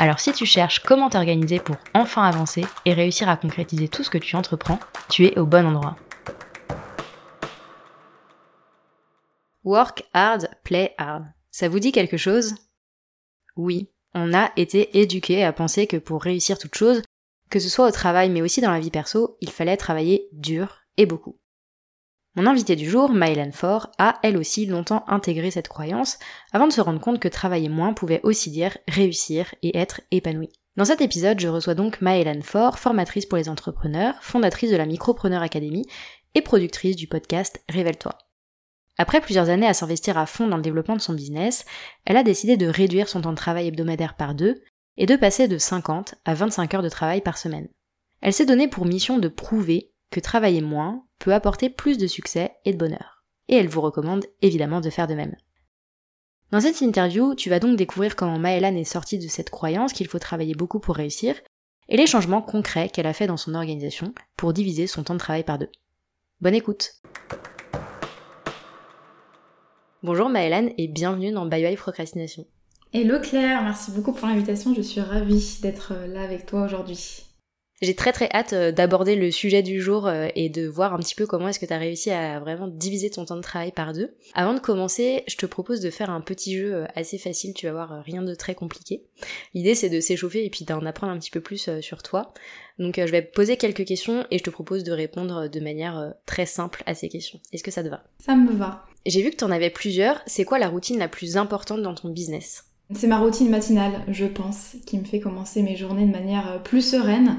Alors 0.00 0.18
si 0.18 0.32
tu 0.32 0.46
cherches 0.46 0.78
comment 0.78 1.10
t'organiser 1.10 1.60
pour 1.60 1.76
enfin 1.92 2.22
avancer 2.22 2.64
et 2.86 2.94
réussir 2.94 3.28
à 3.28 3.36
concrétiser 3.36 3.86
tout 3.86 4.02
ce 4.02 4.08
que 4.08 4.16
tu 4.16 4.34
entreprends, 4.34 4.80
tu 5.10 5.26
es 5.26 5.38
au 5.38 5.44
bon 5.44 5.66
endroit. 5.66 5.94
Work 9.62 10.04
hard, 10.14 10.48
play 10.64 10.94
hard. 10.96 11.26
Ça 11.50 11.68
vous 11.68 11.80
dit 11.80 11.92
quelque 11.92 12.16
chose? 12.16 12.54
Oui, 13.56 13.90
on 14.14 14.32
a 14.32 14.52
été 14.56 14.98
éduqué 14.98 15.44
à 15.44 15.52
penser 15.52 15.86
que 15.86 15.98
pour 15.98 16.22
réussir 16.22 16.58
toute 16.58 16.76
chose, 16.76 17.02
que 17.50 17.58
ce 17.58 17.68
soit 17.68 17.86
au 17.86 17.92
travail 17.92 18.30
mais 18.30 18.40
aussi 18.40 18.62
dans 18.62 18.72
la 18.72 18.80
vie 18.80 18.90
perso, 18.90 19.36
il 19.42 19.50
fallait 19.50 19.76
travailler 19.76 20.30
dur 20.32 20.78
et 20.96 21.04
beaucoup. 21.04 21.36
Mon 22.36 22.46
invitée 22.46 22.76
du 22.76 22.88
jour, 22.88 23.10
Mylan 23.12 23.50
Faure, 23.50 23.90
a 23.98 24.20
elle 24.22 24.36
aussi 24.36 24.64
longtemps 24.64 25.04
intégré 25.08 25.50
cette 25.50 25.66
croyance 25.66 26.18
avant 26.52 26.68
de 26.68 26.72
se 26.72 26.80
rendre 26.80 27.00
compte 27.00 27.18
que 27.18 27.26
travailler 27.26 27.68
moins 27.68 27.92
pouvait 27.92 28.20
aussi 28.22 28.50
dire 28.50 28.78
réussir 28.86 29.52
et 29.62 29.76
être 29.76 30.00
épanoui. 30.12 30.48
Dans 30.76 30.84
cet 30.84 31.00
épisode, 31.00 31.40
je 31.40 31.48
reçois 31.48 31.74
donc 31.74 32.00
Maëlan 32.00 32.42
Faure, 32.42 32.78
formatrice 32.78 33.26
pour 33.26 33.36
les 33.36 33.48
entrepreneurs, 33.48 34.14
fondatrice 34.22 34.70
de 34.70 34.76
la 34.76 34.86
Micropreneur 34.86 35.42
Academy 35.42 35.84
et 36.36 36.42
productrice 36.42 36.94
du 36.94 37.08
podcast 37.08 37.60
Révèle-toi. 37.68 38.16
Après 38.96 39.20
plusieurs 39.20 39.48
années 39.48 39.66
à 39.66 39.74
s'investir 39.74 40.16
à 40.16 40.26
fond 40.26 40.46
dans 40.46 40.56
le 40.56 40.62
développement 40.62 40.94
de 40.94 41.00
son 41.00 41.14
business, 41.14 41.64
elle 42.04 42.16
a 42.16 42.22
décidé 42.22 42.56
de 42.56 42.66
réduire 42.66 43.08
son 43.08 43.22
temps 43.22 43.30
de 43.30 43.36
travail 43.36 43.66
hebdomadaire 43.66 44.14
par 44.14 44.36
deux 44.36 44.62
et 44.96 45.06
de 45.06 45.16
passer 45.16 45.48
de 45.48 45.58
50 45.58 46.14
à 46.24 46.34
25 46.34 46.74
heures 46.74 46.82
de 46.82 46.88
travail 46.88 47.22
par 47.22 47.38
semaine. 47.38 47.68
Elle 48.20 48.34
s'est 48.34 48.46
donnée 48.46 48.68
pour 48.68 48.86
mission 48.86 49.18
de 49.18 49.28
prouver 49.28 49.92
que 50.10 50.20
travailler 50.20 50.60
moins 50.60 51.04
peut 51.20 51.32
apporter 51.32 51.70
plus 51.70 51.98
de 51.98 52.08
succès 52.08 52.50
et 52.64 52.72
de 52.72 52.78
bonheur. 52.78 53.22
Et 53.48 53.54
elle 53.54 53.68
vous 53.68 53.80
recommande 53.80 54.26
évidemment 54.42 54.80
de 54.80 54.90
faire 54.90 55.06
de 55.06 55.14
même. 55.14 55.36
Dans 56.50 56.60
cette 56.60 56.80
interview, 56.80 57.36
tu 57.36 57.48
vas 57.48 57.60
donc 57.60 57.76
découvrir 57.76 58.16
comment 58.16 58.38
Maëlan 58.38 58.74
est 58.74 58.84
sortie 58.84 59.18
de 59.18 59.28
cette 59.28 59.50
croyance 59.50 59.92
qu'il 59.92 60.08
faut 60.08 60.18
travailler 60.18 60.54
beaucoup 60.54 60.80
pour 60.80 60.96
réussir 60.96 61.36
et 61.88 61.96
les 61.96 62.08
changements 62.08 62.42
concrets 62.42 62.88
qu'elle 62.88 63.06
a 63.06 63.12
fait 63.12 63.28
dans 63.28 63.36
son 63.36 63.54
organisation 63.54 64.12
pour 64.36 64.52
diviser 64.52 64.88
son 64.88 65.04
temps 65.04 65.14
de 65.14 65.20
travail 65.20 65.44
par 65.44 65.58
deux. 65.58 65.70
Bonne 66.40 66.54
écoute 66.54 66.94
Bonjour 70.02 70.28
Maëlan 70.30 70.70
et 70.78 70.88
bienvenue 70.88 71.30
dans 71.30 71.46
Bye 71.46 71.62
Bye 71.62 71.76
Procrastination. 71.76 72.46
Hello 72.92 73.20
Claire, 73.20 73.62
merci 73.62 73.92
beaucoup 73.92 74.12
pour 74.12 74.26
l'invitation, 74.26 74.74
je 74.74 74.80
suis 74.80 75.00
ravie 75.00 75.58
d'être 75.62 75.92
là 76.08 76.22
avec 76.22 76.46
toi 76.46 76.64
aujourd'hui. 76.64 77.29
J'ai 77.82 77.94
très 77.94 78.12
très 78.12 78.28
hâte 78.30 78.52
euh, 78.52 78.72
d'aborder 78.72 79.16
le 79.16 79.30
sujet 79.30 79.62
du 79.62 79.80
jour 79.80 80.06
euh, 80.06 80.28
et 80.34 80.50
de 80.50 80.66
voir 80.66 80.92
un 80.92 80.98
petit 80.98 81.14
peu 81.14 81.26
comment 81.26 81.48
est-ce 81.48 81.58
que 81.58 81.64
tu 81.64 81.72
as 81.72 81.78
réussi 81.78 82.10
à 82.10 82.38
vraiment 82.38 82.68
diviser 82.68 83.08
ton 83.08 83.24
temps 83.24 83.36
de 83.36 83.40
travail 83.40 83.72
par 83.72 83.94
deux. 83.94 84.14
Avant 84.34 84.52
de 84.52 84.60
commencer, 84.60 85.24
je 85.26 85.36
te 85.36 85.46
propose 85.46 85.80
de 85.80 85.88
faire 85.88 86.10
un 86.10 86.20
petit 86.20 86.58
jeu 86.58 86.74
euh, 86.74 86.86
assez 86.94 87.16
facile, 87.16 87.54
tu 87.54 87.64
vas 87.66 87.72
voir 87.72 88.02
rien 88.04 88.22
de 88.22 88.34
très 88.34 88.54
compliqué. 88.54 89.04
L'idée 89.54 89.74
c'est 89.74 89.88
de 89.88 89.98
s'échauffer 89.98 90.44
et 90.44 90.50
puis 90.50 90.66
d'en 90.66 90.84
apprendre 90.84 91.14
un 91.14 91.18
petit 91.18 91.30
peu 91.30 91.40
plus 91.40 91.70
sur 91.80 92.02
toi. 92.02 92.34
Donc 92.78 92.96
je 92.96 93.10
vais 93.10 93.22
poser 93.22 93.56
quelques 93.56 93.86
questions 93.86 94.26
et 94.30 94.38
je 94.38 94.42
te 94.42 94.50
propose 94.50 94.84
de 94.84 94.92
répondre 94.92 95.48
de 95.48 95.60
manière 95.60 96.14
très 96.26 96.46
simple 96.46 96.82
à 96.86 96.94
ces 96.94 97.08
questions. 97.08 97.40
Est-ce 97.52 97.62
que 97.62 97.70
ça 97.70 97.82
te 97.82 97.88
va? 97.88 98.04
Ça 98.18 98.36
me 98.36 98.52
va. 98.52 98.84
J'ai 99.06 99.22
vu 99.22 99.30
que 99.30 99.36
tu 99.36 99.44
en 99.44 99.50
avais 99.50 99.70
plusieurs. 99.70 100.22
C'est 100.26 100.44
quoi 100.44 100.58
la 100.58 100.68
routine 100.68 100.98
la 100.98 101.08
plus 101.08 101.36
importante 101.36 101.82
dans 101.82 101.94
ton 101.94 102.10
business? 102.10 102.69
C'est 102.94 103.06
ma 103.06 103.18
routine 103.18 103.48
matinale, 103.50 104.04
je 104.08 104.26
pense, 104.26 104.76
qui 104.84 104.98
me 104.98 105.04
fait 105.04 105.20
commencer 105.20 105.62
mes 105.62 105.76
journées 105.76 106.06
de 106.06 106.10
manière 106.10 106.52
euh, 106.52 106.58
plus 106.58 106.82
sereine. 106.82 107.38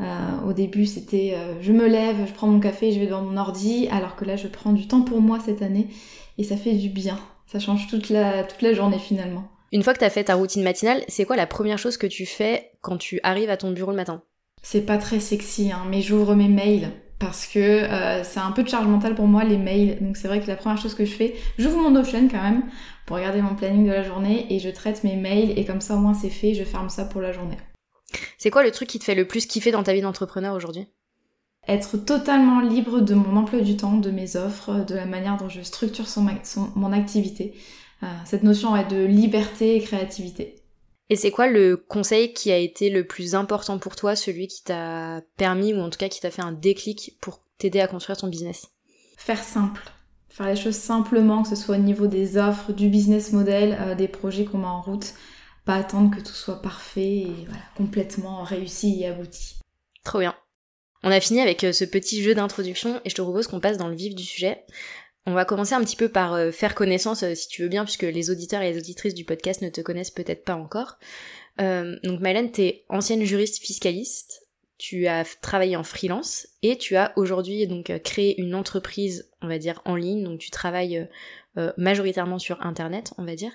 Euh, 0.00 0.04
au 0.46 0.52
début, 0.52 0.86
c'était 0.86 1.34
euh, 1.34 1.60
je 1.60 1.72
me 1.72 1.86
lève, 1.86 2.16
je 2.26 2.32
prends 2.32 2.46
mon 2.46 2.60
café, 2.60 2.92
je 2.92 3.00
vais 3.00 3.06
devant 3.06 3.22
mon 3.22 3.36
ordi, 3.36 3.88
alors 3.90 4.16
que 4.16 4.24
là, 4.24 4.36
je 4.36 4.48
prends 4.48 4.72
du 4.72 4.86
temps 4.86 5.02
pour 5.02 5.20
moi 5.20 5.38
cette 5.44 5.62
année 5.62 5.88
et 6.38 6.44
ça 6.44 6.56
fait 6.56 6.74
du 6.74 6.88
bien. 6.88 7.18
Ça 7.46 7.58
change 7.58 7.86
toute 7.88 8.10
la, 8.10 8.44
toute 8.44 8.62
la 8.62 8.72
journée 8.72 8.98
finalement. 8.98 9.44
Une 9.72 9.82
fois 9.82 9.94
que 9.94 9.98
tu 9.98 10.04
as 10.04 10.10
fait 10.10 10.24
ta 10.24 10.34
routine 10.34 10.62
matinale, 10.62 11.02
c'est 11.08 11.24
quoi 11.24 11.36
la 11.36 11.46
première 11.46 11.78
chose 11.78 11.96
que 11.96 12.06
tu 12.06 12.26
fais 12.26 12.72
quand 12.80 12.96
tu 12.96 13.20
arrives 13.22 13.50
à 13.50 13.56
ton 13.56 13.70
bureau 13.70 13.90
le 13.90 13.96
matin? 13.96 14.22
C'est 14.62 14.84
pas 14.84 14.98
très 14.98 15.20
sexy, 15.20 15.72
hein, 15.72 15.84
mais 15.90 16.02
j'ouvre 16.02 16.34
mes 16.34 16.48
mails 16.48 16.90
parce 17.20 17.46
que 17.46 17.58
euh, 17.58 18.24
c'est 18.24 18.40
un 18.40 18.50
peu 18.50 18.64
de 18.64 18.68
charge 18.68 18.86
mentale 18.86 19.14
pour 19.14 19.28
moi 19.28 19.44
les 19.44 19.58
mails. 19.58 19.98
Donc 20.00 20.16
c'est 20.16 20.26
vrai 20.26 20.40
que 20.40 20.48
la 20.48 20.56
première 20.56 20.80
chose 20.80 20.94
que 20.94 21.04
je 21.04 21.12
fais, 21.12 21.36
j'ouvre 21.58 21.78
mon 21.78 21.90
Notion 21.90 22.28
quand 22.28 22.42
même 22.42 22.64
pour 23.06 23.16
regarder 23.16 23.42
mon 23.42 23.54
planning 23.54 23.86
de 23.86 23.92
la 23.92 24.02
journée 24.02 24.46
et 24.52 24.58
je 24.58 24.70
traite 24.70 25.04
mes 25.04 25.16
mails 25.16 25.56
et 25.56 25.64
comme 25.64 25.80
ça 25.80 25.94
au 25.94 25.98
moins 25.98 26.14
c'est 26.14 26.30
fait, 26.30 26.54
je 26.54 26.64
ferme 26.64 26.88
ça 26.88 27.04
pour 27.04 27.20
la 27.20 27.30
journée. 27.30 27.58
C'est 28.38 28.50
quoi 28.50 28.64
le 28.64 28.72
truc 28.72 28.88
qui 28.88 28.98
te 28.98 29.04
fait 29.04 29.14
le 29.14 29.28
plus 29.28 29.46
kiffer 29.46 29.70
dans 29.70 29.82
ta 29.82 29.92
vie 29.92 30.00
d'entrepreneur 30.00 30.54
aujourd'hui? 30.54 30.88
Être 31.68 31.98
totalement 31.98 32.60
libre 32.60 33.00
de 33.00 33.14
mon 33.14 33.36
emploi 33.36 33.60
du 33.60 33.76
temps, 33.76 33.98
de 33.98 34.10
mes 34.10 34.36
offres, 34.36 34.84
de 34.86 34.94
la 34.94 35.04
manière 35.04 35.36
dont 35.36 35.50
je 35.50 35.60
structure 35.60 36.06
mon 36.74 36.92
activité. 36.92 37.54
Euh, 38.02 38.06
cette 38.24 38.44
notion 38.44 38.72
de 38.88 39.04
liberté 39.04 39.76
et 39.76 39.80
créativité. 39.82 40.59
Et 41.10 41.16
c'est 41.16 41.32
quoi 41.32 41.48
le 41.48 41.76
conseil 41.76 42.32
qui 42.32 42.52
a 42.52 42.56
été 42.56 42.88
le 42.88 43.04
plus 43.04 43.34
important 43.34 43.78
pour 43.78 43.96
toi, 43.96 44.14
celui 44.14 44.46
qui 44.46 44.62
t'a 44.62 45.22
permis 45.36 45.74
ou 45.74 45.80
en 45.80 45.90
tout 45.90 45.98
cas 45.98 46.08
qui 46.08 46.20
t'a 46.20 46.30
fait 46.30 46.40
un 46.40 46.52
déclic 46.52 47.16
pour 47.20 47.40
t'aider 47.58 47.80
à 47.80 47.88
construire 47.88 48.16
ton 48.16 48.28
business? 48.28 48.68
Faire 49.16 49.42
simple. 49.42 49.82
Faire 50.28 50.46
les 50.46 50.54
choses 50.54 50.76
simplement, 50.76 51.42
que 51.42 51.48
ce 51.48 51.56
soit 51.56 51.74
au 51.74 51.80
niveau 51.80 52.06
des 52.06 52.38
offres, 52.38 52.72
du 52.72 52.88
business 52.88 53.32
model, 53.32 53.76
euh, 53.80 53.94
des 53.96 54.06
projets 54.06 54.44
qu'on 54.44 54.58
met 54.58 54.66
en 54.66 54.80
route. 54.80 55.14
Pas 55.64 55.74
attendre 55.74 56.16
que 56.16 56.22
tout 56.22 56.32
soit 56.32 56.62
parfait 56.62 57.22
et 57.22 57.44
voilà, 57.46 57.62
complètement 57.76 58.44
réussi 58.44 59.02
et 59.02 59.08
abouti. 59.08 59.56
Trop 60.04 60.20
bien. 60.20 60.34
On 61.02 61.10
a 61.10 61.20
fini 61.20 61.40
avec 61.40 61.64
euh, 61.64 61.72
ce 61.72 61.84
petit 61.84 62.22
jeu 62.22 62.34
d'introduction 62.36 63.00
et 63.04 63.10
je 63.10 63.16
te 63.16 63.22
propose 63.22 63.48
qu'on 63.48 63.60
passe 63.60 63.78
dans 63.78 63.88
le 63.88 63.96
vif 63.96 64.14
du 64.14 64.22
sujet. 64.22 64.64
On 65.26 65.34
va 65.34 65.44
commencer 65.44 65.74
un 65.74 65.84
petit 65.84 65.96
peu 65.96 66.08
par 66.08 66.32
euh, 66.34 66.50
faire 66.50 66.74
connaissance, 66.74 67.22
euh, 67.22 67.34
si 67.34 67.48
tu 67.48 67.62
veux 67.62 67.68
bien, 67.68 67.84
puisque 67.84 68.02
les 68.02 68.30
auditeurs 68.30 68.62
et 68.62 68.72
les 68.72 68.78
auditrices 68.78 69.14
du 69.14 69.24
podcast 69.24 69.60
ne 69.60 69.68
te 69.68 69.80
connaissent 69.82 70.10
peut-être 70.10 70.44
pas 70.44 70.54
encore. 70.54 70.98
Euh, 71.60 71.96
donc 72.04 72.20
Mylène, 72.20 72.50
t'es 72.50 72.84
ancienne 72.88 73.24
juriste 73.24 73.62
fiscaliste, 73.62 74.46
tu 74.78 75.08
as 75.08 75.24
travaillé 75.42 75.76
en 75.76 75.84
freelance 75.84 76.48
et 76.62 76.78
tu 76.78 76.96
as 76.96 77.12
aujourd'hui 77.16 77.66
donc 77.66 77.92
créé 78.02 78.40
une 78.40 78.54
entreprise, 78.54 79.30
on 79.42 79.48
va 79.48 79.58
dire, 79.58 79.82
en 79.84 79.94
ligne, 79.94 80.24
donc 80.24 80.38
tu 80.38 80.50
travailles 80.50 81.06
majoritairement 81.76 82.38
sur 82.38 82.64
Internet, 82.64 83.12
on 83.18 83.24
va 83.26 83.34
dire. 83.34 83.52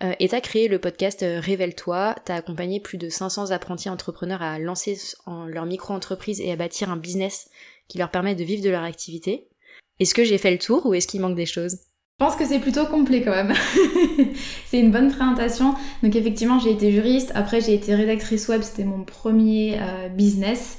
et 0.00 0.28
tu 0.28 0.34
as 0.34 0.40
créé 0.40 0.66
le 0.66 0.80
podcast 0.80 1.24
Révèle-toi, 1.24 2.16
tu 2.26 2.32
as 2.32 2.34
accompagné 2.34 2.80
plus 2.80 2.98
de 2.98 3.08
500 3.08 3.52
apprentis 3.52 3.88
entrepreneurs 3.88 4.42
à 4.42 4.58
lancer 4.58 4.98
leur 5.46 5.64
micro-entreprise 5.64 6.40
et 6.40 6.50
à 6.50 6.56
bâtir 6.56 6.90
un 6.90 6.96
business 6.96 7.50
qui 7.86 7.98
leur 7.98 8.10
permet 8.10 8.34
de 8.34 8.42
vivre 8.42 8.64
de 8.64 8.70
leur 8.70 8.82
activité. 8.82 9.46
Est-ce 10.00 10.14
que 10.14 10.24
j'ai 10.24 10.38
fait 10.38 10.50
le 10.50 10.58
tour 10.58 10.86
ou 10.86 10.94
est-ce 10.94 11.08
qu'il 11.08 11.20
manque 11.20 11.36
des 11.36 11.46
choses? 11.46 11.78
Je 12.20 12.24
pense 12.24 12.34
que 12.34 12.44
c'est 12.44 12.58
plutôt 12.58 12.84
complet 12.86 13.22
quand 13.22 13.30
même. 13.30 13.54
c'est 14.66 14.80
une 14.80 14.90
bonne 14.90 15.08
présentation. 15.08 15.74
Donc 16.02 16.16
effectivement, 16.16 16.58
j'ai 16.58 16.72
été 16.72 16.90
juriste, 16.90 17.30
après 17.36 17.60
j'ai 17.60 17.74
été 17.74 17.94
rédactrice 17.94 18.48
web, 18.48 18.62
c'était 18.62 18.82
mon 18.82 19.04
premier 19.04 19.78
euh, 19.80 20.08
business. 20.08 20.78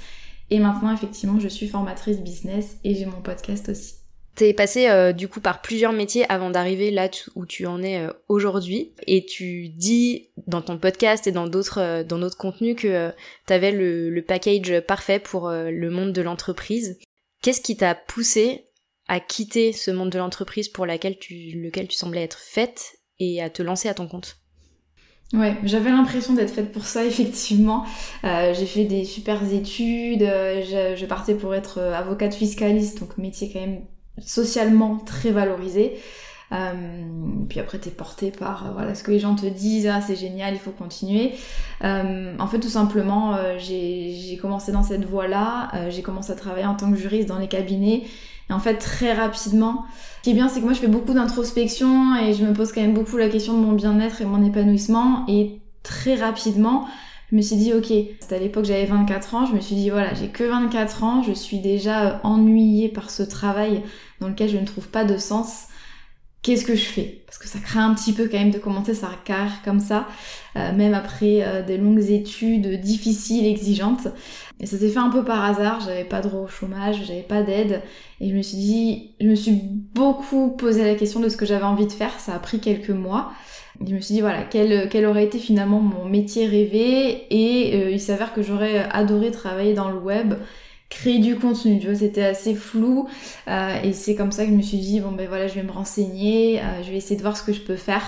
Et 0.49 0.59
maintenant, 0.59 0.93
effectivement, 0.93 1.39
je 1.39 1.47
suis 1.47 1.69
formatrice 1.69 2.19
business 2.19 2.77
et 2.83 2.93
j'ai 2.93 3.05
mon 3.05 3.21
podcast 3.21 3.69
aussi. 3.69 3.93
T'es 4.35 4.53
passé 4.53 4.89
euh, 4.89 5.13
du 5.13 5.27
coup 5.27 5.39
par 5.39 5.61
plusieurs 5.61 5.93
métiers 5.93 6.25
avant 6.29 6.49
d'arriver 6.49 6.91
là 6.91 7.09
où 7.35 7.45
tu 7.45 7.65
en 7.65 7.81
es 7.83 7.99
euh, 7.99 8.11
aujourd'hui 8.27 8.93
et 9.07 9.25
tu 9.25 9.69
dis 9.69 10.29
dans 10.45 10.61
ton 10.61 10.77
podcast 10.77 11.25
et 11.25 11.31
dans 11.31 11.47
d'autres 11.47 12.03
dans 12.03 12.19
d'autres 12.19 12.37
contenus 12.37 12.75
que 12.77 13.11
t'avais 13.45 13.71
le, 13.71 14.09
le 14.09 14.21
package 14.21 14.81
parfait 14.81 15.19
pour 15.19 15.49
le 15.49 15.89
monde 15.89 16.11
de 16.11 16.21
l'entreprise. 16.21 16.99
Qu'est-ce 17.41 17.61
qui 17.61 17.77
t'a 17.77 17.95
poussé 17.95 18.65
à 19.09 19.19
quitter 19.19 19.73
ce 19.73 19.91
monde 19.91 20.11
de 20.11 20.19
l'entreprise 20.19 20.69
pour 20.69 20.85
laquelle 20.85 21.17
lequel 21.55 21.87
tu 21.87 21.97
semblais 21.97 22.23
être 22.23 22.37
faite 22.37 22.99
et 23.19 23.41
à 23.41 23.49
te 23.49 23.61
lancer 23.61 23.89
à 23.89 23.93
ton 23.93 24.07
compte 24.07 24.37
Ouais, 25.33 25.57
j'avais 25.63 25.91
l'impression 25.91 26.33
d'être 26.33 26.51
faite 26.53 26.71
pour 26.71 26.85
ça, 26.85 27.05
effectivement. 27.05 27.85
Euh, 28.23 28.53
j'ai 28.53 28.65
fait 28.65 28.85
des 28.85 29.05
super 29.05 29.43
études, 29.51 30.23
euh, 30.23 30.95
je, 30.95 31.05
partais 31.05 31.35
pour 31.35 31.53
être 31.53 31.79
euh, 31.79 31.93
avocate 31.93 32.33
fiscaliste, 32.33 32.99
donc 32.99 33.17
métier 33.17 33.51
quand 33.51 33.59
même 33.59 33.81
socialement 34.19 34.97
très 34.97 35.31
valorisé. 35.31 35.97
puis 37.47 37.59
après, 37.59 37.77
t'es 37.79 37.91
porté 37.91 38.31
par 38.31 38.73
voilà 38.73 38.95
ce 38.95 39.03
que 39.03 39.11
les 39.11 39.19
gens 39.19 39.35
te 39.35 39.45
disent, 39.45 39.87
ah 39.87 40.01
c'est 40.01 40.15
génial, 40.15 40.53
il 40.53 40.59
faut 40.59 40.71
continuer. 40.71 41.33
en 41.81 42.47
fait, 42.47 42.59
tout 42.59 42.69
simplement, 42.69 43.37
j'ai 43.57 44.37
commencé 44.41 44.71
dans 44.71 44.83
cette 44.83 45.05
voie-là. 45.05 45.89
j'ai 45.89 46.01
commencé 46.01 46.31
à 46.31 46.35
travailler 46.35 46.65
en 46.65 46.75
tant 46.75 46.91
que 46.91 46.97
juriste 46.97 47.29
dans 47.29 47.39
les 47.39 47.47
cabinets 47.47 48.03
et 48.49 48.53
en 48.53 48.59
fait, 48.59 48.75
très 48.75 49.13
rapidement, 49.13 49.85
ce 50.17 50.23
qui 50.23 50.31
est 50.31 50.33
bien, 50.33 50.49
c'est 50.49 50.59
que 50.59 50.65
moi, 50.65 50.73
je 50.73 50.79
fais 50.79 50.87
beaucoup 50.87 51.13
d'introspection 51.13 52.15
et 52.15 52.33
je 52.33 52.43
me 52.43 52.53
pose 52.53 52.71
quand 52.71 52.81
même 52.81 52.93
beaucoup 52.93 53.17
la 53.17 53.29
question 53.29 53.53
de 53.53 53.65
mon 53.65 53.73
bien-être 53.73 54.21
et 54.21 54.25
mon 54.25 54.43
épanouissement. 54.43 55.25
Et 55.27 55.61
très 55.83 56.15
rapidement, 56.15 56.87
je 57.31 57.35
me 57.35 57.41
suis 57.41 57.57
dit 57.57 57.73
ok, 57.73 57.85
c'était 57.85 58.35
à 58.35 58.39
l'époque 58.39 58.65
j'avais 58.65 58.85
24 58.85 59.35
ans, 59.35 59.45
je 59.45 59.53
me 59.53 59.59
suis 59.59 59.75
dit 59.75 59.91
voilà, 59.91 60.13
j'ai 60.15 60.29
que 60.29 60.43
24 60.43 61.03
ans, 61.03 61.21
je 61.21 61.31
suis 61.31 61.59
déjà 61.59 62.07
euh, 62.07 62.17
ennuyée 62.23 62.89
par 62.89 63.11
ce 63.11 63.21
travail 63.21 63.83
dans 64.19 64.27
lequel 64.27 64.49
je 64.49 64.57
ne 64.57 64.65
trouve 64.65 64.87
pas 64.87 65.05
de 65.05 65.17
sens. 65.17 65.65
Qu'est-ce 66.41 66.63
que 66.63 66.75
je 66.75 66.85
fais? 66.85 67.21
Parce 67.25 67.37
que 67.37 67.47
ça 67.47 67.59
craint 67.59 67.89
un 67.89 67.93
petit 67.93 68.13
peu 68.13 68.29
quand 68.29 68.37
même 68.37 68.51
de 68.51 68.59
commencer 68.59 68.93
sa 68.93 69.09
carrière 69.25 69.61
comme 69.65 69.81
ça, 69.81 70.07
euh, 70.55 70.71
même 70.73 70.93
après 70.93 71.43
euh, 71.43 71.61
des 71.63 71.77
longues 71.77 72.09
études 72.09 72.79
difficiles, 72.79 73.45
exigeantes. 73.45 74.07
Et 74.61 74.65
ça 74.65 74.77
s'est 74.77 74.89
fait 74.89 74.99
un 74.99 75.09
peu 75.09 75.23
par 75.25 75.43
hasard, 75.43 75.81
j'avais 75.81 76.05
pas 76.05 76.21
droit 76.21 76.41
au 76.41 76.47
chômage, 76.47 77.05
j'avais 77.05 77.23
pas 77.23 77.43
d'aide, 77.43 77.81
et 78.21 78.29
je 78.29 78.35
me 78.35 78.41
suis 78.41 78.57
dit, 78.57 79.11
je 79.19 79.27
me 79.27 79.35
suis 79.35 79.51
beaucoup 79.53 80.51
posé 80.51 80.85
la 80.85 80.95
question 80.95 81.19
de 81.19 81.27
ce 81.27 81.35
que 81.35 81.45
j'avais 81.45 81.65
envie 81.65 81.87
de 81.87 81.91
faire, 81.91 82.17
ça 82.19 82.35
a 82.35 82.39
pris 82.39 82.59
quelques 82.59 82.89
mois. 82.89 83.31
Je 83.85 83.93
me 83.95 84.01
suis 84.01 84.15
dit 84.15 84.21
voilà 84.21 84.43
quel, 84.43 84.89
quel 84.89 85.05
aurait 85.05 85.23
été 85.23 85.39
finalement 85.39 85.79
mon 85.79 86.03
métier 86.05 86.47
rêvé? 86.47 87.27
Et 87.29 87.75
euh, 87.75 87.91
il 87.91 87.99
s'avère 87.99 88.33
que 88.33 88.41
j'aurais 88.41 88.85
adoré 88.91 89.31
travailler 89.31 89.73
dans 89.73 89.89
le 89.89 89.97
web 89.97 90.33
créer 90.89 91.19
du 91.19 91.35
contenu 91.35 91.79
tu 91.79 91.87
vois 91.87 91.95
c'était 91.95 92.23
assez 92.23 92.55
flou 92.55 93.07
euh, 93.47 93.81
et 93.83 93.93
c'est 93.93 94.15
comme 94.15 94.31
ça 94.31 94.45
que 94.45 94.51
je 94.51 94.55
me 94.55 94.61
suis 94.61 94.79
dit 94.79 94.99
bon 94.99 95.11
ben 95.11 95.27
voilà 95.27 95.47
je 95.47 95.53
vais 95.55 95.63
me 95.63 95.71
renseigner 95.71 96.59
euh, 96.59 96.83
je 96.83 96.89
vais 96.89 96.97
essayer 96.97 97.15
de 97.15 97.21
voir 97.21 97.37
ce 97.37 97.43
que 97.43 97.53
je 97.53 97.61
peux 97.61 97.75
faire. 97.75 98.03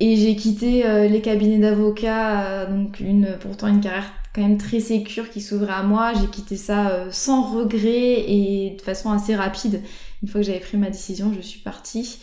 Et 0.00 0.14
j'ai 0.14 0.36
quitté 0.36 0.84
les 1.08 1.20
cabinets 1.20 1.58
d'avocats 1.58 2.66
donc 2.66 3.00
une 3.00 3.36
pourtant 3.40 3.66
une 3.66 3.80
carrière 3.80 4.08
quand 4.32 4.42
même 4.42 4.56
très 4.56 4.78
sécure 4.78 5.28
qui 5.28 5.40
s'ouvrait 5.40 5.72
à 5.72 5.82
moi. 5.82 6.12
J'ai 6.14 6.28
quitté 6.28 6.56
ça 6.56 7.06
sans 7.10 7.42
regret 7.52 8.24
et 8.28 8.76
de 8.78 8.80
façon 8.80 9.10
assez 9.10 9.34
rapide. 9.34 9.82
Une 10.22 10.28
fois 10.28 10.40
que 10.40 10.46
j'avais 10.46 10.60
pris 10.60 10.76
ma 10.76 10.90
décision 10.90 11.32
je 11.34 11.40
suis 11.40 11.58
partie. 11.58 12.20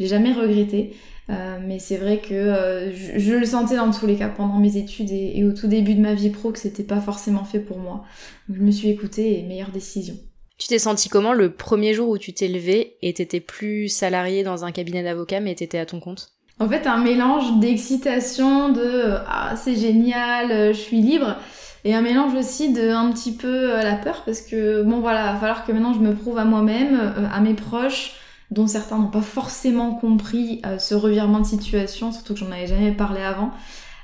J'ai 0.00 0.06
jamais 0.06 0.32
regretté 0.32 0.96
euh, 1.30 1.58
mais 1.62 1.78
c'est 1.78 1.98
vrai 1.98 2.18
que 2.18 2.32
euh, 2.32 2.90
je, 2.94 3.34
le 3.34 3.44
sentais 3.44 3.76
dans 3.76 3.90
tous 3.90 4.06
les 4.06 4.16
cas 4.16 4.28
pendant 4.28 4.58
mes 4.58 4.78
études 4.78 5.10
et, 5.10 5.44
au 5.44 5.52
tout 5.52 5.66
début 5.66 5.94
de 5.94 6.00
ma 6.00 6.14
vie 6.14 6.30
pro 6.30 6.52
que 6.52 6.58
c'était 6.58 6.84
pas 6.84 7.00
forcément 7.00 7.44
fait 7.44 7.60
pour 7.60 7.78
moi. 7.78 8.04
Donc 8.48 8.58
je 8.58 8.62
me 8.62 8.70
suis 8.70 8.88
écoutée 8.88 9.38
et 9.38 9.42
meilleure 9.42 9.70
décision. 9.70 10.14
Tu 10.56 10.68
t'es 10.68 10.78
senti 10.78 11.08
comment 11.08 11.34
le 11.34 11.52
premier 11.52 11.92
jour 11.92 12.08
où 12.08 12.18
tu 12.18 12.32
t'es 12.32 12.48
levé 12.48 12.96
et 13.02 13.12
t'étais 13.12 13.40
plus 13.40 13.88
salarié 13.88 14.42
dans 14.42 14.64
un 14.64 14.72
cabinet 14.72 15.02
d'avocat 15.02 15.40
mais 15.40 15.54
t'étais 15.54 15.78
à 15.78 15.86
ton 15.86 16.00
compte? 16.00 16.30
En 16.60 16.68
fait, 16.68 16.88
un 16.88 16.98
mélange 16.98 17.60
d'excitation, 17.60 18.70
de 18.70 19.14
ah 19.28 19.54
c'est 19.54 19.76
génial, 19.76 20.50
euh, 20.50 20.72
je 20.72 20.78
suis 20.78 21.00
libre, 21.00 21.36
et 21.84 21.94
un 21.94 22.00
mélange 22.00 22.34
aussi 22.34 22.72
de 22.72 22.88
un 22.88 23.12
petit 23.12 23.32
peu 23.32 23.66
la 23.66 23.94
peur 23.94 24.22
parce 24.24 24.40
que 24.40 24.82
bon 24.82 24.98
voilà, 25.00 25.34
va 25.34 25.38
falloir 25.38 25.66
que 25.66 25.72
maintenant 25.72 25.92
je 25.92 26.00
me 26.00 26.14
prouve 26.14 26.38
à 26.38 26.44
moi-même, 26.44 27.14
à 27.32 27.38
mes 27.40 27.54
proches, 27.54 28.14
dont 28.50 28.66
certains 28.66 28.98
n'ont 28.98 29.10
pas 29.10 29.22
forcément 29.22 29.94
compris 29.94 30.62
euh, 30.64 30.78
ce 30.78 30.94
revirement 30.94 31.40
de 31.40 31.46
situation, 31.46 32.12
surtout 32.12 32.34
que 32.34 32.40
j'en 32.40 32.50
avais 32.50 32.66
jamais 32.66 32.92
parlé 32.92 33.20
avant. 33.20 33.50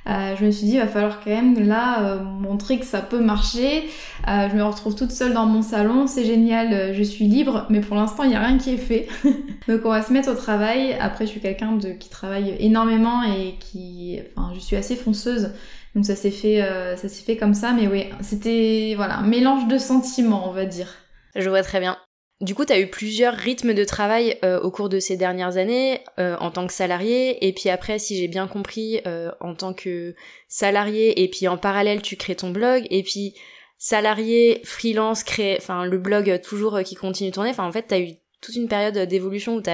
Euh, 0.06 0.36
je 0.38 0.44
me 0.44 0.50
suis 0.50 0.66
dit, 0.66 0.74
il 0.74 0.80
va 0.80 0.86
falloir 0.86 1.20
quand 1.20 1.30
même 1.30 1.66
là 1.66 2.04
euh, 2.04 2.22
montrer 2.22 2.78
que 2.78 2.84
ça 2.84 3.00
peut 3.00 3.20
marcher. 3.20 3.84
je 4.26 4.54
me 4.54 4.62
retrouve 4.62 4.94
toute 4.94 5.12
seule 5.12 5.32
dans 5.32 5.46
mon 5.46 5.62
salon, 5.62 6.06
c'est 6.06 6.26
génial, 6.26 6.92
je 6.92 7.02
suis 7.02 7.24
libre, 7.24 7.64
mais 7.70 7.80
pour 7.80 7.96
l'instant, 7.96 8.22
il 8.22 8.28
n'y 8.28 8.36
a 8.36 8.40
rien 8.40 8.58
qui 8.58 8.74
est 8.74 8.76
fait. 8.76 9.08
Donc 9.68 9.80
on 9.86 9.88
va 9.88 10.02
se 10.02 10.12
mettre 10.12 10.30
au 10.30 10.34
travail. 10.34 10.94
Après, 11.00 11.24
je 11.24 11.30
suis 11.30 11.40
quelqu'un 11.40 11.72
de 11.72 11.88
qui 11.92 12.10
travaille 12.10 12.54
énormément 12.58 13.22
et 13.22 13.54
qui, 13.58 14.20
enfin, 14.36 14.52
je 14.54 14.60
suis 14.60 14.76
assez 14.76 14.94
fonceuse. 14.94 15.52
Donc 15.94 16.04
ça 16.04 16.16
s'est 16.16 16.30
fait, 16.30 16.60
ça 16.96 17.08
s'est 17.08 17.24
fait 17.24 17.38
comme 17.38 17.54
ça, 17.54 17.72
mais 17.72 17.86
oui, 17.86 18.04
c'était 18.20 18.92
voilà 18.96 19.16
un 19.16 19.26
mélange 19.26 19.68
de 19.68 19.78
sentiments, 19.78 20.50
on 20.50 20.52
va 20.52 20.66
dire. 20.66 20.88
Je 21.34 21.48
vois 21.48 21.62
très 21.62 21.80
bien. 21.80 21.96
Du 22.40 22.54
coup, 22.54 22.64
tu 22.64 22.72
as 22.72 22.80
eu 22.80 22.88
plusieurs 22.88 23.34
rythmes 23.34 23.74
de 23.74 23.84
travail 23.84 24.38
euh, 24.44 24.60
au 24.60 24.70
cours 24.70 24.88
de 24.88 24.98
ces 24.98 25.16
dernières 25.16 25.56
années 25.56 26.00
euh, 26.18 26.36
en 26.40 26.50
tant 26.50 26.66
que 26.66 26.72
salarié, 26.72 27.46
et 27.46 27.52
puis 27.52 27.70
après, 27.70 27.98
si 27.98 28.16
j'ai 28.16 28.26
bien 28.26 28.48
compris, 28.48 29.00
euh, 29.06 29.30
en 29.40 29.54
tant 29.54 29.72
que 29.72 30.14
salarié, 30.48 31.22
et 31.22 31.28
puis 31.28 31.46
en 31.46 31.56
parallèle, 31.56 32.02
tu 32.02 32.16
crées 32.16 32.34
ton 32.34 32.50
blog, 32.50 32.86
et 32.90 33.04
puis 33.04 33.34
salarié, 33.78 34.60
freelance, 34.64 35.22
crée, 35.22 35.56
enfin 35.58 35.84
le 35.84 35.98
blog 35.98 36.40
toujours 36.42 36.80
qui 36.82 36.96
continue 36.96 37.30
de 37.30 37.34
tourner. 37.34 37.50
Enfin, 37.50 37.66
en 37.66 37.72
fait, 37.72 37.86
tu 37.88 37.94
as 37.94 38.00
eu 38.00 38.08
toute 38.40 38.56
une 38.56 38.68
période 38.68 38.98
d'évolution 39.08 39.54
où 39.54 39.62
tu 39.62 39.70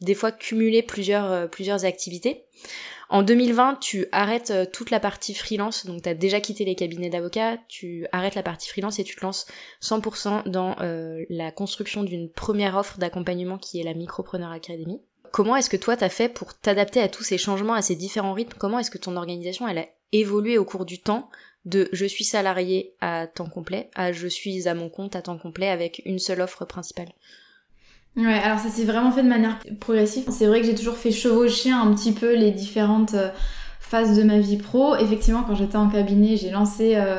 des 0.00 0.14
fois 0.14 0.32
cumulé 0.32 0.82
plusieurs, 0.82 1.48
plusieurs 1.50 1.84
activités. 1.84 2.44
En 3.12 3.24
2020, 3.24 3.80
tu 3.80 4.06
arrêtes 4.12 4.52
euh, 4.52 4.64
toute 4.72 4.90
la 4.90 5.00
partie 5.00 5.34
freelance, 5.34 5.84
donc 5.84 6.02
tu 6.02 6.08
as 6.08 6.14
déjà 6.14 6.40
quitté 6.40 6.64
les 6.64 6.76
cabinets 6.76 7.10
d'avocats, 7.10 7.58
tu 7.66 8.06
arrêtes 8.12 8.36
la 8.36 8.44
partie 8.44 8.68
freelance 8.68 9.00
et 9.00 9.04
tu 9.04 9.16
te 9.16 9.22
lances 9.22 9.46
100% 9.82 10.48
dans 10.48 10.76
euh, 10.80 11.24
la 11.28 11.50
construction 11.50 12.04
d'une 12.04 12.30
première 12.30 12.76
offre 12.76 12.98
d'accompagnement 12.98 13.58
qui 13.58 13.80
est 13.80 13.82
la 13.82 13.94
Micropreneur 13.94 14.52
Academy. 14.52 15.02
Comment 15.32 15.56
est-ce 15.56 15.68
que 15.70 15.76
toi 15.76 15.96
t'as 15.96 16.08
fait 16.08 16.28
pour 16.28 16.56
t'adapter 16.56 17.00
à 17.00 17.08
tous 17.08 17.24
ces 17.24 17.36
changements, 17.36 17.74
à 17.74 17.82
ces 17.82 17.96
différents 17.96 18.32
rythmes? 18.32 18.56
Comment 18.56 18.78
est-ce 18.78 18.92
que 18.92 18.98
ton 18.98 19.16
organisation 19.16 19.66
elle 19.66 19.78
a 19.78 19.86
évolué 20.12 20.56
au 20.56 20.64
cours 20.64 20.84
du 20.84 21.00
temps 21.00 21.30
de 21.64 21.88
je 21.92 22.06
suis 22.06 22.24
salarié 22.24 22.94
à 23.00 23.26
temps 23.26 23.48
complet 23.48 23.90
à 23.94 24.12
je 24.12 24.28
suis 24.28 24.68
à 24.68 24.74
mon 24.74 24.88
compte 24.88 25.16
à 25.16 25.22
temps 25.22 25.38
complet 25.38 25.68
avec 25.68 26.00
une 26.04 26.18
seule 26.20 26.40
offre 26.40 26.64
principale 26.64 27.12
Ouais, 28.16 28.38
alors 28.42 28.58
ça 28.58 28.68
s'est 28.68 28.84
vraiment 28.84 29.12
fait 29.12 29.22
de 29.22 29.28
manière 29.28 29.58
progressive. 29.78 30.24
C'est 30.30 30.46
vrai 30.46 30.60
que 30.60 30.66
j'ai 30.66 30.74
toujours 30.74 30.96
fait 30.96 31.12
chevaucher 31.12 31.70
un 31.70 31.94
petit 31.94 32.12
peu 32.12 32.34
les 32.36 32.50
différentes 32.50 33.14
euh, 33.14 33.30
phases 33.78 34.16
de 34.16 34.22
ma 34.24 34.38
vie 34.38 34.56
pro. 34.56 34.96
Effectivement, 34.96 35.44
quand 35.44 35.54
j'étais 35.54 35.76
en 35.76 35.88
cabinet, 35.88 36.36
j'ai 36.36 36.50
lancé 36.50 36.96
euh, 36.96 37.18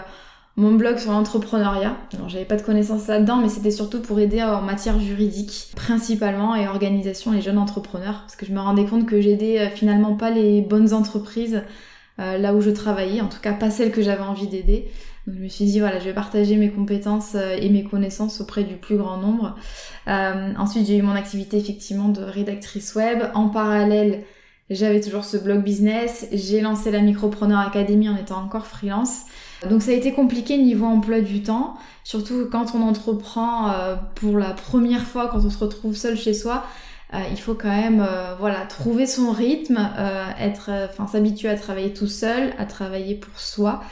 mon 0.58 0.74
blog 0.74 0.98
sur 0.98 1.12
l'entrepreneuriat. 1.12 1.96
Alors 2.14 2.28
j'avais 2.28 2.46
pas 2.46 2.58
de 2.58 2.62
connaissances 2.62 3.08
là-dedans, 3.08 3.38
mais 3.38 3.48
c'était 3.50 3.72
surtout 3.72 4.02
pour 4.02 4.20
aider 4.20 4.44
en 4.44 4.62
matière 4.62 5.00
juridique, 5.00 5.72
principalement, 5.76 6.56
et 6.56 6.68
organisation 6.68 7.32
les 7.32 7.42
jeunes 7.42 7.58
entrepreneurs. 7.58 8.22
Parce 8.22 8.36
que 8.36 8.46
je 8.46 8.52
me 8.52 8.60
rendais 8.60 8.86
compte 8.86 9.06
que 9.06 9.22
j'aidais 9.22 9.60
euh, 9.60 9.70
finalement 9.70 10.16
pas 10.16 10.30
les 10.30 10.62
bonnes 10.62 10.94
entreprises 10.94 11.64
là 12.18 12.54
où 12.54 12.62
je 12.62 12.70
travaillais, 12.70 13.20
en 13.20 13.30
tout 13.30 13.40
cas 13.42 13.52
pas 13.52 13.72
celles 13.72 13.92
que 13.92 14.04
j'avais 14.04 14.22
envie 14.22 14.46
d'aider. 14.46 14.92
Donc 15.28 15.36
je 15.38 15.44
me 15.44 15.48
suis 15.48 15.66
dit 15.66 15.80
voilà, 15.80 16.00
je 16.00 16.06
vais 16.06 16.14
partager 16.14 16.56
mes 16.58 16.72
compétences 16.72 17.36
euh, 17.36 17.56
et 17.60 17.70
mes 17.70 17.84
connaissances 17.84 18.42
auprès 18.42 18.64
du 18.64 18.76
plus 18.76 18.98
grand 18.98 19.18
nombre. 19.18 19.56
Euh, 20.08 20.54
ensuite, 20.58 20.88
j'ai 20.88 20.98
eu 20.98 21.02
mon 21.02 21.16
activité 21.16 21.58
effectivement 21.58 22.10
de 22.10 22.22
rédactrice 22.22 22.96
web. 22.96 23.24
En 23.36 23.50
parallèle, 23.50 24.24
j'avais 24.72 25.00
toujours 25.00 25.24
ce 25.24 25.38
blog 25.38 25.64
business. 25.64 26.28
J'ai 26.32 26.62
lancé 26.62 26.90
la 26.90 27.02
Micropreneur 27.02 27.60
Academy 27.60 28.10
en 28.10 28.16
étant 28.16 28.42
encore 28.42 28.66
freelance. 28.66 29.22
Donc 29.70 29.84
ça 29.84 29.92
a 29.92 29.94
été 29.94 30.12
compliqué 30.12 30.58
niveau 30.58 30.88
emploi 30.88 31.22
du 31.22 31.44
temps, 31.44 31.76
surtout 32.04 32.48
quand 32.52 32.74
on 32.74 32.82
entreprend 32.82 33.70
euh, 33.70 33.96
pour 34.16 34.40
la 34.40 34.52
première 34.52 35.04
fois, 35.04 35.28
quand 35.28 35.46
on 35.46 35.52
se 35.52 35.60
retrouve 35.60 35.96
seul 35.96 36.18
chez 36.18 36.34
soi. 36.34 36.66
il 37.14 37.38
faut 37.38 37.54
quand 37.54 37.70
même 37.70 38.04
voilà 38.40 38.62
trouver 38.62 39.06
son 39.06 39.32
rythme, 39.32 39.78
être, 40.40 40.72
enfin 40.90 41.06
s'habituer 41.06 41.50
à 41.50 41.56
travailler 41.56 41.94
tout 41.94 42.08
seul, 42.08 42.54
à 42.58 42.66
travailler 42.66 43.14
pour 43.14 43.40
soi. 43.40 43.84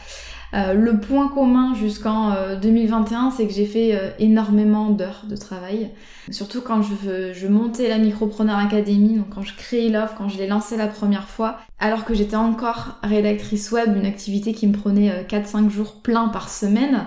Euh, 0.54 0.74
le 0.74 1.00
point 1.00 1.28
commun 1.28 1.76
jusqu'en 1.76 2.34
2021, 2.60 3.28
euh, 3.28 3.30
c'est 3.36 3.46
que 3.46 3.54
j'ai 3.54 3.66
fait 3.66 3.96
euh, 3.96 4.10
énormément 4.18 4.90
d'heures 4.90 5.26
de 5.30 5.36
travail. 5.36 5.92
Surtout 6.32 6.62
quand 6.62 6.82
je, 6.82 7.48
montais 7.48 7.88
la 7.88 7.98
Micropreneur 7.98 8.58
Academy, 8.58 9.18
donc 9.18 9.30
quand 9.30 9.44
je 9.44 9.56
créais 9.56 9.90
l'offre, 9.90 10.16
quand 10.18 10.28
je 10.28 10.38
l'ai 10.38 10.48
lancée 10.48 10.78
la 10.78 10.88
première 10.88 11.28
fois, 11.28 11.58
alors 11.80 12.06
que 12.06 12.14
j'étais 12.14 12.36
encore 12.36 12.98
rédactrice 13.04 13.72
web, 13.72 13.96
une 13.96 14.06
activité 14.06 14.54
qui 14.54 14.68
me 14.68 14.74
prenait 14.74 15.24
4-5 15.30 15.70
jours 15.70 16.02
plein 16.02 16.30
par 16.30 16.50
semaine. 16.50 17.06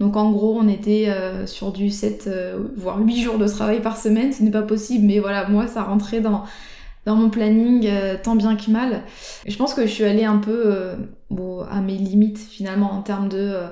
Donc 0.00 0.16
en 0.16 0.30
gros, 0.30 0.58
on 0.58 0.68
était 0.68 1.08
sur 1.46 1.70
du 1.70 1.90
7, 1.90 2.28
voire 2.76 2.98
8 2.98 3.22
jours 3.22 3.38
de 3.38 3.46
travail 3.46 3.80
par 3.80 3.96
semaine. 3.96 4.32
Ce 4.32 4.42
n'est 4.42 4.50
pas 4.50 4.62
possible, 4.62 5.06
mais 5.06 5.18
voilà, 5.18 5.46
moi, 5.48 5.66
ça 5.66 5.82
rentrait 5.82 6.20
dans, 6.20 6.44
dans 7.04 7.16
mon 7.16 7.30
planning 7.30 7.88
tant 8.22 8.36
bien 8.36 8.56
que 8.56 8.70
mal. 8.70 9.02
je 9.46 9.56
pense 9.56 9.74
que 9.74 9.82
je 9.82 9.90
suis 9.92 10.04
allée 10.04 10.24
un 10.24 10.38
peu 10.38 10.94
à 11.70 11.80
mes 11.80 11.96
limites 11.96 12.38
finalement 12.38 12.92
en 12.92 13.02
termes 13.02 13.28
de, 13.28 13.38
euh, 13.38 13.68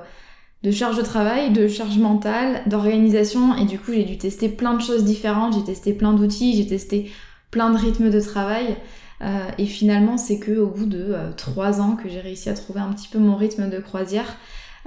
de 0.63 0.71
charge 0.71 0.97
de 0.97 1.01
travail, 1.01 1.51
de 1.51 1.67
charge 1.67 1.97
mentale, 1.97 2.61
d'organisation 2.67 3.55
et 3.55 3.65
du 3.65 3.79
coup 3.79 3.91
j'ai 3.93 4.03
dû 4.03 4.17
tester 4.17 4.49
plein 4.49 4.73
de 4.73 4.81
choses 4.81 5.03
différentes, 5.03 5.53
j'ai 5.55 5.63
testé 5.63 5.93
plein 5.93 6.13
d'outils, 6.13 6.55
j'ai 6.55 6.67
testé 6.67 7.11
plein 7.49 7.69
de 7.71 7.77
rythmes 7.77 8.09
de 8.09 8.19
travail 8.19 8.77
euh, 9.21 9.47
et 9.57 9.65
finalement 9.65 10.17
c'est 10.17 10.39
que 10.39 10.57
au 10.57 10.67
bout 10.67 10.85
de 10.85 11.07
euh, 11.09 11.31
trois 11.35 11.81
ans 11.81 11.95
que 11.95 12.09
j'ai 12.09 12.19
réussi 12.19 12.49
à 12.49 12.53
trouver 12.53 12.79
un 12.79 12.91
petit 12.93 13.07
peu 13.07 13.19
mon 13.19 13.35
rythme 13.35 13.69
de 13.69 13.79
croisière 13.79 14.37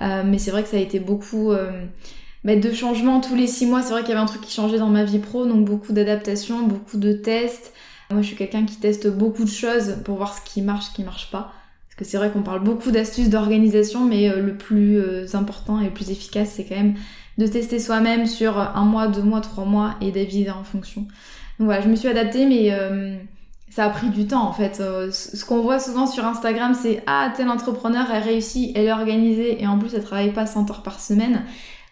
mais 0.00 0.38
c'est 0.38 0.50
vrai 0.50 0.64
que 0.64 0.68
ça 0.68 0.76
a 0.76 0.80
été 0.80 0.98
beaucoup 0.98 1.52
de 2.44 2.72
changements 2.72 3.20
tous 3.20 3.36
les 3.36 3.46
six 3.46 3.64
mois, 3.64 3.80
c'est 3.80 3.92
vrai 3.92 4.00
qu'il 4.00 4.08
y 4.08 4.12
avait 4.12 4.20
un 4.20 4.26
truc 4.26 4.40
qui 4.40 4.52
changeait 4.52 4.80
dans 4.80 4.88
ma 4.88 5.04
vie 5.04 5.20
pro 5.20 5.46
donc 5.46 5.64
beaucoup 5.64 5.92
d'adaptations, 5.92 6.66
beaucoup 6.66 6.98
de 6.98 7.12
tests. 7.12 7.72
Moi 8.10 8.22
je 8.22 8.26
suis 8.26 8.36
quelqu'un 8.36 8.64
qui 8.64 8.76
teste 8.76 9.08
beaucoup 9.08 9.44
de 9.44 9.50
choses 9.50 9.96
pour 10.04 10.16
voir 10.16 10.36
ce 10.36 10.40
qui 10.42 10.62
marche, 10.62 10.86
ce 10.86 10.94
qui 10.94 11.02
marche 11.02 11.30
pas. 11.30 11.52
Parce 11.88 11.96
que 11.96 12.04
c'est 12.04 12.16
vrai 12.16 12.30
qu'on 12.30 12.42
parle 12.42 12.62
beaucoup 12.62 12.90
d'astuces 12.90 13.30
d'organisation, 13.30 14.04
mais 14.04 14.28
euh, 14.28 14.42
le 14.42 14.56
plus 14.56 14.98
euh, 14.98 15.26
important 15.34 15.80
et 15.80 15.84
le 15.84 15.90
plus 15.92 16.10
efficace, 16.10 16.50
c'est 16.56 16.64
quand 16.64 16.74
même 16.74 16.94
de 17.38 17.46
tester 17.46 17.78
soi-même 17.78 18.26
sur 18.26 18.58
un 18.58 18.84
mois, 18.84 19.06
deux 19.06 19.22
mois, 19.22 19.40
trois 19.40 19.64
mois 19.64 19.94
et 20.00 20.10
d'aviser 20.10 20.50
en 20.50 20.64
fonction. 20.64 21.02
Donc 21.58 21.66
voilà, 21.66 21.80
je 21.80 21.88
me 21.88 21.94
suis 21.94 22.08
adaptée, 22.08 22.46
mais 22.46 22.72
euh, 22.72 23.16
ça 23.70 23.84
a 23.84 23.90
pris 23.90 24.08
du 24.08 24.26
temps 24.26 24.46
en 24.48 24.52
fait. 24.52 24.76
ce 24.76 25.44
qu'on 25.44 25.60
voit 25.60 25.78
souvent 25.78 26.06
sur 26.06 26.24
Instagram, 26.24 26.74
c'est 26.74 27.02
ah 27.06 27.32
tel 27.36 27.48
entrepreneur 27.48 28.06
elle 28.12 28.22
réussit, 28.22 28.72
elle 28.76 28.86
est 28.86 28.92
organisée 28.92 29.62
et 29.62 29.66
en 29.66 29.78
plus 29.78 29.94
elle 29.94 30.04
travaille 30.04 30.32
pas 30.32 30.46
100 30.46 30.70
heures 30.70 30.82
par 30.82 31.00
semaine. 31.00 31.44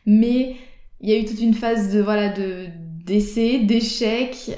Mais 0.06 0.56
il 1.00 1.10
y 1.10 1.12
a 1.12 1.18
eu 1.18 1.24
toute 1.24 1.40
une 1.40 1.54
phase 1.54 1.92
de 1.92 2.00
voilà 2.00 2.28
de 2.28 2.66
d'essais, 3.04 3.58
d'échecs, 3.58 4.50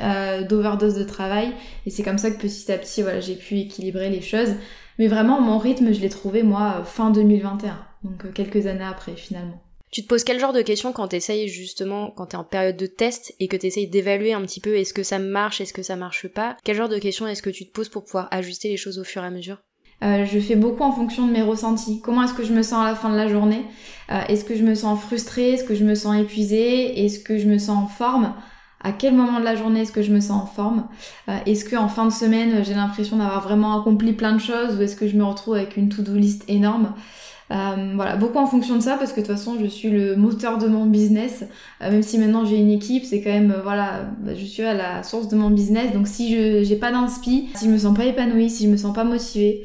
d'overdose 0.49 0.95
de 0.95 1.05
travail 1.05 1.53
et 1.87 1.91
c'est 1.91 2.03
comme 2.03 2.19
ça 2.19 2.31
que 2.31 2.41
petit 2.41 2.71
à 2.71 2.79
petit 2.79 3.03
voilà 3.03 3.21
j'ai 3.21 3.37
pu 3.37 3.59
équilibrer 3.59 4.11
les 4.11 4.21
choses. 4.21 4.55
Mais 4.99 5.09
vraiment, 5.09 5.41
mon 5.41 5.59
rythme, 5.59 5.93
je 5.93 6.01
l'ai 6.01 6.09
trouvé, 6.09 6.43
moi, 6.43 6.85
fin 6.85 7.11
2021. 7.11 7.85
Donc, 8.05 8.33
quelques 8.33 8.67
années 8.67 8.85
après, 8.85 9.17
finalement. 9.17 9.61
Tu 9.91 10.03
te 10.03 10.09
poses 10.09 10.25
quel 10.25 10.41
genre 10.41 10.53
de 10.53 10.63
questions 10.63 10.93
quand 10.93 11.09
t'essayes 11.09 11.49
justement, 11.49 12.11
quand 12.11 12.27
t'es 12.27 12.37
en 12.37 12.45
période 12.45 12.77
de 12.77 12.87
test 12.87 13.33
et 13.39 13.47
que 13.47 13.57
t'essayes 13.57 13.87
d'évaluer 13.87 14.33
un 14.33 14.43
petit 14.43 14.61
peu 14.61 14.77
est-ce 14.77 14.93
que 14.93 15.05
ça 15.05 15.21
marche, 15.21 15.61
est-ce 15.61 15.73
que 15.73 15.85
ça 15.85 15.95
marche 15.95 16.27
pas? 16.27 16.57
Quel 16.65 16.77
genre 16.77 16.89
de 16.89 16.99
questions 16.99 17.29
est-ce 17.29 17.43
que 17.43 17.51
tu 17.51 17.65
te 17.65 17.73
poses 17.73 17.89
pour 17.89 18.05
pouvoir 18.05 18.27
ajuster 18.33 18.69
les 18.69 18.77
choses 18.77 18.99
au 18.99 19.05
fur 19.05 19.23
et 19.23 19.27
à 19.27 19.31
mesure? 19.31 19.59
Euh, 20.03 20.25
je 20.27 20.39
fais 20.39 20.57
beaucoup 20.57 20.83
en 20.83 20.93
fonction 20.93 21.27
de 21.27 21.33
mes 21.33 21.43
ressentis. 21.43 22.01
Comment 22.03 22.25
est-ce 22.25 22.35
que 22.35 22.45
je 22.45 22.53
me 22.53 22.63
sens 22.63 22.85
à 22.85 22.91
la 22.91 22.95
fin 22.95 23.11
de 23.11 23.17
la 23.17 23.29
journée? 23.29 23.65
Euh, 24.11 24.21
Est-ce 24.29 24.45
que 24.45 24.57
je 24.57 24.63
me 24.63 24.75
sens 24.75 25.01
frustrée? 25.01 25.53
Est-ce 25.53 25.65
que 25.65 25.75
je 25.75 25.85
me 25.85 25.95
sens 25.95 26.17
épuisée? 26.17 27.05
Est-ce 27.05 27.21
que 27.21 27.39
je 27.39 27.47
me 27.47 27.59
sens 27.59 27.85
en 27.85 27.87
forme? 27.87 28.35
À 28.83 28.93
quel 28.93 29.15
moment 29.15 29.41
de 29.41 29.45
la 29.45 29.57
journée 29.57 29.81
est-ce 29.81 29.93
que 29.93 30.03
je 30.03 30.13
me 30.13 30.21
sens 30.21 30.43
en 30.43 30.47
forme? 30.47 30.87
Euh, 31.31 31.39
Est-ce 31.47 31.65
que 31.65 31.75
en 31.77 31.89
fin 31.89 32.05
de 32.05 32.13
semaine 32.13 32.63
j'ai 32.65 32.75
l'impression 32.75 33.17
d'avoir 33.17 33.41
vraiment 33.41 33.81
accompli 33.81 34.13
plein 34.13 34.33
de 34.33 34.41
choses 34.41 34.77
ou 34.77 34.83
est-ce 34.83 34.95
que 34.95 35.09
je 35.09 35.17
me 35.17 35.25
retrouve 35.25 35.55
avec 35.55 35.79
une 35.79 35.89
to-do 35.89 36.15
list 36.15 36.45
énorme? 36.49 36.93
Euh, 37.55 37.93
voilà, 37.95 38.17
beaucoup 38.17 38.39
en 38.39 38.47
fonction 38.47 38.77
de 38.77 38.83
ça 38.83 38.97
parce 38.97 39.13
que 39.13 39.21
de 39.21 39.27
toute 39.27 39.37
façon 39.37 39.57
je 39.61 39.67
suis 39.67 39.91
le 39.91 40.17
moteur 40.17 40.59
de 40.59 40.67
mon 40.67 40.87
business. 40.87 41.45
Euh, 41.83 41.91
même 41.91 42.03
si 42.03 42.19
maintenant 42.19 42.45
j'ai 42.45 42.57
une 42.57 42.71
équipe, 42.71 43.05
c'est 43.05 43.23
quand 43.23 43.31
même 43.31 43.53
euh, 43.53 43.63
voilà, 43.63 44.07
bah, 44.21 44.35
je 44.35 44.45
suis 44.45 44.63
à 44.63 44.75
la 44.75 45.03
source 45.05 45.29
de 45.29 45.37
mon 45.37 45.51
business. 45.51 45.93
Donc 45.93 46.09
si 46.09 46.35
je 46.35 46.65
j'ai 46.65 46.77
pas 46.77 46.91
d'inspi, 46.91 47.51
si 47.55 47.67
je 47.67 47.71
me 47.71 47.79
sens 47.79 47.97
pas 47.97 48.07
épanouie, 48.07 48.51
si 48.51 48.65
je 48.65 48.71
me 48.71 48.77
sens 48.77 48.93
pas 48.93 49.05
motivée, 49.05 49.65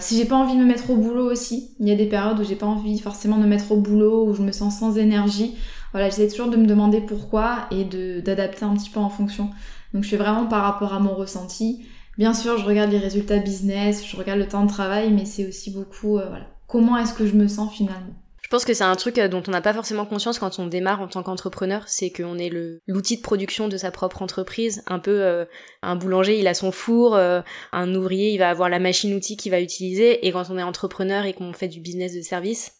si 0.00 0.16
j'ai 0.16 0.24
pas 0.26 0.36
envie 0.36 0.54
de 0.54 0.60
me 0.60 0.66
mettre 0.66 0.90
au 0.90 0.96
boulot 0.96 1.30
aussi, 1.30 1.70
il 1.80 1.88
y 1.88 1.92
a 1.92 1.96
des 1.96 2.06
périodes 2.06 2.38
où 2.40 2.44
j'ai 2.44 2.56
pas 2.56 2.66
envie 2.66 2.98
forcément 2.98 3.38
de 3.38 3.42
me 3.42 3.48
mettre 3.48 3.72
au 3.72 3.76
boulot, 3.76 4.26
où 4.26 4.34
je 4.34 4.42
me 4.42 4.52
sens 4.52 4.78
sans 4.78 4.98
énergie. 4.98 5.54
Voilà, 5.92 6.10
j'essaie 6.10 6.28
toujours 6.28 6.50
de 6.50 6.58
me 6.58 6.66
demander 6.66 7.00
pourquoi 7.00 7.60
et 7.70 7.84
d'adapter 8.20 8.66
un 8.66 8.74
petit 8.74 8.90
peu 8.90 9.00
en 9.00 9.08
fonction. 9.08 9.48
Donc 9.94 10.04
je 10.04 10.10
fais 10.10 10.18
vraiment 10.18 10.46
par 10.46 10.62
rapport 10.62 10.92
à 10.92 11.00
mon 11.00 11.14
ressenti. 11.14 11.86
Bien 12.18 12.34
sûr, 12.34 12.58
je 12.58 12.66
regarde 12.66 12.90
les 12.90 12.98
résultats 12.98 13.38
business, 13.38 14.04
je 14.06 14.16
regarde 14.16 14.40
le 14.40 14.48
temps 14.48 14.64
de 14.64 14.68
travail, 14.68 15.10
mais 15.10 15.24
c'est 15.24 15.48
aussi 15.48 15.70
beaucoup 15.70 16.14
voilà 16.14 16.57
comment 16.68 16.96
est-ce 16.96 17.14
que 17.14 17.26
je 17.26 17.34
me 17.34 17.48
sens 17.48 17.74
finalement? 17.74 18.14
Je 18.40 18.48
pense 18.48 18.64
que 18.64 18.72
c'est 18.72 18.84
un 18.84 18.96
truc 18.96 19.18
euh, 19.18 19.28
dont 19.28 19.42
on 19.46 19.50
n'a 19.50 19.60
pas 19.60 19.74
forcément 19.74 20.06
conscience 20.06 20.38
quand 20.38 20.58
on 20.58 20.66
démarre 20.66 21.02
en 21.02 21.08
tant 21.08 21.22
qu'entrepreneur, 21.22 21.86
c'est 21.86 22.10
qu'on 22.10 22.38
est 22.38 22.50
l'outil 22.86 23.18
de 23.18 23.22
production 23.22 23.68
de 23.68 23.76
sa 23.76 23.90
propre 23.90 24.22
entreprise. 24.22 24.82
Un 24.86 25.00
peu 25.00 25.22
euh, 25.22 25.44
un 25.82 25.96
boulanger, 25.96 26.38
il 26.38 26.46
a 26.46 26.54
son 26.54 26.72
four, 26.72 27.14
euh, 27.14 27.42
un 27.72 27.94
ouvrier, 27.94 28.32
il 28.32 28.38
va 28.38 28.48
avoir 28.48 28.70
la 28.70 28.78
machine-outil 28.78 29.36
qu'il 29.36 29.50
va 29.50 29.60
utiliser, 29.60 30.26
et 30.26 30.32
quand 30.32 30.48
on 30.48 30.56
est 30.56 30.62
entrepreneur 30.62 31.26
et 31.26 31.34
qu'on 31.34 31.52
fait 31.52 31.68
du 31.68 31.80
business 31.80 32.14
de 32.14 32.22
service, 32.22 32.72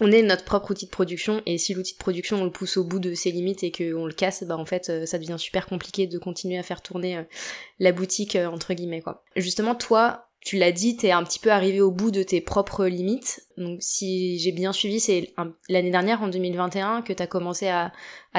on 0.00 0.10
est 0.10 0.22
notre 0.22 0.46
propre 0.46 0.70
outil 0.70 0.86
de 0.86 0.90
production, 0.90 1.42
et 1.44 1.58
si 1.58 1.74
l'outil 1.74 1.92
de 1.92 1.98
production 1.98 2.40
on 2.40 2.44
le 2.44 2.50
pousse 2.50 2.78
au 2.78 2.84
bout 2.84 3.00
de 3.00 3.12
ses 3.12 3.30
limites 3.30 3.62
et 3.62 3.72
qu'on 3.72 4.06
le 4.06 4.14
casse, 4.14 4.42
bah 4.44 4.56
en 4.56 4.64
fait 4.64 5.04
ça 5.06 5.18
devient 5.18 5.36
super 5.36 5.66
compliqué 5.66 6.06
de 6.06 6.18
continuer 6.18 6.56
à 6.56 6.62
faire 6.62 6.80
tourner 6.80 7.26
la 7.78 7.92
boutique 7.92 8.36
entre 8.36 8.72
guillemets 8.72 9.02
quoi. 9.02 9.22
Justement 9.36 9.74
toi, 9.74 10.29
tu 10.40 10.56
l'as 10.56 10.72
dit, 10.72 10.96
t'es 10.96 11.10
un 11.10 11.22
petit 11.22 11.38
peu 11.38 11.50
arrivé 11.50 11.80
au 11.80 11.90
bout 11.90 12.10
de 12.10 12.22
tes 12.22 12.40
propres 12.40 12.86
limites. 12.86 13.42
Donc 13.58 13.78
si 13.80 14.38
j'ai 14.38 14.52
bien 14.52 14.72
suivi, 14.72 14.98
c'est 14.98 15.34
l'année 15.68 15.90
dernière, 15.90 16.22
en 16.22 16.28
2021, 16.28 17.02
que 17.02 17.12
t'as 17.12 17.26
commencé 17.26 17.68
à, 17.68 17.92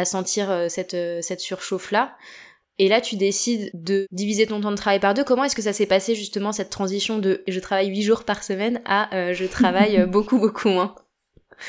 sentir 0.05 0.49
euh, 0.49 0.67
cette, 0.67 0.95
euh, 0.95 1.19
cette 1.21 1.41
surchauffe-là. 1.41 2.15
Et 2.79 2.87
là, 2.87 3.01
tu 3.01 3.15
décides 3.15 3.69
de 3.75 4.07
diviser 4.11 4.47
ton 4.47 4.59
temps 4.59 4.71
de 4.71 4.75
travail 4.75 4.99
par 4.99 5.13
deux. 5.13 5.23
Comment 5.23 5.43
est-ce 5.43 5.55
que 5.55 5.61
ça 5.61 5.73
s'est 5.73 5.85
passé 5.85 6.15
justement 6.15 6.51
cette 6.51 6.71
transition 6.71 7.19
de 7.19 7.43
je 7.47 7.59
travaille 7.59 7.89
8 7.89 8.01
jours 8.01 8.23
par 8.23 8.43
semaine 8.43 8.81
à 8.85 9.15
euh, 9.15 9.33
je 9.33 9.45
travaille 9.45 10.03
beaucoup 10.09 10.39
beaucoup 10.39 10.69
moins 10.69 10.95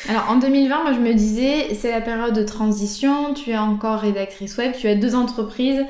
alors 0.08 0.30
en 0.30 0.36
2020, 0.36 0.82
moi 0.84 0.92
je 0.94 0.98
me 1.00 1.12
disais, 1.12 1.74
c'est 1.74 1.90
la 1.90 2.00
période 2.00 2.34
de 2.34 2.44
transition, 2.44 3.34
tu 3.34 3.50
es 3.50 3.58
encore 3.58 4.00
rédactrice 4.00 4.56
web, 4.56 4.72
tu 4.78 4.88
as 4.88 4.94
deux 4.94 5.14
entreprises, 5.14 5.84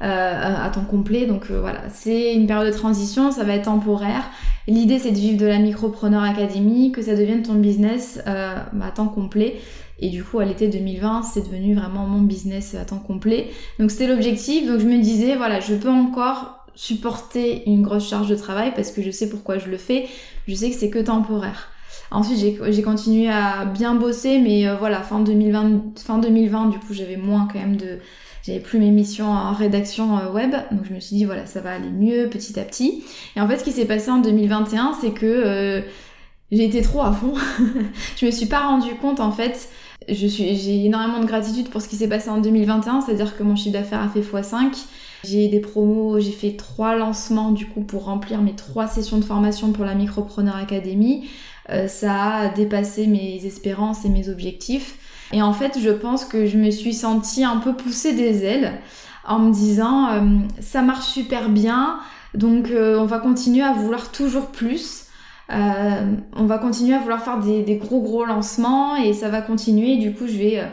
à 0.00 0.70
temps 0.70 0.84
complet. 0.84 1.26
Donc 1.26 1.50
euh, 1.50 1.60
voilà, 1.60 1.80
c'est 1.90 2.34
une 2.34 2.46
période 2.46 2.72
de 2.72 2.76
transition, 2.76 3.30
ça 3.30 3.44
va 3.44 3.54
être 3.54 3.64
temporaire. 3.64 4.24
L'idée 4.68 4.98
c'est 4.98 5.12
de 5.12 5.16
vivre 5.16 5.38
de 5.38 5.46
la 5.46 5.58
Micropreneur 5.58 6.22
Academy, 6.22 6.92
que 6.92 7.02
ça 7.02 7.14
devienne 7.14 7.42
ton 7.42 7.54
business 7.54 8.20
euh, 8.26 8.56
à 8.82 8.90
temps 8.90 9.08
complet. 9.08 9.56
Et 9.98 10.10
du 10.10 10.22
coup, 10.22 10.40
à 10.40 10.44
l'été 10.44 10.68
2020, 10.68 11.22
c'est 11.22 11.40
devenu 11.46 11.74
vraiment 11.74 12.06
mon 12.06 12.20
business 12.20 12.74
à 12.74 12.84
temps 12.84 12.98
complet. 12.98 13.48
Donc 13.78 13.90
c'était 13.90 14.06
l'objectif. 14.06 14.66
Donc 14.66 14.78
je 14.80 14.86
me 14.86 15.00
disais, 15.00 15.36
voilà, 15.36 15.60
je 15.60 15.74
peux 15.74 15.88
encore 15.88 16.66
supporter 16.74 17.66
une 17.66 17.80
grosse 17.80 18.06
charge 18.06 18.28
de 18.28 18.34
travail 18.34 18.72
parce 18.76 18.90
que 18.90 19.00
je 19.00 19.10
sais 19.10 19.30
pourquoi 19.30 19.56
je 19.56 19.70
le 19.70 19.78
fais. 19.78 20.06
Je 20.46 20.54
sais 20.54 20.70
que 20.70 20.76
c'est 20.76 20.90
que 20.90 20.98
temporaire. 20.98 21.70
Ensuite, 22.10 22.38
j'ai 22.68 22.82
continué 22.82 23.28
à 23.28 23.64
bien 23.64 23.94
bosser, 23.94 24.38
mais 24.38 24.66
voilà, 24.76 25.02
fin 25.02 25.20
2020, 25.20 25.98
fin 25.98 26.18
2020, 26.18 26.66
du 26.66 26.78
coup, 26.78 26.92
j'avais 26.94 27.16
moins 27.16 27.48
quand 27.52 27.58
même 27.58 27.76
de, 27.76 27.98
j'avais 28.46 28.60
plus 28.60 28.78
mes 28.78 28.90
missions 28.90 29.28
en 29.28 29.52
rédaction 29.52 30.18
euh, 30.18 30.30
web, 30.30 30.54
donc 30.70 30.82
je 30.88 30.94
me 30.94 31.00
suis 31.00 31.16
dit 31.16 31.24
voilà 31.24 31.46
ça 31.46 31.60
va 31.60 31.72
aller 31.72 31.90
mieux 31.90 32.28
petit 32.28 32.58
à 32.60 32.62
petit. 32.62 33.02
Et 33.34 33.40
en 33.40 33.48
fait 33.48 33.58
ce 33.58 33.64
qui 33.64 33.72
s'est 33.72 33.86
passé 33.86 34.08
en 34.10 34.18
2021 34.18 34.92
c'est 35.00 35.10
que 35.10 35.26
euh, 35.26 35.80
j'ai 36.52 36.64
été 36.64 36.80
trop 36.80 37.02
à 37.02 37.12
fond. 37.12 37.34
je 38.16 38.26
me 38.26 38.30
suis 38.30 38.46
pas 38.46 38.60
rendu 38.60 38.94
compte 38.94 39.18
en 39.18 39.32
fait. 39.32 39.68
J'ai 40.08 40.84
énormément 40.84 41.18
de 41.18 41.26
gratitude 41.26 41.68
pour 41.70 41.82
ce 41.82 41.88
qui 41.88 41.96
s'est 41.96 42.08
passé 42.08 42.30
en 42.30 42.38
2021, 42.38 43.00
c'est-à-dire 43.00 43.36
que 43.36 43.42
mon 43.42 43.56
chiffre 43.56 43.72
d'affaires 43.72 44.02
a 44.02 44.08
fait 44.08 44.20
x5. 44.20 44.76
J'ai 45.24 45.48
des 45.48 45.58
promos, 45.58 46.20
j'ai 46.20 46.30
fait 46.30 46.52
trois 46.52 46.94
lancements 46.94 47.50
du 47.50 47.66
coup 47.66 47.80
pour 47.80 48.04
remplir 48.04 48.40
mes 48.40 48.54
trois 48.54 48.86
sessions 48.86 49.18
de 49.18 49.24
formation 49.24 49.72
pour 49.72 49.84
la 49.84 49.96
Micropreneur 49.96 50.54
Academy. 50.54 51.28
Euh, 51.70 51.88
ça 51.88 52.34
a 52.34 52.48
dépassé 52.48 53.06
mes 53.06 53.44
espérances 53.44 54.04
et 54.04 54.08
mes 54.08 54.28
objectifs. 54.28 54.98
Et 55.32 55.42
en 55.42 55.52
fait, 55.52 55.78
je 55.80 55.90
pense 55.90 56.24
que 56.24 56.46
je 56.46 56.56
me 56.56 56.70
suis 56.70 56.94
sentie 56.94 57.44
un 57.44 57.56
peu 57.56 57.74
pousser 57.74 58.12
des 58.12 58.44
ailes 58.44 58.72
en 59.26 59.40
me 59.40 59.52
disant 59.52 60.08
euh, 60.08 60.20
ça 60.60 60.82
marche 60.82 61.06
super 61.06 61.48
bien, 61.48 61.98
donc 62.34 62.70
euh, 62.70 62.96
on 63.00 63.06
va 63.06 63.18
continuer 63.18 63.64
à 63.64 63.72
vouloir 63.72 64.12
toujours 64.12 64.46
plus. 64.48 65.02
On 65.48 66.44
va 66.44 66.58
continuer 66.58 66.94
à 66.94 66.98
vouloir 66.98 67.22
faire 67.22 67.38
des, 67.38 67.62
des, 67.62 67.76
gros 67.76 68.00
gros 68.02 68.24
lancements 68.24 68.96
et 68.96 69.12
ça 69.12 69.28
va 69.28 69.40
continuer. 69.40 69.96
Du 69.96 70.12
coup, 70.12 70.26
je 70.26 70.36
vais 70.36 70.68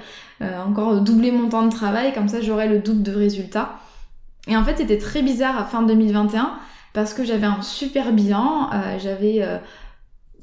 encore 0.66 1.02
doubler 1.02 1.32
mon 1.32 1.48
temps 1.48 1.64
de 1.64 1.72
travail, 1.72 2.12
comme 2.12 2.28
ça 2.28 2.42
j'aurai 2.42 2.68
le 2.68 2.80
double 2.80 3.04
de 3.04 3.12
résultats. 3.12 3.78
Et 4.48 4.58
en 4.58 4.64
fait, 4.64 4.78
c'était 4.78 4.98
très 4.98 5.22
bizarre 5.22 5.60
à 5.60 5.66
fin 5.66 5.84
2021 5.84 6.54
parce 6.94 7.14
que 7.14 7.24
j'avais 7.24 7.46
un 7.46 7.62
super 7.62 8.14
bilan, 8.14 8.72
j'avais 8.98 9.46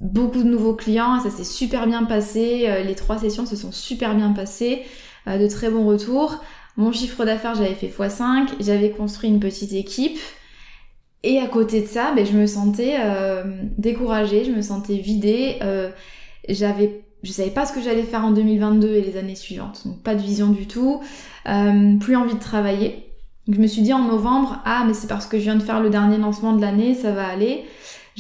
beaucoup 0.01 0.43
de 0.43 0.49
nouveaux 0.49 0.75
clients, 0.75 1.21
ça 1.21 1.31
s'est 1.31 1.45
super 1.45 1.87
bien 1.87 2.05
passé, 2.05 2.65
euh, 2.69 2.83
les 2.83 2.95
trois 2.95 3.19
sessions 3.19 3.47
se 3.47 3.57
sont 3.57 3.73
super 3.73 4.15
bien 4.15 4.33
passées, 4.33 4.83
euh, 5.29 5.39
de 5.39 5.47
très 5.47 5.71
bons 5.71 5.87
retours. 5.87 6.43
Mon 6.77 6.93
chiffre 6.93 7.25
d'affaires, 7.25 7.55
j'avais 7.55 7.75
fait 7.75 7.89
x5, 7.89 8.49
j'avais 8.61 8.91
construit 8.91 9.29
une 9.29 9.41
petite 9.41 9.73
équipe. 9.73 10.19
Et 11.23 11.39
à 11.39 11.47
côté 11.47 11.83
de 11.83 11.87
ça, 11.87 12.13
ben, 12.17 12.25
je 12.25 12.33
me 12.33 12.47
sentais 12.47 12.97
euh, 12.99 13.43
découragée, 13.77 14.45
je 14.45 14.53
me 14.53 14.63
sentais 14.63 14.97
vidée. 14.97 15.59
j'avais, 16.49 17.03
je 17.23 17.33
savais 17.33 17.51
pas 17.51 17.67
ce 17.67 17.75
que 17.75 17.83
j'allais 17.83 18.05
faire 18.05 18.25
en 18.25 18.31
2022 18.31 18.89
et 18.95 19.03
les 19.03 19.19
années 19.19 19.35
suivantes. 19.35 19.83
Donc 19.85 20.03
pas 20.03 20.15
de 20.15 20.23
vision 20.23 20.47
du 20.47 20.67
tout, 20.67 21.03
plus 21.45 22.17
envie 22.17 22.35
de 22.35 22.41
travailler. 22.41 23.05
je 23.49 23.61
me 23.61 23.67
suis 23.67 23.83
dit 23.83 23.93
en 23.93 24.05
novembre, 24.05 24.63
ah 24.65 24.85
mais 24.87 24.95
c'est 24.95 25.09
parce 25.09 25.27
que 25.27 25.37
je 25.37 25.43
viens 25.43 25.57
de 25.57 25.63
faire 25.63 25.83
le 25.83 25.91
dernier 25.91 26.17
lancement 26.17 26.55
de 26.55 26.63
l'année, 26.63 26.95
ça 26.95 27.13
va 27.13 27.27
aller. 27.27 27.67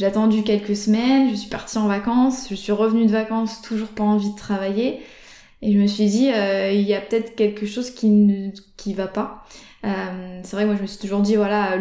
J'ai 0.00 0.06
attendu 0.06 0.42
quelques 0.44 0.76
semaines, 0.76 1.28
je 1.28 1.34
suis 1.34 1.50
partie 1.50 1.76
en 1.76 1.86
vacances, 1.86 2.46
je 2.48 2.54
suis 2.54 2.72
revenue 2.72 3.04
de 3.04 3.12
vacances, 3.12 3.60
toujours 3.60 3.88
pas 3.88 4.02
envie 4.02 4.30
de 4.30 4.34
travailler. 4.34 4.98
Et 5.60 5.74
je 5.74 5.78
me 5.78 5.86
suis 5.86 6.06
dit, 6.06 6.30
euh, 6.32 6.72
il 6.72 6.80
y 6.88 6.94
a 6.94 7.02
peut-être 7.02 7.36
quelque 7.36 7.66
chose 7.66 7.90
qui 7.90 8.08
ne 8.08 8.48
qui 8.78 8.94
va 8.94 9.08
pas. 9.08 9.44
Euh, 9.84 10.40
c'est 10.42 10.56
vrai 10.56 10.62
que 10.62 10.68
moi 10.68 10.76
je 10.76 10.80
me 10.80 10.86
suis 10.86 10.98
toujours 10.98 11.20
dit, 11.20 11.36
voilà, 11.36 11.76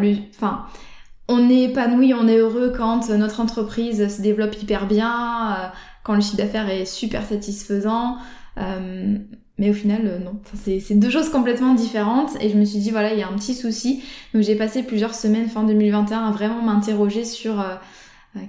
on 1.29 1.49
est 1.49 1.61
épanoui, 1.61 2.13
on 2.13 2.27
est 2.27 2.39
heureux 2.39 2.73
quand 2.75 3.07
notre 3.07 3.39
entreprise 3.39 4.13
se 4.13 4.21
développe 4.21 4.61
hyper 4.61 4.85
bien, 4.85 5.53
euh, 5.53 5.67
quand 6.03 6.13
le 6.13 6.19
chiffre 6.19 6.35
d'affaires 6.35 6.69
est 6.69 6.83
super 6.83 7.25
satisfaisant. 7.25 8.17
mais 8.57 9.69
au 9.69 9.73
final, 9.73 10.21
non. 10.25 10.41
c'est 10.55 10.99
deux 10.99 11.09
choses 11.09 11.29
complètement 11.29 11.73
différentes. 11.73 12.31
Et 12.41 12.49
je 12.49 12.57
me 12.57 12.65
suis 12.65 12.79
dit, 12.79 12.91
voilà, 12.91 13.13
il 13.13 13.19
y 13.19 13.23
a 13.23 13.29
un 13.29 13.37
petit 13.37 13.55
souci. 13.55 14.03
Donc 14.33 14.43
j'ai 14.43 14.55
passé 14.55 14.83
plusieurs 14.83 15.15
semaines 15.15 15.47
fin 15.47 15.63
2021 15.63 16.25
à 16.25 16.31
vraiment 16.31 16.61
m'interroger 16.61 17.23
sur 17.23 17.63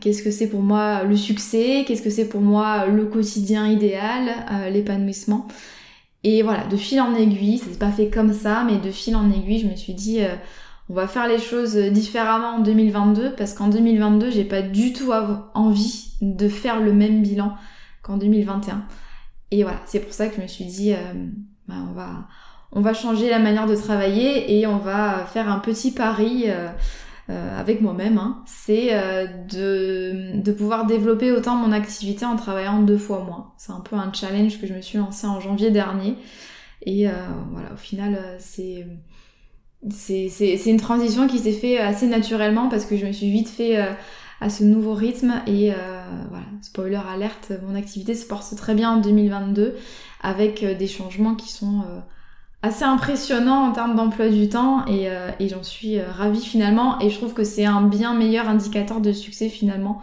qu'est-ce 0.01 0.23
que 0.23 0.31
c'est 0.31 0.49
pour 0.49 0.63
moi 0.63 1.05
le 1.05 1.17
succès? 1.17 1.85
Qu'est-ce 1.87 2.03
que 2.03 2.11
c'est 2.11 2.29
pour 2.29 2.41
moi 2.41 2.87
le 2.87 3.07
quotidien 3.07 3.67
idéal, 3.67 4.31
euh, 4.51 4.71
l'épanouissement 4.71 5.47
Et 6.25 6.43
voilà, 6.43 6.67
de 6.67 6.77
fil 6.77 7.01
en 7.01 7.15
aiguille, 7.15 7.59
ça 7.59 7.67
s'est 7.67 7.79
pas 7.79 7.91
fait 7.91 8.09
comme 8.09 8.33
ça, 8.33 8.65
mais 8.65 8.79
de 8.79 8.91
fil 8.91 9.17
en 9.17 9.31
aiguille, 9.31 9.61
je 9.61 9.67
me 9.67 9.77
suis 9.77 9.95
dit, 9.95 10.23
euh, 10.23 10.35
on 10.89 10.95
va 10.95 11.07
faire 11.07 11.29
les 11.29 11.39
choses 11.39 11.77
différemment 11.77 12.57
en 12.57 12.61
2022, 12.61 13.35
parce 13.37 13.55
qu'en 13.55 13.69
2022, 13.69 14.31
j'ai 14.31 14.45
pas 14.45 14.63
du 14.63 14.93
tout 14.93 15.13
envie 15.55 16.13
de 16.21 16.49
faire 16.49 16.81
le 16.81 16.93
même 16.93 17.23
bilan 17.23 17.55
qu'en 18.03 18.17
2021. 18.17 18.85
Et 19.53 19.63
voilà, 19.63 19.81
c'est 19.87 20.01
pour 20.01 20.13
ça 20.13 20.29
que 20.29 20.37
je 20.37 20.43
me 20.43 20.47
suis 20.47 20.65
dit, 20.65 20.93
bah, 21.69 21.77
on 21.89 21.93
va 21.93 22.27
on 22.73 22.81
va 22.81 22.95
changer 22.95 23.29
la 23.31 23.39
manière 23.39 23.67
de 23.67 23.75
travailler 23.75 24.59
et 24.59 24.67
on 24.67 24.79
va 24.79 25.27
faire 25.27 25.51
un 25.51 25.59
petit 25.59 25.91
pari. 25.91 26.45
Euh, 26.47 26.69
avec 27.31 27.81
moi-même, 27.81 28.19
hein, 28.19 28.43
c'est 28.47 28.89
euh, 28.93 29.27
de, 29.49 30.53
pouvoir 30.53 30.87
développer 30.87 31.33
autant 31.33 31.57
mon 31.57 31.73
activité 31.73 32.25
en 32.25 32.37
travaillant 32.37 32.83
deux 32.83 32.99
fois 32.99 33.25
moins. 33.25 33.53
C'est 33.59 33.73
un 33.73 33.81
peu 33.81 33.97
un 33.97 34.13
challenge 34.13 34.61
que 34.61 34.67
je 34.67 34.75
me 34.75 34.81
suis 34.81 34.99
lancé 34.99 35.27
en 35.27 35.41
janvier 35.41 35.71
dernier. 35.71 36.17
Et 36.83 37.09
euh, 37.09 37.13
voilà, 37.53 37.73
au 37.73 37.77
final, 37.77 38.19
c'est 38.39 38.87
c'est 39.91 40.67
une 40.67 40.79
transition 40.81 41.27
qui 41.27 41.39
s'est 41.39 41.53
fait 41.53 41.79
assez 41.79 42.07
naturellement 42.07 42.69
parce 42.69 42.85
que 42.85 42.97
je 42.97 43.07
me 43.07 43.13
suis 43.13 43.31
vite 43.31 43.49
fait 43.49 43.79
à 44.41 44.51
ce 44.51 44.63
nouveau 44.63 44.93
rythme 44.93 45.41
et 45.47 45.73
voilà, 46.29 46.45
spoiler 46.61 47.01
alerte, 47.11 47.53
mon 47.67 47.75
activité 47.75 48.15
se 48.15 48.27
porte 48.27 48.55
très 48.57 48.75
bien 48.75 48.91
en 48.91 49.01
2022 49.01 49.75
avec 50.21 50.63
des 50.63 50.87
changements 50.87 51.35
qui 51.35 51.51
sont 51.51 51.83
assez 52.62 52.85
impressionnants 52.85 53.69
en 53.69 53.73
termes 53.73 53.97
d'emploi 53.97 54.29
du 54.29 54.49
temps 54.49 54.87
et, 54.87 55.09
et 55.38 55.49
j'en 55.49 55.62
suis 55.62 56.00
ravie 56.00 56.45
finalement 56.45 57.00
et 57.00 57.09
je 57.09 57.17
trouve 57.17 57.33
que 57.33 57.45
c'est 57.45 57.64
un 57.64 57.83
bien 57.83 58.12
meilleur 58.12 58.49
indicateur 58.49 59.00
de 59.00 59.12
succès 59.12 59.49
finalement 59.49 60.02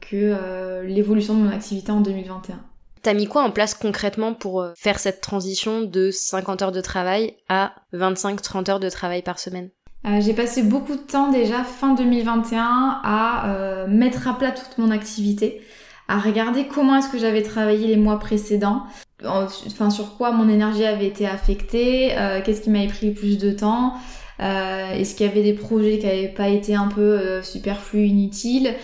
que 0.00 0.82
l'évolution 0.84 1.34
de 1.34 1.40
mon 1.40 1.50
activité 1.50 1.90
en 1.90 2.02
2021. 2.02 2.60
T'as 3.04 3.12
mis 3.12 3.26
quoi 3.26 3.42
en 3.42 3.50
place 3.50 3.74
concrètement 3.74 4.32
pour 4.32 4.62
euh, 4.62 4.72
faire 4.78 4.98
cette 4.98 5.20
transition 5.20 5.82
de 5.82 6.10
50 6.10 6.62
heures 6.62 6.72
de 6.72 6.80
travail 6.80 7.34
à 7.50 7.74
25-30 7.92 8.70
heures 8.70 8.80
de 8.80 8.88
travail 8.88 9.20
par 9.20 9.38
semaine? 9.38 9.68
Euh, 10.06 10.22
j'ai 10.22 10.32
passé 10.32 10.62
beaucoup 10.62 10.94
de 10.94 11.02
temps 11.02 11.30
déjà 11.30 11.64
fin 11.64 11.92
2021 11.92 13.00
à 13.04 13.50
euh, 13.50 13.86
mettre 13.88 14.26
à 14.26 14.38
plat 14.38 14.52
toute 14.52 14.78
mon 14.78 14.90
activité, 14.90 15.60
à 16.08 16.18
regarder 16.18 16.66
comment 16.66 16.96
est-ce 16.96 17.10
que 17.10 17.18
j'avais 17.18 17.42
travaillé 17.42 17.88
les 17.88 17.98
mois 17.98 18.18
précédents, 18.18 18.84
enfin 19.24 19.90
sur 19.90 20.16
quoi 20.16 20.32
mon 20.32 20.48
énergie 20.48 20.84
avait 20.84 21.06
été 21.06 21.26
affectée, 21.26 22.14
qu'est-ce 22.44 22.60
qui 22.60 22.70
m'avait 22.70 22.88
pris 22.88 23.08
le 23.08 23.14
plus 23.14 23.38
de 23.38 23.52
temps, 23.52 23.94
est-ce 24.40 25.14
qu'il 25.14 25.26
y 25.26 25.28
avait 25.28 25.42
des 25.42 25.52
projets 25.52 25.98
qui 25.98 26.06
n'avaient 26.06 26.28
pas 26.28 26.48
été 26.48 26.74
un 26.74 26.88
peu 26.88 27.40
superflus, 27.42 28.06
inutiles. 28.06 28.74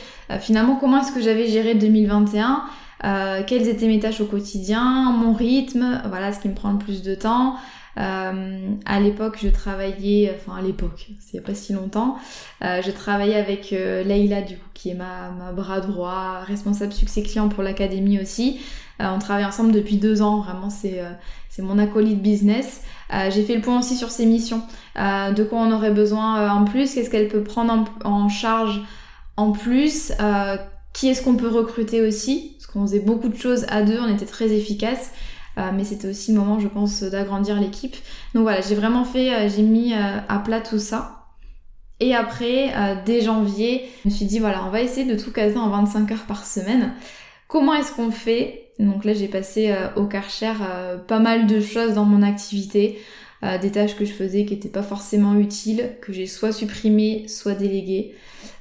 finalement, 0.40 0.76
comment 0.76 1.00
est-ce 1.02 1.12
que 1.12 1.20
j'avais 1.20 1.48
géré 1.48 1.74
2021 1.74 2.62
euh, 3.04 3.42
quelles 3.46 3.68
étaient 3.68 3.86
mes 3.86 3.98
tâches 3.98 4.20
au 4.20 4.26
quotidien, 4.26 5.12
mon 5.12 5.32
rythme, 5.32 6.02
voilà 6.08 6.32
ce 6.32 6.40
qui 6.40 6.48
me 6.48 6.54
prend 6.54 6.72
le 6.72 6.78
plus 6.78 7.02
de 7.02 7.14
temps. 7.14 7.56
Euh, 7.98 8.70
à 8.86 9.00
l'époque, 9.00 9.38
je 9.42 9.48
travaillais, 9.48 10.32
enfin 10.36 10.58
à 10.58 10.62
l'époque, 10.62 11.08
c'est 11.20 11.40
pas 11.40 11.54
si 11.54 11.72
longtemps, 11.72 12.16
euh, 12.62 12.80
je 12.82 12.90
travaillais 12.90 13.34
avec 13.34 13.72
euh, 13.72 14.04
Leïla 14.04 14.42
du 14.42 14.56
coup, 14.56 14.68
qui 14.74 14.90
est 14.90 14.94
ma, 14.94 15.30
ma 15.30 15.52
bras 15.52 15.80
droit, 15.80 16.40
responsable 16.44 16.92
succès 16.92 17.22
client 17.22 17.48
pour 17.48 17.62
l'académie 17.62 18.20
aussi. 18.20 18.60
Euh, 19.00 19.06
on 19.14 19.18
travaille 19.18 19.44
ensemble 19.44 19.72
depuis 19.72 19.96
deux 19.96 20.22
ans, 20.22 20.40
vraiment 20.40 20.70
c'est 20.70 21.02
c'est 21.48 21.62
mon 21.62 21.78
acolyte 21.78 22.22
business. 22.22 22.82
J'ai 23.30 23.42
fait 23.42 23.56
le 23.56 23.60
point 23.60 23.78
aussi 23.80 23.96
sur 23.96 24.10
ses 24.10 24.24
missions, 24.24 24.62
de 24.96 25.42
quoi 25.42 25.58
on 25.58 25.72
aurait 25.72 25.90
besoin 25.90 26.48
en 26.52 26.64
plus, 26.64 26.94
qu'est-ce 26.94 27.10
qu'elle 27.10 27.28
peut 27.28 27.42
prendre 27.42 27.72
en, 28.04 28.08
en 28.08 28.28
charge 28.28 28.82
en 29.36 29.50
plus, 29.50 30.12
qui 30.92 31.08
est-ce 31.08 31.22
qu'on 31.22 31.34
peut 31.34 31.48
recruter 31.48 32.06
aussi, 32.06 32.56
on 32.74 32.86
faisait 32.86 33.00
beaucoup 33.00 33.28
de 33.28 33.36
choses 33.36 33.66
à 33.68 33.82
deux, 33.82 33.98
on 34.00 34.12
était 34.12 34.26
très 34.26 34.52
efficaces. 34.52 35.12
Euh, 35.60 35.70
mais 35.74 35.84
c'était 35.84 36.08
aussi 36.08 36.32
le 36.32 36.38
moment, 36.38 36.58
je 36.58 36.68
pense, 36.68 37.02
d'agrandir 37.02 37.60
l'équipe. 37.60 37.96
Donc 38.34 38.42
voilà, 38.42 38.60
j'ai 38.60 38.74
vraiment 38.74 39.04
fait, 39.04 39.32
euh, 39.32 39.48
j'ai 39.48 39.62
mis 39.62 39.94
euh, 39.94 40.18
à 40.28 40.38
plat 40.38 40.60
tout 40.60 40.78
ça. 40.78 41.16
Et 42.02 42.14
après, 42.14 42.72
dès 43.04 43.20
janvier, 43.20 43.86
je 44.02 44.08
me 44.08 44.14
suis 44.14 44.24
dit, 44.24 44.38
voilà, 44.38 44.64
on 44.64 44.70
va 44.70 44.80
essayer 44.80 45.04
de 45.04 45.22
tout 45.22 45.32
caser 45.32 45.58
en 45.58 45.68
25 45.68 46.10
heures 46.12 46.24
par 46.26 46.46
semaine. 46.46 46.94
Comment 47.46 47.74
est-ce 47.74 47.92
qu'on 47.92 48.10
fait? 48.10 48.72
Donc 48.78 49.04
là, 49.04 49.12
j'ai 49.12 49.28
passé 49.28 49.76
au 49.96 50.06
Karcher 50.06 50.54
pas 51.06 51.18
mal 51.18 51.46
de 51.46 51.60
choses 51.60 51.92
dans 51.92 52.06
mon 52.06 52.22
activité. 52.22 52.98
Des 53.42 53.70
tâches 53.70 53.96
que 53.96 54.04
je 54.04 54.12
faisais 54.12 54.44
qui 54.44 54.54
n'étaient 54.54 54.68
pas 54.68 54.82
forcément 54.82 55.34
utiles, 55.34 55.92
que 56.02 56.12
j'ai 56.12 56.26
soit 56.26 56.52
supprimées, 56.52 57.26
soit 57.26 57.54
déléguées. 57.54 58.14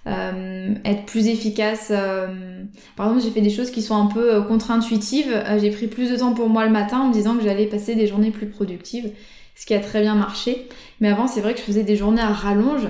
Euh, 0.07 0.73
être 0.85 1.05
plus 1.05 1.27
efficace. 1.27 1.89
Euh, 1.91 2.63
par 2.95 3.07
exemple, 3.07 3.23
j'ai 3.23 3.31
fait 3.31 3.41
des 3.41 3.49
choses 3.49 3.69
qui 3.69 3.81
sont 3.81 3.95
un 3.95 4.07
peu 4.07 4.35
euh, 4.35 4.41
contre-intuitives. 4.41 5.43
j'ai 5.59 5.71
pris 5.71 5.87
plus 5.87 6.09
de 6.09 6.15
temps 6.15 6.33
pour 6.33 6.49
moi 6.49 6.65
le 6.65 6.71
matin 6.71 6.99
en 6.99 7.07
me 7.09 7.13
disant 7.13 7.35
que 7.35 7.43
j'allais 7.43 7.65
passer 7.65 7.95
des 7.95 8.07
journées 8.07 8.31
plus 8.31 8.47
productives, 8.47 9.11
ce 9.55 9.65
qui 9.65 9.73
a 9.73 9.79
très 9.79 10.01
bien 10.01 10.15
marché. 10.15 10.67
Mais 10.99 11.09
avant, 11.09 11.27
c'est 11.27 11.41
vrai 11.41 11.53
que 11.53 11.59
je 11.59 11.65
faisais 11.65 11.83
des 11.83 11.95
journées 11.95 12.21
à 12.21 12.29
rallonge. 12.29 12.87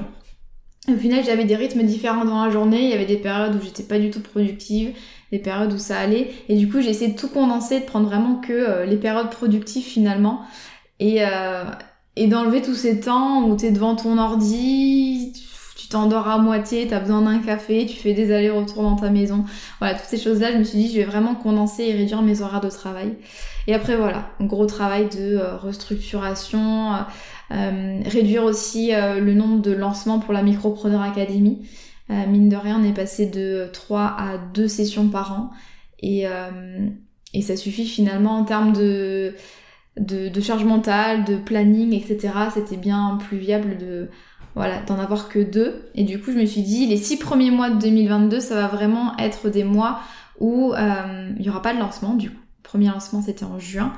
Au 0.88 0.98
final, 0.98 1.24
j'avais 1.24 1.46
des 1.46 1.56
rythmes 1.56 1.84
différents 1.84 2.26
dans 2.26 2.44
la 2.44 2.52
journée. 2.52 2.84
Il 2.84 2.90
y 2.90 2.94
avait 2.94 3.06
des 3.06 3.18
périodes 3.18 3.56
où 3.56 3.64
j'étais 3.64 3.84
pas 3.84 4.00
du 4.00 4.12
tout 4.12 4.22
productive, 4.22 4.92
des 5.32 5.40
périodes 5.40 5.74
où 5.74 5.78
ça 5.78 6.00
allait. 6.00 6.32
Et 6.48 6.56
du 6.56 6.70
coup, 6.70 6.82
j'ai 6.82 6.90
essayé 6.90 7.12
de 7.12 7.18
tout 7.18 7.28
condenser, 7.28 7.80
de 7.80 7.86
prendre 7.86 8.08
vraiment 8.08 8.36
que 8.36 8.86
les 8.86 8.98
périodes 8.98 9.30
productives 9.30 9.84
finalement. 9.84 10.42
Et, 11.00 11.22
et 12.16 12.28
d'enlever 12.28 12.62
tous 12.62 12.76
ces 12.76 13.00
temps 13.00 13.44
où 13.44 13.56
t'es 13.56 13.72
devant 13.72 13.96
ton 13.96 14.18
ordi, 14.18 15.34
t'endors 15.90 16.28
à 16.28 16.38
moitié, 16.38 16.88
t'as 16.88 17.00
besoin 17.00 17.22
d'un 17.24 17.40
café, 17.40 17.86
tu 17.86 17.96
fais 17.96 18.14
des 18.14 18.32
allers-retours 18.32 18.84
dans 18.84 18.96
ta 18.96 19.10
maison. 19.10 19.46
Voilà, 19.80 19.96
toutes 19.96 20.08
ces 20.08 20.18
choses-là, 20.18 20.52
je 20.52 20.58
me 20.58 20.64
suis 20.64 20.78
dit, 20.78 20.92
je 20.92 20.98
vais 20.98 21.06
vraiment 21.06 21.36
condenser 21.36 21.84
et 21.84 21.94
réduire 21.94 22.22
mes 22.22 22.42
horaires 22.42 22.62
de 22.62 22.70
travail. 22.70 23.16
Et 23.68 23.74
après, 23.74 23.96
voilà, 23.96 24.30
gros 24.40 24.68
travail 24.68 25.10
de 25.10 25.38
euh, 25.38 25.58
restructuration, 25.58 26.94
euh, 26.94 26.98
euh, 27.52 28.00
réduire 28.06 28.44
aussi 28.44 28.92
le 28.92 29.34
nombre 29.34 29.62
de 29.62 29.72
lancements 29.72 30.20
pour 30.20 30.34
la 30.34 30.44
Micropreneur 30.44 31.02
Academy. 31.02 31.68
mine 32.10 32.50
de 32.50 32.56
rien, 32.56 32.80
on 32.80 32.88
est 32.88 32.94
passé 32.94 33.26
de 33.26 33.70
3 33.74 34.02
à 34.02 34.38
2 34.54 34.68
sessions 34.68 35.10
par 35.10 35.34
an. 35.34 35.50
Et, 36.02 36.26
et 37.34 37.42
ça 37.42 37.58
suffit 37.58 37.88
finalement 37.88 38.38
en 38.38 38.44
termes 38.44 38.74
de, 38.74 39.34
de, 40.00 40.42
charge 40.42 40.64
mentale, 40.64 41.26
de 41.26 41.36
planning, 41.36 41.94
etc. 41.94 42.34
C'était 42.54 42.78
bien 42.78 43.18
plus 43.28 43.38
viable 43.38 43.78
de 43.78 44.10
voilà, 44.56 44.82
d'en 44.82 45.00
avoir 45.00 45.30
que 45.30 45.40
deux. 45.40 45.90
Et 45.96 46.04
du 46.04 46.20
coup, 46.20 46.32
je 46.32 46.38
me 46.38 46.46
suis 46.46 46.62
dit, 46.62 46.88
les 46.88 46.98
six 46.98 47.18
premiers 47.18 47.52
mois 47.52 47.70
de 47.70 47.80
2022, 47.80 48.40
ça 48.40 48.56
va 48.56 48.68
vraiment 48.68 49.16
être 49.18 49.50
des 49.50 49.64
mois 49.64 50.00
où 50.40 50.74
euh, 50.74 51.32
il 51.38 51.42
n'y 51.42 51.50
aura 51.50 51.62
pas 51.62 51.74
de 51.74 51.80
lancement. 51.80 52.16
Du 52.16 52.30
coup, 52.30 52.38
le 52.38 52.64
premier 52.64 52.88
lancement, 52.88 53.22
c'était 53.22 53.46
en 53.46 53.60
juin. 53.60 53.94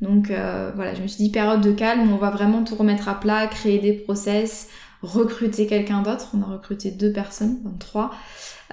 Donc 0.00 0.30
euh, 0.30 0.72
voilà, 0.74 0.94
je 0.94 1.02
me 1.02 1.06
suis 1.06 1.22
dit, 1.22 1.30
période 1.30 1.60
de 1.60 1.72
calme, 1.72 2.12
on 2.12 2.16
va 2.16 2.30
vraiment 2.30 2.64
tout 2.64 2.74
remettre 2.74 3.08
à 3.08 3.18
plat, 3.18 3.46
créer 3.46 3.78
des 3.78 3.92
process, 3.92 4.68
recruter 5.02 5.66
quelqu'un 5.66 6.02
d'autre. 6.02 6.32
On 6.36 6.42
a 6.42 6.46
recruté 6.46 6.90
deux 6.90 7.12
personnes, 7.12 7.58
23. 7.64 8.10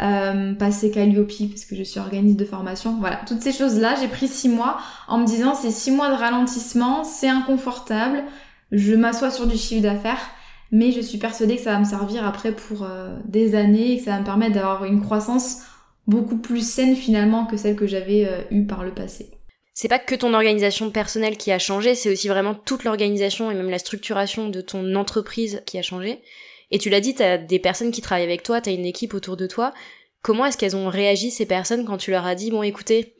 Euh, 0.02 0.54
passer 0.54 0.92
Calliope 0.92 1.28
parce 1.50 1.66
que 1.66 1.76
je 1.76 1.84
suis 1.84 2.00
organisme 2.00 2.38
de 2.38 2.46
formation. 2.46 2.98
Voilà, 3.02 3.20
toutes 3.28 3.42
ces 3.42 3.52
choses-là, 3.52 3.96
j'ai 4.00 4.08
pris 4.08 4.30
six 4.30 4.48
mois 4.48 4.80
en 5.10 5.18
me 5.18 5.26
disant 5.26 5.56
c'est 5.56 5.72
six 5.72 5.92
mois 5.92 6.10
de 6.10 6.16
ralentissement, 6.16 7.04
c'est 7.04 7.28
inconfortable, 7.28 8.24
je 8.72 8.94
m'assois 8.94 9.30
sur 9.30 9.46
du 9.46 9.58
chiffre 9.58 9.82
d'affaires, 9.82 10.22
mais 10.72 10.94
je 10.94 11.02
suis 11.02 11.18
persuadée 11.18 11.58
que 11.58 11.64
ça 11.64 11.74
va 11.74 11.80
me 11.80 11.84
servir 11.84 12.26
après 12.26 12.54
pour 12.54 12.84
euh, 12.84 13.18
des 13.26 13.56
années 13.56 13.92
et 13.92 13.98
que 13.98 14.06
ça 14.06 14.12
va 14.12 14.20
me 14.20 14.26
permettre 14.26 14.54
d'avoir 14.54 14.86
une 14.86 15.02
croissance 15.02 15.64
beaucoup 16.08 16.38
plus 16.38 16.66
saine 16.66 16.96
finalement 16.96 17.46
que 17.46 17.58
celle 17.58 17.76
que 17.76 17.86
j'avais 17.86 18.26
euh, 18.26 18.42
eue 18.52 18.66
par 18.66 18.86
le 18.86 18.94
passé. 18.94 19.32
C'est 19.74 19.90
pas 19.90 20.00
que 20.00 20.16
ton 20.16 20.34
organisation 20.34 20.92
personnelle 20.92 21.36
qui 21.36 21.52
a 21.52 21.60
changé, 21.60 21.94
c'est 21.94 22.12
aussi 22.12 22.30
vraiment 22.30 22.54
toute 22.54 22.86
l'organisation 22.86 23.52
et 23.52 23.54
même 23.54 23.70
la 23.70 23.80
structuration 23.80 24.48
de 24.48 24.62
ton 24.62 24.96
entreprise 24.96 25.62
qui 25.66 25.78
a 25.78 25.82
changé. 25.82 26.22
Et 26.72 26.80
tu 26.80 26.90
l'as 26.90 27.02
dit, 27.02 27.16
t'as 27.16 27.38
des 27.38 27.60
personnes 27.60 27.92
qui 27.92 28.02
travaillent 28.02 28.26
avec 28.26 28.44
toi, 28.44 28.62
t'as 28.62 28.72
une 28.72 28.86
équipe 28.86 29.14
autour 29.14 29.38
de 29.38 29.48
toi. 29.48 29.74
Comment 30.22 30.46
est-ce 30.46 30.58
qu'elles 30.58 30.76
ont 30.76 30.90
réagi 30.90 31.32
ces 31.32 31.46
personnes 31.46 31.86
quand 31.86 31.98
tu 31.98 32.12
leur 32.12 32.26
as 32.26 32.36
dit 32.36 32.52
bon 32.52 32.62
écoutez, 32.62 33.16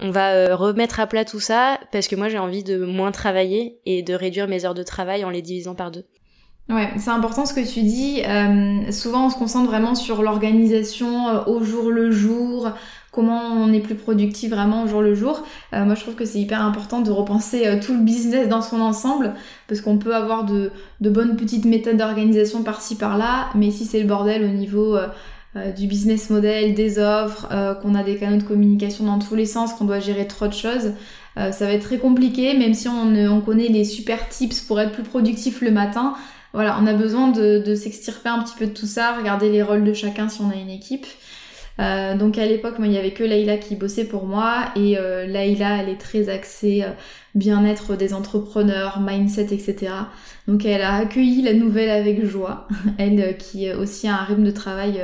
on 0.00 0.10
va 0.10 0.32
euh, 0.32 0.56
remettre 0.56 0.98
à 0.98 1.06
plat 1.06 1.24
tout 1.24 1.40
ça 1.40 1.78
parce 1.92 2.08
que 2.08 2.16
moi 2.16 2.28
j'ai 2.28 2.38
envie 2.38 2.64
de 2.64 2.84
moins 2.84 3.12
travailler 3.12 3.80
et 3.86 4.02
de 4.02 4.14
réduire 4.14 4.48
mes 4.48 4.64
heures 4.64 4.74
de 4.74 4.82
travail 4.82 5.24
en 5.24 5.30
les 5.30 5.42
divisant 5.42 5.74
par 5.74 5.90
deux? 5.90 6.06
Ouais, 6.70 6.88
c'est 6.98 7.10
important 7.10 7.46
ce 7.46 7.54
que 7.54 7.66
tu 7.66 7.82
dis. 7.82 8.22
Euh, 8.24 8.92
souvent, 8.92 9.26
on 9.26 9.30
se 9.30 9.36
concentre 9.36 9.68
vraiment 9.68 9.96
sur 9.96 10.22
l'organisation 10.22 11.28
euh, 11.28 11.44
au 11.46 11.64
jour 11.64 11.90
le 11.90 12.12
jour, 12.12 12.70
comment 13.10 13.40
on 13.54 13.72
est 13.72 13.80
plus 13.80 13.94
productif 13.94 14.50
vraiment 14.50 14.84
au 14.84 14.86
jour 14.86 15.02
le 15.02 15.14
jour. 15.14 15.44
Euh, 15.72 15.84
moi, 15.84 15.94
je 15.94 16.00
trouve 16.00 16.14
que 16.14 16.24
c'est 16.24 16.38
hyper 16.38 16.62
important 16.62 17.00
de 17.00 17.10
repenser 17.10 17.78
tout 17.84 17.92
le 17.94 18.00
business 18.00 18.48
dans 18.48 18.62
son 18.62 18.80
ensemble, 18.80 19.34
parce 19.68 19.80
qu'on 19.80 19.98
peut 19.98 20.14
avoir 20.14 20.44
de, 20.44 20.70
de, 21.00 21.10
bonnes 21.10 21.36
petites 21.36 21.64
méthodes 21.64 21.96
d'organisation 21.96 22.62
par-ci 22.62 22.96
par-là, 22.96 23.48
mais 23.54 23.70
si 23.70 23.84
c'est 23.84 24.00
le 24.00 24.06
bordel 24.06 24.44
au 24.44 24.48
niveau 24.48 24.96
du 25.76 25.88
business 25.88 26.30
model, 26.30 26.74
des 26.74 27.00
offres, 27.00 27.48
qu'on 27.82 27.96
a 27.96 28.04
des 28.04 28.16
canaux 28.16 28.38
de 28.38 28.44
communication 28.44 29.04
dans 29.04 29.18
tous 29.18 29.34
les 29.34 29.46
sens, 29.46 29.72
qu'on 29.72 29.84
doit 29.84 29.98
gérer 29.98 30.28
trop 30.28 30.46
de 30.46 30.52
choses, 30.52 30.92
ça 31.34 31.66
va 31.66 31.72
être 31.72 31.82
très 31.82 31.98
compliqué, 31.98 32.56
même 32.56 32.74
si 32.74 32.86
on, 32.86 33.14
on 33.14 33.40
connaît 33.40 33.66
les 33.66 33.84
super 33.84 34.28
tips 34.28 34.60
pour 34.60 34.80
être 34.80 34.92
plus 34.92 35.02
productif 35.02 35.60
le 35.60 35.72
matin 35.72 36.14
voilà, 36.52 36.78
on 36.80 36.86
a 36.86 36.94
besoin 36.94 37.28
de, 37.28 37.62
de 37.64 37.74
s'extirper 37.74 38.28
un 38.28 38.42
petit 38.42 38.56
peu 38.58 38.66
de 38.66 38.72
tout 38.72 38.86
ça, 38.86 39.16
regarder 39.16 39.50
les 39.50 39.62
rôles 39.62 39.84
de 39.84 39.92
chacun 39.92 40.28
si 40.28 40.40
on 40.40 40.50
a 40.50 40.56
une 40.56 40.70
équipe. 40.70 41.06
Euh, 41.80 42.16
donc 42.16 42.38
à 42.38 42.46
l'époque, 42.46 42.78
moi, 42.78 42.86
il 42.86 42.92
y 42.92 42.98
avait 42.98 43.12
que 43.12 43.24
Laïla 43.24 43.56
qui 43.56 43.74
bossait 43.74 44.04
pour 44.04 44.26
moi 44.26 44.66
et 44.76 44.98
euh, 44.98 45.26
elle 45.26 45.88
est 45.88 46.00
très 46.00 46.28
axée 46.28 46.82
euh, 46.84 46.90
bien-être 47.34 47.96
des 47.96 48.12
entrepreneurs, 48.12 49.00
mindset, 49.00 49.54
etc. 49.54 49.92
Donc 50.46 50.64
elle 50.64 50.82
a 50.82 50.96
accueilli 50.96 51.42
la 51.42 51.54
nouvelle 51.54 51.90
avec 51.90 52.24
joie. 52.24 52.68
elle 52.98 53.20
euh, 53.20 53.32
qui 53.32 53.72
aussi 53.72 54.08
a 54.08 54.14
un 54.20 54.24
rythme 54.24 54.44
de 54.44 54.50
travail 54.50 55.00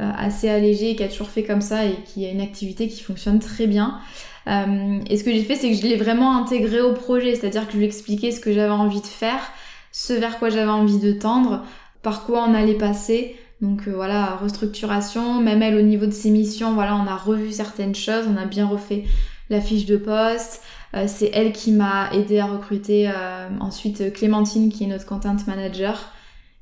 assez 0.00 0.48
allégé, 0.48 0.94
qui 0.94 1.02
a 1.02 1.08
toujours 1.08 1.28
fait 1.28 1.42
comme 1.42 1.60
ça 1.60 1.84
et 1.84 1.96
qui 2.04 2.24
a 2.24 2.30
une 2.30 2.40
activité 2.40 2.86
qui 2.86 3.02
fonctionne 3.02 3.40
très 3.40 3.66
bien. 3.66 3.98
et 4.46 5.16
ce 5.16 5.24
que 5.24 5.32
j'ai 5.32 5.42
fait, 5.42 5.56
c'est 5.56 5.70
que 5.70 5.76
je 5.76 5.82
l'ai 5.82 5.96
vraiment 5.96 6.36
intégré 6.40 6.80
au 6.80 6.92
projet, 6.92 7.34
c'est-à-dire 7.34 7.66
que 7.66 7.72
je 7.72 7.78
lui 7.78 7.84
ai 7.84 7.88
expliqué 7.88 8.30
ce 8.30 8.38
que 8.38 8.52
j'avais 8.52 8.70
envie 8.70 9.00
de 9.00 9.06
faire 9.06 9.40
ce 9.92 10.12
vers 10.12 10.38
quoi 10.38 10.50
j'avais 10.50 10.70
envie 10.70 10.98
de 10.98 11.12
tendre, 11.12 11.64
par 12.02 12.24
quoi 12.24 12.44
on 12.48 12.54
allait 12.54 12.74
passer. 12.74 13.36
Donc 13.60 13.88
euh, 13.88 13.92
voilà, 13.92 14.36
restructuration, 14.36 15.40
même 15.40 15.62
elle 15.62 15.76
au 15.76 15.82
niveau 15.82 16.06
de 16.06 16.12
ses 16.12 16.30
missions, 16.30 16.74
voilà, 16.74 16.94
on 16.96 17.06
a 17.06 17.16
revu 17.16 17.50
certaines 17.50 17.94
choses, 17.94 18.26
on 18.32 18.36
a 18.36 18.44
bien 18.44 18.66
refait 18.66 19.04
la 19.50 19.60
fiche 19.60 19.86
de 19.86 19.96
poste. 19.96 20.62
Euh, 20.94 21.04
c'est 21.06 21.30
elle 21.34 21.52
qui 21.52 21.72
m'a 21.72 22.10
aidé 22.12 22.38
à 22.38 22.46
recruter 22.46 23.08
euh, 23.08 23.48
ensuite 23.60 24.12
Clémentine 24.12 24.70
qui 24.70 24.84
est 24.84 24.86
notre 24.86 25.06
content 25.06 25.36
manager 25.46 26.12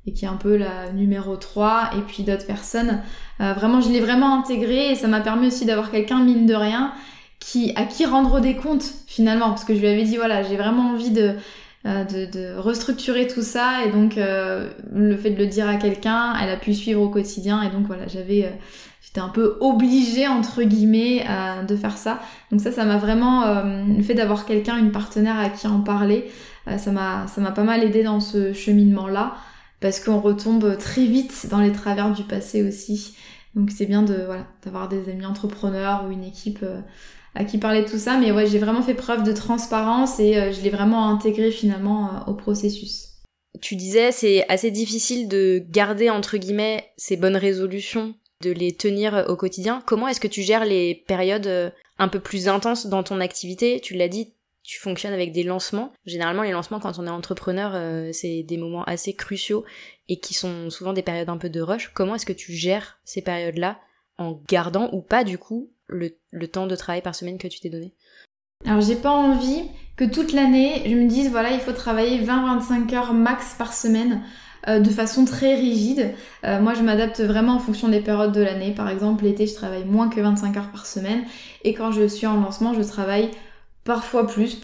et 0.05 0.13
qui 0.13 0.25
est 0.25 0.27
un 0.27 0.37
peu 0.37 0.57
la 0.57 0.91
numéro 0.91 1.35
3 1.35 1.91
et 1.97 2.01
puis 2.01 2.23
d'autres 2.23 2.45
personnes. 2.45 3.01
vraiment, 3.39 3.81
je 3.81 3.89
l'ai 3.89 3.99
vraiment 3.99 4.39
intégré 4.39 4.91
et 4.91 4.95
ça 4.95 5.09
m'a 5.09 5.19
permis 5.19 5.47
aussi 5.47 5.65
d'avoir 5.65 5.91
quelqu'un, 5.91 6.23
mine 6.23 6.45
de 6.45 6.53
rien, 6.53 6.93
qui, 7.39 7.73
à 7.75 7.83
qui 7.83 8.05
rendre 8.05 8.39
des 8.39 8.55
comptes 8.55 8.89
finalement. 9.05 9.49
Parce 9.49 9.65
que 9.65 9.75
je 9.75 9.81
lui 9.81 9.87
avais 9.87 10.03
dit, 10.03 10.15
voilà, 10.15 10.43
j'ai 10.43 10.55
vraiment 10.55 10.93
envie 10.93 11.11
de, 11.11 11.35
de, 11.85 12.25
de, 12.25 12.57
restructurer 12.57 13.27
tout 13.27 13.41
ça 13.41 13.85
et 13.85 13.91
donc 13.91 14.15
le 14.17 15.17
fait 15.17 15.29
de 15.29 15.37
le 15.37 15.47
dire 15.47 15.69
à 15.69 15.75
quelqu'un, 15.75 16.33
elle 16.41 16.49
a 16.49 16.57
pu 16.57 16.73
suivre 16.73 17.01
au 17.01 17.09
quotidien 17.09 17.61
et 17.61 17.69
donc 17.69 17.87
voilà, 17.87 18.07
j'avais 18.07 18.51
j'étais 19.07 19.21
un 19.21 19.29
peu 19.29 19.57
obligée 19.61 20.27
entre 20.27 20.63
guillemets 20.63 21.25
euh, 21.29 21.63
de 21.63 21.75
faire 21.75 21.97
ça. 21.97 22.19
Donc 22.51 22.61
ça, 22.61 22.71
ça 22.71 22.83
m'a 22.83 22.97
vraiment 22.97 23.43
euh, 23.43 23.83
le 23.85 24.03
fait 24.03 24.13
d'avoir 24.13 24.45
quelqu'un, 24.45 24.77
une 24.77 24.91
partenaire 24.91 25.37
à 25.39 25.49
qui 25.49 25.67
en 25.67 25.81
parler, 25.81 26.29
euh, 26.67 26.77
ça 26.77 26.91
m'a 26.91 27.27
ça 27.27 27.41
m'a 27.41 27.51
pas 27.51 27.63
mal 27.63 27.83
aidé 27.83 28.03
dans 28.03 28.19
ce 28.19 28.53
cheminement 28.53 29.07
là 29.07 29.35
parce 29.79 29.99
qu'on 29.99 30.19
retombe 30.19 30.77
très 30.77 31.05
vite 31.05 31.47
dans 31.49 31.59
les 31.59 31.71
travers 31.71 32.11
du 32.11 32.23
passé 32.23 32.67
aussi. 32.67 33.15
Donc 33.55 33.71
c'est 33.71 33.85
bien 33.85 34.03
de 34.03 34.15
voilà 34.25 34.45
d'avoir 34.63 34.89
des 34.89 35.09
amis 35.09 35.25
entrepreneurs 35.25 36.05
ou 36.07 36.11
une 36.11 36.23
équipe 36.23 36.65
à 37.37 37.45
qui 37.45 37.57
parler 37.57 37.83
de 37.83 37.87
tout 37.87 37.97
ça. 37.97 38.17
Mais 38.17 38.31
ouais, 38.31 38.47
j'ai 38.47 38.59
vraiment 38.59 38.81
fait 38.81 38.93
preuve 38.93 39.23
de 39.23 39.31
transparence 39.31 40.19
et 40.19 40.51
je 40.51 40.61
l'ai 40.61 40.69
vraiment 40.69 41.09
intégré 41.09 41.51
finalement 41.51 42.27
au 42.27 42.33
processus. 42.33 43.09
Tu 43.61 43.75
disais 43.75 44.11
c'est 44.11 44.47
assez 44.49 44.71
difficile 44.71 45.27
de 45.27 45.63
garder 45.69 46.09
entre 46.09 46.37
guillemets 46.37 46.85
ces 46.97 47.17
bonnes 47.17 47.37
résolutions 47.37 48.13
de 48.41 48.51
les 48.51 48.75
tenir 48.75 49.25
au 49.29 49.35
quotidien. 49.35 49.81
Comment 49.85 50.07
est-ce 50.07 50.19
que 50.19 50.27
tu 50.27 50.43
gères 50.43 50.65
les 50.65 50.95
périodes 51.07 51.47
euh, 51.47 51.69
un 51.97 52.07
peu 52.07 52.19
plus 52.19 52.47
intenses 52.47 52.87
dans 52.87 53.03
ton 53.03 53.19
activité? 53.19 53.79
Tu 53.81 53.95
l'as 53.95 54.07
dit, 54.07 54.33
tu 54.63 54.79
fonctionnes 54.79 55.13
avec 55.13 55.31
des 55.31 55.43
lancements. 55.43 55.93
Généralement, 56.05 56.43
les 56.43 56.51
lancements, 56.51 56.79
quand 56.79 56.99
on 56.99 57.07
est 57.07 57.09
entrepreneur, 57.09 57.71
euh, 57.73 58.11
c'est 58.13 58.43
des 58.43 58.57
moments 58.57 58.83
assez 58.83 59.13
cruciaux 59.13 59.65
et 60.07 60.19
qui 60.19 60.33
sont 60.33 60.69
souvent 60.69 60.93
des 60.93 61.01
périodes 61.01 61.29
un 61.29 61.37
peu 61.37 61.49
de 61.49 61.61
rush. 61.61 61.91
Comment 61.93 62.15
est-ce 62.15 62.25
que 62.25 62.33
tu 62.33 62.53
gères 62.53 62.99
ces 63.05 63.21
périodes-là? 63.21 63.79
En 64.17 64.39
gardant 64.47 64.89
ou 64.93 65.01
pas, 65.01 65.23
du 65.23 65.37
coup, 65.37 65.69
le, 65.87 66.09
temps 66.47 66.67
de 66.67 66.75
travail 66.75 67.01
par 67.01 67.15
semaine 67.15 67.37
que 67.37 67.47
tu 67.47 67.59
t'es 67.59 67.69
donné? 67.69 67.93
Alors 68.65 68.81
j'ai 68.81 68.95
pas 68.95 69.11
envie 69.11 69.63
que 69.95 70.03
toute 70.03 70.33
l'année 70.33 70.81
je 70.87 70.95
me 70.95 71.07
dise 71.07 71.29
voilà 71.29 71.51
il 71.51 71.59
faut 71.59 71.73
travailler 71.73 72.19
20-25 72.23 72.95
heures 72.95 73.13
max 73.13 73.55
par 73.57 73.71
semaine. 73.71 74.23
Euh, 74.67 74.79
de 74.79 74.89
façon 74.89 75.23
très 75.23 75.55
rigide. 75.55 76.13
Euh, 76.43 76.59
moi, 76.59 76.73
je 76.73 76.81
m'adapte 76.81 77.21
vraiment 77.21 77.53
en 77.53 77.59
fonction 77.59 77.87
des 77.87 78.01
périodes 78.01 78.33
de 78.33 78.41
l'année. 78.41 78.71
Par 78.71 78.89
exemple, 78.89 79.23
l'été, 79.23 79.47
je 79.47 79.53
travaille 79.53 79.85
moins 79.85 80.09
que 80.09 80.19
25 80.19 80.57
heures 80.57 80.71
par 80.71 80.85
semaine. 80.85 81.23
Et 81.63 81.73
quand 81.73 81.91
je 81.91 82.05
suis 82.05 82.27
en 82.27 82.41
lancement, 82.41 82.73
je 82.73 82.81
travaille 82.81 83.31
parfois 83.85 84.27
plus, 84.27 84.55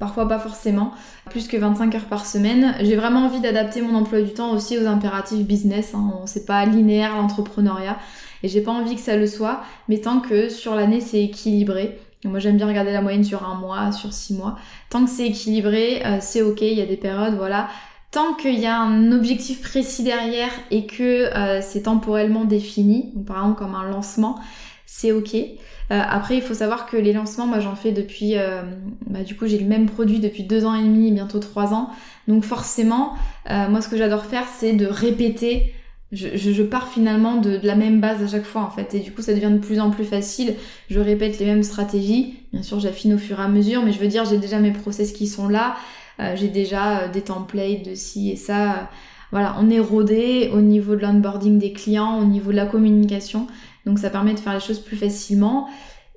parfois 0.00 0.26
pas 0.26 0.40
forcément, 0.40 0.90
plus 1.30 1.46
que 1.46 1.56
25 1.56 1.94
heures 1.94 2.06
par 2.06 2.26
semaine. 2.26 2.74
J'ai 2.80 2.96
vraiment 2.96 3.26
envie 3.26 3.40
d'adapter 3.40 3.82
mon 3.82 3.94
emploi 3.94 4.20
du 4.20 4.32
temps 4.32 4.50
aussi 4.50 4.76
aux 4.76 4.86
impératifs 4.86 5.46
business. 5.46 5.94
Hein. 5.94 6.12
C'est 6.26 6.44
pas 6.44 6.64
linéaire 6.64 7.16
l'entrepreneuriat. 7.16 7.98
Et 8.42 8.48
j'ai 8.48 8.60
pas 8.60 8.72
envie 8.72 8.94
que 8.94 9.00
ça 9.00 9.16
le 9.16 9.26
soit, 9.26 9.62
mais 9.88 9.98
tant 9.98 10.20
que 10.20 10.48
sur 10.48 10.74
l'année 10.74 11.00
c'est 11.00 11.22
équilibré. 11.22 11.98
Moi 12.24 12.38
j'aime 12.38 12.56
bien 12.56 12.68
regarder 12.68 12.92
la 12.92 13.02
moyenne 13.02 13.24
sur 13.24 13.44
un 13.44 13.54
mois, 13.54 13.92
sur 13.92 14.12
six 14.12 14.34
mois. 14.34 14.56
Tant 14.90 15.04
que 15.04 15.10
c'est 15.10 15.26
équilibré, 15.26 16.02
euh, 16.04 16.18
c'est 16.20 16.42
ok. 16.42 16.60
Il 16.62 16.78
y 16.78 16.82
a 16.82 16.86
des 16.86 16.96
périodes, 16.96 17.34
voilà, 17.34 17.68
tant 18.12 18.34
qu'il 18.34 18.60
y 18.60 18.66
a 18.66 18.78
un 18.78 19.10
objectif 19.10 19.62
précis 19.62 20.04
derrière 20.04 20.50
et 20.70 20.86
que 20.86 21.34
euh, 21.34 21.60
c'est 21.62 21.82
temporellement 21.82 22.44
défini, 22.44 23.12
par 23.26 23.38
exemple 23.38 23.58
comme 23.58 23.74
un 23.74 23.88
lancement, 23.88 24.38
c'est 24.86 25.10
ok. 25.12 25.34
Euh, 25.34 25.48
après, 25.88 26.36
il 26.36 26.42
faut 26.42 26.54
savoir 26.54 26.86
que 26.86 26.96
les 26.96 27.14
lancements, 27.14 27.46
moi 27.46 27.58
j'en 27.58 27.74
fais 27.74 27.90
depuis, 27.90 28.36
euh, 28.36 28.62
bah, 29.06 29.22
du 29.22 29.34
coup 29.34 29.46
j'ai 29.46 29.58
le 29.58 29.66
même 29.66 29.86
produit 29.86 30.20
depuis 30.20 30.44
deux 30.44 30.64
ans 30.66 30.74
et 30.74 30.82
demi, 30.82 31.10
bientôt 31.10 31.38
trois 31.38 31.72
ans. 31.72 31.88
Donc 32.28 32.44
forcément, 32.44 33.14
moi 33.48 33.80
ce 33.80 33.88
que 33.88 33.96
j'adore 33.96 34.26
faire, 34.26 34.44
c'est 34.58 34.74
de 34.74 34.86
répéter. 34.86 35.74
Je, 36.12 36.62
pars 36.62 36.88
finalement 36.88 37.36
de, 37.36 37.58
la 37.62 37.74
même 37.74 38.00
base 38.00 38.22
à 38.22 38.26
chaque 38.26 38.44
fois 38.44 38.62
en 38.62 38.70
fait, 38.70 38.94
et 38.94 39.00
du 39.00 39.12
coup 39.12 39.22
ça 39.22 39.32
devient 39.32 39.50
de 39.50 39.58
plus 39.58 39.80
en 39.80 39.90
plus 39.90 40.04
facile. 40.04 40.54
Je 40.90 41.00
répète 41.00 41.38
les 41.38 41.46
mêmes 41.46 41.62
stratégies. 41.62 42.34
Bien 42.52 42.62
sûr, 42.62 42.80
j'affine 42.80 43.14
au 43.14 43.18
fur 43.18 43.40
et 43.40 43.42
à 43.42 43.48
mesure, 43.48 43.82
mais 43.82 43.92
je 43.92 43.98
veux 43.98 44.08
dire, 44.08 44.26
j'ai 44.26 44.36
déjà 44.36 44.58
mes 44.58 44.72
process 44.72 45.12
qui 45.12 45.26
sont 45.26 45.48
là. 45.48 45.76
Euh, 46.20 46.36
j'ai 46.36 46.48
déjà 46.48 46.98
euh, 46.98 47.08
des 47.08 47.22
templates 47.22 47.82
de 47.88 47.94
ci 47.94 48.30
et 48.30 48.36
ça. 48.36 48.90
voilà, 49.30 49.56
on 49.58 49.70
est 49.70 49.80
rodé 49.80 50.50
au 50.52 50.60
niveau 50.60 50.96
de 50.96 51.00
l'onboarding 51.00 51.58
des 51.58 51.72
clients, 51.72 52.18
au 52.18 52.24
niveau 52.24 52.50
de 52.50 52.56
la 52.56 52.66
communication. 52.66 53.46
Donc 53.86 53.98
ça 53.98 54.10
permet 54.10 54.34
de 54.34 54.40
faire 54.40 54.52
les 54.52 54.60
choses 54.60 54.80
plus 54.80 54.96
facilement. 54.96 55.68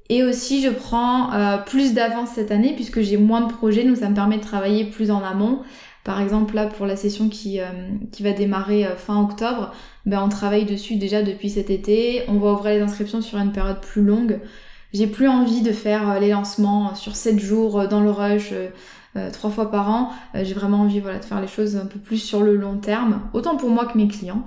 Et 0.10 0.24
aussi, 0.24 0.62
je 0.62 0.70
prends 0.70 1.34
euh, 1.34 1.58
plus 1.58 1.94
d'avance 1.94 2.30
cette 2.36 2.52
année 2.52 2.74
puisque 2.76 3.02
j'ai 3.02 3.18
moins 3.18 3.42
de 3.42 3.52
projets, 3.52 3.84
donc 3.84 3.98
ça 3.98 4.10
me 4.10 4.14
permet 4.14 4.38
de 4.38 4.44
travailler 4.44 4.86
plus 4.86 5.10
en 5.10 5.24
amont. 5.24 5.62
Par 6.06 6.22
exemple, 6.22 6.56
là, 6.56 6.68
pour 6.68 6.86
la 6.86 6.96
session 6.96 7.28
qui, 7.28 7.60
qui 8.12 8.24
va 8.24 8.32
démarrer 8.32 8.86
fin 8.96 9.20
octobre, 9.22 9.74
ben, 10.06 10.22
on 10.22 10.30
travaille 10.30 10.66
dessus 10.66 10.96
déjà 10.96 11.24
depuis 11.24 11.50
cet 11.50 11.70
été. 11.70 12.22
On 12.28 12.38
va 12.38 12.54
ouvrir 12.54 12.76
les 12.76 12.82
inscriptions 12.82 13.22
sur 13.22 13.40
une 13.40 13.52
période 13.52 13.82
plus 13.82 14.04
longue. 14.04 14.40
J'ai 14.94 15.08
plus 15.08 15.28
envie 15.28 15.62
de 15.62 15.72
faire 15.72 16.20
les 16.20 16.30
lancements 16.30 16.96
sur 16.96 17.16
7 17.16 17.40
jours 17.40 17.88
dans 17.88 18.02
le 18.02 18.12
rush. 18.12 18.54
Euh, 19.18 19.32
trois 19.32 19.50
fois 19.50 19.72
par 19.72 19.90
an. 19.90 20.12
Euh, 20.36 20.44
j'ai 20.44 20.54
vraiment 20.54 20.82
envie 20.82 21.00
voilà, 21.00 21.20
de 21.20 21.26
faire 21.26 21.40
les 21.40 21.48
choses 21.48 21.78
un 21.78 21.86
peu 21.86 22.00
plus 22.00 22.18
sur 22.18 22.42
le 22.42 22.58
long 22.58 22.78
terme, 22.78 23.22
autant 23.34 23.56
pour 23.56 23.70
moi 23.70 23.86
que 23.86 23.98
mes 23.98 24.10
clients. 24.10 24.46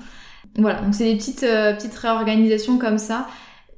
Voilà, 0.57 0.83
donc 0.83 0.95
c'est 0.95 1.05
des 1.05 1.17
petites, 1.17 1.43
euh, 1.43 1.73
petites 1.73 1.95
réorganisations 1.95 2.77
comme 2.77 2.99
ça. 2.99 3.29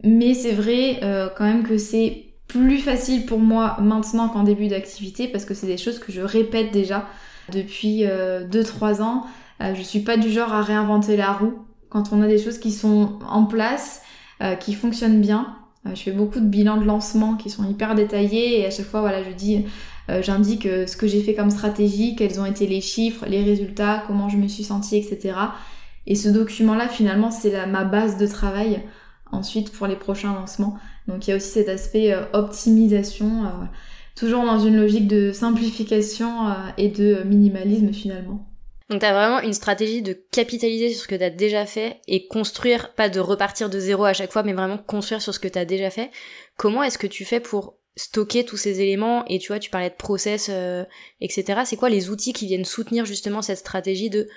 Mais 0.02 0.34
c'est 0.34 0.52
vrai 0.52 0.98
quand 1.36 1.44
même 1.44 1.62
que 1.62 1.76
c'est 1.76 2.24
plus 2.48 2.78
facile 2.78 3.26
pour 3.26 3.38
moi 3.38 3.76
maintenant 3.82 4.30
qu'en 4.30 4.44
début 4.44 4.68
d'activité 4.68 5.28
parce 5.28 5.44
que 5.44 5.52
c'est 5.52 5.66
des 5.66 5.76
choses 5.76 5.98
que 5.98 6.10
je 6.10 6.22
répète 6.22 6.72
déjà 6.72 7.06
depuis 7.50 8.04
2-3 8.04 9.02
ans. 9.02 9.26
je 9.60 9.82
suis 9.82 10.00
pas 10.00 10.16
du 10.16 10.30
genre 10.30 10.52
à 10.52 10.62
réinventer 10.62 11.16
la 11.16 11.32
roue 11.32 11.54
quand 11.88 12.12
on 12.12 12.22
a 12.22 12.26
des 12.26 12.38
choses 12.38 12.58
qui 12.58 12.70
sont 12.72 13.18
en 13.28 13.44
place, 13.44 14.02
qui 14.60 14.74
fonctionnent 14.74 15.20
bien. 15.20 15.54
je 15.84 16.00
fais 16.00 16.12
beaucoup 16.12 16.40
de 16.40 16.46
bilans 16.46 16.76
de 16.76 16.84
lancement 16.84 17.36
qui 17.36 17.50
sont 17.50 17.68
hyper 17.68 17.94
détaillés 17.94 18.60
et 18.60 18.66
à 18.66 18.70
chaque 18.70 18.86
fois 18.86 19.00
voilà 19.00 19.22
je 19.22 19.30
dis 19.30 19.64
euh, 20.10 20.22
j'indique 20.22 20.66
euh, 20.66 20.86
ce 20.86 20.96
que 20.96 21.06
j'ai 21.06 21.20
fait 21.20 21.34
comme 21.34 21.50
stratégie, 21.50 22.16
quels 22.16 22.40
ont 22.40 22.44
été 22.44 22.66
les 22.66 22.80
chiffres, 22.80 23.26
les 23.26 23.44
résultats, 23.44 24.02
comment 24.06 24.28
je 24.28 24.36
me 24.36 24.48
suis 24.48 24.64
sentie, 24.64 24.96
etc. 24.96 25.34
Et 26.06 26.14
ce 26.14 26.28
document-là, 26.28 26.88
finalement, 26.88 27.30
c'est 27.30 27.66
ma 27.66 27.84
base 27.84 28.16
de 28.16 28.26
travail 28.26 28.82
ensuite 29.30 29.70
pour 29.70 29.86
les 29.86 29.96
prochains 29.96 30.34
lancements. 30.34 30.76
Donc 31.06 31.26
il 31.26 31.30
y 31.30 31.32
a 31.32 31.36
aussi 31.36 31.50
cet 31.50 31.68
aspect 31.68 32.12
euh, 32.12 32.22
optimisation, 32.32 33.44
toujours 34.14 34.44
dans 34.44 34.58
une 34.58 34.76
logique 34.76 35.08
de 35.08 35.32
simplification 35.32 36.54
et 36.76 36.88
de 36.88 37.22
minimalisme 37.24 37.92
finalement. 37.92 38.46
Donc 38.90 39.02
t'as 39.02 39.12
vraiment 39.12 39.40
une 39.40 39.52
stratégie 39.52 40.02
de 40.02 40.12
capitaliser 40.32 40.92
sur 40.92 41.04
ce 41.04 41.08
que 41.08 41.14
t'as 41.14 41.30
déjà 41.30 41.64
fait 41.64 42.00
et 42.08 42.26
construire, 42.26 42.92
pas 42.94 43.08
de 43.08 43.20
repartir 43.20 43.70
de 43.70 43.78
zéro 43.78 44.04
à 44.04 44.12
chaque 44.12 44.32
fois, 44.32 44.42
mais 44.42 44.52
vraiment 44.52 44.78
construire 44.78 45.22
sur 45.22 45.32
ce 45.32 45.38
que 45.38 45.46
t'as 45.46 45.64
déjà 45.64 45.90
fait. 45.90 46.10
Comment 46.56 46.82
est-ce 46.82 46.98
que 46.98 47.06
tu 47.06 47.24
fais 47.24 47.38
pour 47.38 47.76
stocker 47.94 48.44
tous 48.44 48.56
ces 48.56 48.80
éléments? 48.80 49.24
Et 49.26 49.38
tu 49.38 49.48
vois 49.48 49.60
tu 49.60 49.70
parlais 49.70 49.90
de 49.90 49.94
process 49.94 50.48
euh, 50.50 50.84
etc 51.20 51.62
c'est 51.64 51.76
quoi 51.76 51.88
les 51.88 52.10
outils 52.10 52.32
qui 52.32 52.46
viennent 52.46 52.64
soutenir 52.64 53.04
justement 53.04 53.42
cette 53.42 53.58
stratégie 53.58 54.10
de 54.10 54.28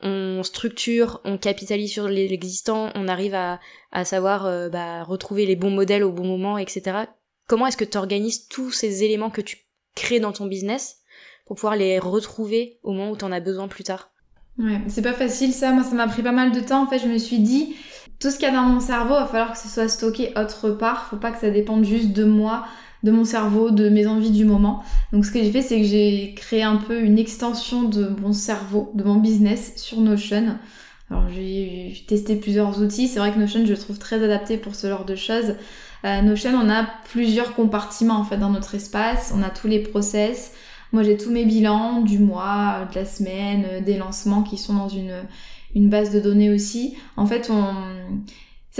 on 0.00 0.42
structure 0.42 1.20
on 1.24 1.38
capitalise 1.38 1.92
sur 1.92 2.08
l'existant 2.08 2.90
on 2.94 3.08
arrive 3.08 3.34
à, 3.34 3.60
à 3.92 4.04
savoir 4.04 4.46
euh, 4.46 4.68
bah, 4.68 5.04
retrouver 5.04 5.46
les 5.46 5.56
bons 5.56 5.70
modèles 5.70 6.04
au 6.04 6.12
bon 6.12 6.26
moment 6.26 6.58
etc 6.58 7.06
comment 7.46 7.66
est-ce 7.66 7.76
que 7.76 7.84
tu 7.84 7.98
organises 7.98 8.48
tous 8.48 8.70
ces 8.70 9.04
éléments 9.04 9.30
que 9.30 9.40
tu 9.40 9.58
crées 9.94 10.20
dans 10.20 10.32
ton 10.32 10.46
business 10.46 10.98
pour 11.46 11.56
pouvoir 11.56 11.76
les 11.76 11.98
retrouver 11.98 12.78
au 12.82 12.92
moment 12.92 13.10
où 13.10 13.16
tu 13.16 13.24
en 13.24 13.32
as 13.32 13.40
besoin 13.40 13.68
plus 13.68 13.84
tard? 13.84 14.10
Ouais 14.58 14.80
c'est 14.88 15.02
pas 15.02 15.12
facile 15.12 15.52
ça 15.52 15.72
moi 15.72 15.84
ça 15.84 15.94
m'a 15.94 16.08
pris 16.08 16.22
pas 16.22 16.32
mal 16.32 16.50
de 16.50 16.60
temps 16.60 16.84
en 16.84 16.86
fait 16.86 16.98
je 16.98 17.08
me 17.08 17.18
suis 17.18 17.40
dit 17.40 17.76
tout 18.18 18.30
ce 18.30 18.36
qu'il 18.38 18.48
y 18.48 18.50
a 18.50 18.54
dans 18.54 18.62
mon 18.62 18.80
cerveau, 18.80 19.14
il 19.14 19.20
va 19.20 19.26
falloir 19.26 19.52
que 19.52 19.58
ce 19.58 19.68
soit 19.68 19.88
stocké 19.88 20.32
autre 20.36 20.70
part. 20.70 21.08
Faut 21.10 21.16
pas 21.16 21.32
que 21.32 21.38
ça 21.38 21.50
dépende 21.50 21.84
juste 21.84 22.12
de 22.12 22.24
moi 22.24 22.64
de 23.02 23.10
mon 23.10 23.24
cerveau, 23.24 23.70
de 23.70 23.88
mes 23.88 24.06
envies 24.06 24.30
du 24.30 24.44
moment. 24.44 24.82
Donc 25.12 25.24
ce 25.24 25.30
que 25.30 25.38
j'ai 25.38 25.50
fait, 25.50 25.62
c'est 25.62 25.80
que 25.80 25.86
j'ai 25.86 26.34
créé 26.34 26.62
un 26.62 26.76
peu 26.76 27.00
une 27.00 27.18
extension 27.18 27.84
de 27.84 28.08
mon 28.20 28.32
cerveau, 28.32 28.90
de 28.94 29.04
mon 29.04 29.16
business 29.16 29.74
sur 29.76 30.00
Notion. 30.00 30.58
Alors 31.10 31.28
j'ai 31.28 32.04
testé 32.08 32.36
plusieurs 32.36 32.80
outils. 32.82 33.06
C'est 33.06 33.20
vrai 33.20 33.32
que 33.32 33.38
Notion, 33.38 33.64
je 33.64 33.70
le 33.70 33.78
trouve 33.78 33.98
très 33.98 34.22
adapté 34.22 34.56
pour 34.56 34.74
ce 34.74 34.88
genre 34.88 35.04
de 35.04 35.14
choses. 35.14 35.54
Euh, 36.06 36.22
Notion, 36.22 36.52
on 36.54 36.70
a 36.70 36.86
plusieurs 37.10 37.54
compartiments 37.54 38.16
en 38.16 38.24
fait 38.24 38.36
dans 38.36 38.50
notre 38.50 38.74
espace. 38.74 39.32
On 39.36 39.42
a 39.42 39.50
tous 39.50 39.66
les 39.66 39.80
process. 39.80 40.52
Moi, 40.92 41.02
j'ai 41.02 41.16
tous 41.16 41.30
mes 41.30 41.44
bilans 41.44 42.00
du 42.00 42.18
mois, 42.18 42.86
de 42.90 42.98
la 42.98 43.04
semaine, 43.04 43.82
des 43.84 43.96
lancements 43.96 44.42
qui 44.42 44.56
sont 44.56 44.74
dans 44.74 44.88
une, 44.88 45.26
base 45.74 46.10
de 46.12 46.20
données 46.20 46.48
aussi. 46.48 46.96
En 47.16 47.26
fait, 47.26 47.50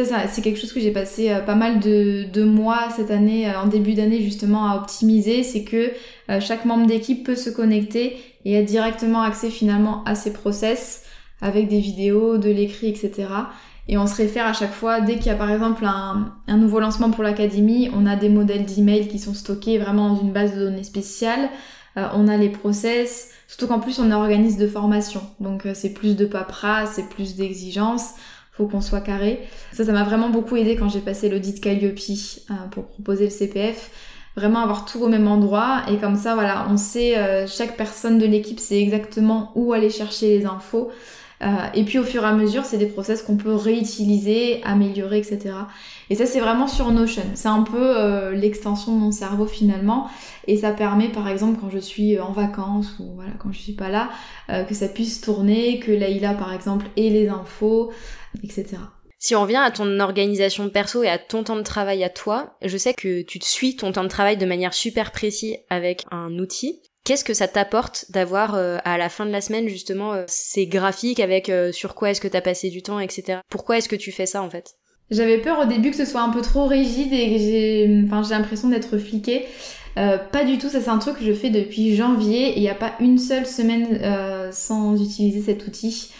ça, 0.04 0.28
c'est 0.28 0.42
quelque 0.42 0.58
chose 0.58 0.74
que 0.74 0.80
j'ai 0.80 0.90
passé 0.90 1.30
euh, 1.30 1.40
pas 1.40 1.54
mal 1.54 1.80
de, 1.80 2.44
mois 2.44 2.90
cette 2.94 3.10
année, 3.10 3.48
euh, 3.48 3.60
en 3.60 3.66
début 3.66 3.94
d'année 3.94 4.20
justement, 4.20 4.70
à 4.70 4.76
optimiser. 4.76 5.42
C'est 5.42 5.64
que 5.64 5.90
euh, 6.30 6.40
chaque 6.40 6.66
membre 6.66 6.86
d'équipe 6.86 7.24
peut 7.24 7.34
se 7.34 7.48
connecter 7.48 8.18
et 8.44 8.58
a 8.58 8.62
directement 8.62 9.22
accès 9.22 9.50
finalement 9.50 10.04
à 10.04 10.14
ses 10.14 10.32
process 10.32 11.04
avec 11.40 11.68
des 11.68 11.80
vidéos, 11.80 12.36
de 12.36 12.50
l'écrit, 12.50 12.88
etc. 12.88 13.28
Et 13.88 13.96
on 13.99 14.07
se 14.07 14.16
réfère 14.16 14.46
à 14.46 14.53
chaque 14.53 14.72
fois, 14.72 15.01
dès 15.01 15.14
qu'il 15.14 15.27
y 15.27 15.31
a 15.31 15.37
par 15.37 15.51
exemple 15.51 15.85
un, 15.85 16.33
un 16.49 16.57
nouveau 16.57 16.81
lancement 16.81 17.11
pour 17.11 17.22
l'académie, 17.22 17.90
on 17.94 18.07
a 18.07 18.16
des 18.16 18.29
modèles 18.29 18.64
d'email 18.64 19.09
qui 19.09 19.18
sont 19.18 19.35
stockés 19.35 19.79
vraiment 19.79 20.11
dans 20.11 20.20
une 20.20 20.33
base 20.33 20.55
de 20.55 20.61
données 20.61 20.83
spéciale. 20.83 21.51
on 21.94 22.27
a 22.27 22.37
les 22.37 22.49
process, 22.49 23.31
surtout 23.46 23.68
qu'en 23.68 23.79
plus 23.79 24.01
on 24.01 24.11
organise 24.11 24.57
de 24.57 24.66
formation, 24.66 25.22
donc 25.38 25.66
c'est 25.75 25.94
plus 25.94 26.16
de 26.16 26.27
paperasse, 26.27 26.94
c'est 26.96 27.09
plus 27.09 27.37
d'exigences. 27.37 28.14
Faut 28.53 28.66
qu'on 28.66 28.81
soit 28.81 29.03
carré. 29.03 29.46
Ça, 29.72 29.85
ça 29.85 29.92
m'a 29.92 30.03
vraiment 30.03 30.31
beaucoup 30.31 30.57
aidé 30.57 30.77
quand 30.77 30.88
j'ai 30.88 31.01
passé 31.01 31.29
l'audit 31.29 31.61
Calliope 31.61 32.01
pour 32.70 32.87
proposer 32.87 33.25
le 33.25 33.31
CPF 33.31 33.90
vraiment 34.37 34.61
avoir 34.61 34.85
tout 34.85 35.03
au 35.03 35.09
même 35.09 35.27
endroit. 35.27 35.83
Et 35.90 35.96
comme 35.96 36.16
ça 36.16 36.35
voilà 36.35 36.66
on 36.70 36.77
sait 36.77 37.18
euh, 37.18 37.46
chaque 37.46 37.77
personne 37.77 38.18
de 38.18 38.27
l'équipe 38.27 38.61
sait 38.61 38.81
exactement 38.81 39.53
où 39.55 39.72
aller 39.72 39.90
chercher 39.90 40.38
les 40.38 40.46
infos 40.46 40.90
euh, 41.42 41.46
et 41.75 41.85
puis 41.85 41.99
au 41.99 42.05
fur 42.05 42.22
et 42.22 42.27
à 42.27 42.33
mesure 42.33 42.64
c'est 42.64 42.79
des 42.79 42.87
process 42.87 43.22
qu'on 43.22 43.37
peut 43.37 43.55
réutiliser 43.55 44.62
améliorer 44.64 45.18
etc 45.18 45.55
et 46.09 46.14
ça 46.14 46.25
c'est 46.25 46.40
vraiment 46.40 46.66
sur 46.66 46.90
Notion. 46.92 47.22
C'est 47.35 47.49
un 47.49 47.62
peu 47.62 47.99
euh, 47.99 48.33
l'extension 48.33 48.94
de 48.94 49.01
mon 49.01 49.11
cerveau 49.11 49.46
finalement. 49.46 50.09
Et 50.46 50.57
ça 50.57 50.70
permet 50.70 51.09
par 51.09 51.29
exemple 51.29 51.59
quand 51.61 51.70
je 51.70 51.79
suis 51.79 52.18
en 52.20 52.33
vacances 52.33 52.94
ou 53.01 53.14
voilà 53.16 53.33
quand 53.38 53.51
je 53.53 53.59
suis 53.59 53.72
pas 53.72 53.88
là 53.88 54.11
que 54.68 54.75
ça 54.75 54.87
puisse 54.87 55.20
tourner 55.20 55.81
que 55.81 55.90
Laïla 55.90 56.35
par 56.35 56.53
exemple 56.53 56.87
ait 56.96 57.11
les 57.11 57.29
infos 57.29 57.90
etc 58.44 58.77
si 59.18 59.35
on 59.35 59.42
revient 59.42 59.57
à 59.57 59.70
ton 59.70 59.99
organisation 60.01 60.68
perso 60.68 61.03
et 61.03 61.09
à 61.09 61.18
ton 61.18 61.42
temps 61.42 61.57
de 61.57 61.62
travail 61.62 62.05
à 62.05 62.11
toi, 62.11 62.57
je 62.62 62.77
sais 62.77 62.94
que 62.94 63.22
tu 63.22 63.38
te 63.38 63.44
suis 63.44 63.75
ton 63.75 63.90
temps 63.90 64.05
de 64.05 64.09
travail 64.09 64.37
de 64.37 64.46
manière 64.46 64.75
super 64.75 65.11
précise 65.11 65.57
avec 65.70 66.05
un 66.11 66.38
outil. 66.38 66.83
Qu'est-ce 67.07 67.25
que 67.25 67.35
ça 67.35 67.47
t'apporte 67.47 68.11
d'avoir 68.11 68.57
euh, 68.57 68.79
à 68.85 68.99
la 68.99 69.09
fin 69.09 69.25
de 69.25 69.31
la 69.31 69.40
semaine 69.40 69.69
justement 69.69 70.12
euh, 70.12 70.25
ces 70.27 70.66
graphiques 70.66 71.21
avec 71.21 71.49
euh, 71.49 71.71
sur 71.71 71.95
quoi 71.95 72.11
est-ce 72.11 72.21
que 72.21 72.29
t'as 72.29 72.40
passé 72.40 72.69
du 72.69 72.83
temps, 72.83 72.99
etc. 72.99 73.38
Pourquoi 73.49 73.79
est-ce 73.79 73.88
que 73.88 73.97
tu 73.97 74.12
fais 74.12 74.27
ça 74.27 74.42
en 74.42 74.51
fait? 74.51 74.75
J'avais 75.12 75.38
peur 75.38 75.61
au 75.61 75.66
début 75.66 75.90
que 75.90 75.97
ce 75.97 76.05
soit 76.05 76.21
un 76.21 76.31
peu 76.31 76.42
trop 76.42 76.66
rigide 76.66 77.12
et 77.12 77.33
que 77.33 77.38
j'ai, 77.38 78.03
enfin, 78.05 78.25
j'ai 78.25 78.35
l'impression 78.35 78.69
d'être 78.69 78.99
fliquée. 78.99 79.47
pas 79.95 80.45
du 80.45 80.59
tout, 80.59 80.69
ça 80.69 80.81
c'est 80.81 80.90
un 80.90 80.99
truc 80.99 81.19
que 81.19 81.25
je 81.25 81.33
fais 81.33 81.51
depuis 81.51 81.95
janvier 81.95 82.49
et 82.49 82.57
il 82.57 82.62
n'y 82.62 82.69
a 82.69 82.75
pas 82.75 82.95
une 82.99 83.19
seule 83.19 83.47
semaine 83.47 84.01
sans 84.53 85.01
utiliser 85.01 85.40
cet 85.40 85.64
outil 85.69 86.11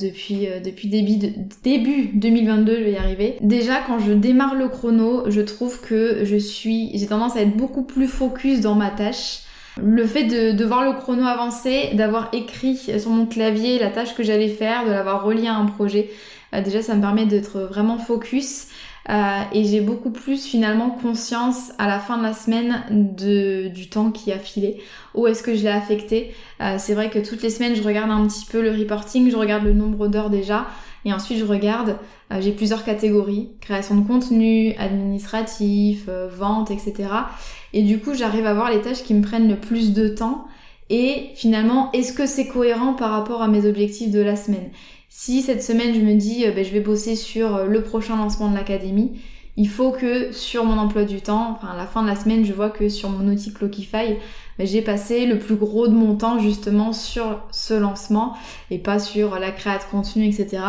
depuis, 0.00 0.48
euh, 0.48 0.60
depuis 0.60 0.88
début, 0.88 1.32
début 1.62 2.10
2022, 2.14 2.76
je 2.78 2.82
vais 2.82 2.92
y 2.92 2.96
arriver. 2.96 3.36
Déjà, 3.40 3.80
quand 3.86 3.98
je 3.98 4.12
démarre 4.12 4.54
le 4.54 4.68
chrono, 4.68 5.30
je 5.30 5.40
trouve 5.40 5.80
que 5.80 6.24
je 6.24 6.36
suis, 6.36 6.90
j'ai 6.94 7.06
tendance 7.06 7.36
à 7.36 7.42
être 7.42 7.56
beaucoup 7.56 7.84
plus 7.84 8.08
focus 8.08 8.60
dans 8.60 8.74
ma 8.74 8.90
tâche. 8.90 9.40
Le 9.82 10.06
fait 10.06 10.24
de, 10.24 10.64
voir 10.64 10.84
le 10.84 10.92
chrono 10.92 11.26
avancer, 11.26 11.90
d'avoir 11.94 12.28
écrit 12.32 12.76
sur 12.76 13.10
mon 13.10 13.26
clavier 13.26 13.78
la 13.78 13.90
tâche 13.90 14.14
que 14.14 14.22
j'allais 14.22 14.48
faire, 14.48 14.84
de 14.84 14.90
l'avoir 14.90 15.24
relié 15.24 15.48
à 15.48 15.56
un 15.56 15.66
projet, 15.66 16.10
euh, 16.54 16.62
déjà 16.62 16.80
ça 16.80 16.94
me 16.94 17.00
permet 17.00 17.26
d'être 17.26 17.60
vraiment 17.60 17.98
focus. 17.98 18.68
Euh, 19.10 19.42
et 19.52 19.64
j'ai 19.64 19.80
beaucoup 19.80 20.10
plus 20.10 20.44
finalement 20.44 20.90
conscience 20.90 21.72
à 21.78 21.86
la 21.86 21.98
fin 21.98 22.16
de 22.16 22.22
la 22.22 22.32
semaine 22.32 22.84
du 22.90 23.88
temps 23.90 24.10
qui 24.10 24.32
a 24.32 24.38
filé. 24.38 24.80
Où 25.14 25.26
est-ce 25.26 25.42
que 25.42 25.54
je 25.54 25.62
l'ai 25.62 25.68
affecté? 25.68 26.34
Euh, 26.60 26.76
C'est 26.78 26.94
vrai 26.94 27.10
que 27.10 27.18
toutes 27.18 27.42
les 27.42 27.50
semaines 27.50 27.74
je 27.74 27.82
regarde 27.82 28.10
un 28.10 28.26
petit 28.26 28.46
peu 28.46 28.62
le 28.62 28.70
reporting, 28.70 29.30
je 29.30 29.36
regarde 29.36 29.64
le 29.64 29.74
nombre 29.74 30.08
d'heures 30.08 30.30
déjà. 30.30 30.66
Et 31.04 31.12
ensuite 31.12 31.38
je 31.38 31.44
regarde, 31.44 31.98
euh, 32.32 32.40
j'ai 32.40 32.52
plusieurs 32.52 32.82
catégories, 32.82 33.50
création 33.60 33.94
de 33.96 34.06
contenu, 34.06 34.74
administratif, 34.78 36.08
vente, 36.08 36.70
etc. 36.70 36.94
Et 37.74 37.82
du 37.82 37.98
coup 37.98 38.14
j'arrive 38.14 38.46
à 38.46 38.54
voir 38.54 38.70
les 38.70 38.80
tâches 38.80 39.02
qui 39.02 39.12
me 39.12 39.20
prennent 39.20 39.48
le 39.48 39.56
plus 39.56 39.92
de 39.92 40.08
temps. 40.08 40.46
Et 40.90 41.30
finalement, 41.34 41.90
est-ce 41.92 42.12
que 42.12 42.24
c'est 42.24 42.46
cohérent 42.46 42.94
par 42.94 43.10
rapport 43.10 43.42
à 43.42 43.48
mes 43.48 43.66
objectifs 43.66 44.10
de 44.10 44.20
la 44.20 44.36
semaine? 44.36 44.70
Si 45.08 45.42
cette 45.42 45.62
semaine 45.62 45.92
je 45.92 46.00
me 46.00 46.14
dis 46.14 46.46
euh, 46.46 46.52
ben, 46.52 46.64
je 46.64 46.70
vais 46.70 46.80
bosser 46.80 47.16
sur 47.16 47.56
euh, 47.56 47.66
le 47.66 47.82
prochain 47.82 48.16
lancement 48.16 48.48
de 48.48 48.54
l'académie, 48.54 49.12
il 49.56 49.68
faut 49.68 49.90
que 49.90 50.32
sur 50.32 50.64
mon 50.64 50.78
emploi 50.78 51.04
du 51.04 51.20
temps, 51.20 51.56
enfin 51.56 51.74
à 51.74 51.76
la 51.76 51.86
fin 51.86 52.02
de 52.02 52.08
la 52.08 52.16
semaine, 52.16 52.44
je 52.44 52.52
vois 52.52 52.70
que 52.70 52.88
sur 52.88 53.08
mon 53.08 53.26
outil 53.32 53.52
Clockify, 53.52 54.16
ben, 54.56 54.66
j'ai 54.66 54.82
passé 54.82 55.26
le 55.26 55.40
plus 55.40 55.56
gros 55.56 55.88
de 55.88 55.94
mon 55.94 56.14
temps 56.14 56.38
justement 56.38 56.92
sur 56.92 57.40
ce 57.50 57.74
lancement 57.74 58.34
et 58.70 58.78
pas 58.78 59.00
sur 59.00 59.38
la 59.40 59.50
création 59.50 59.86
de 59.86 59.90
contenu, 59.90 60.26
etc. 60.26 60.62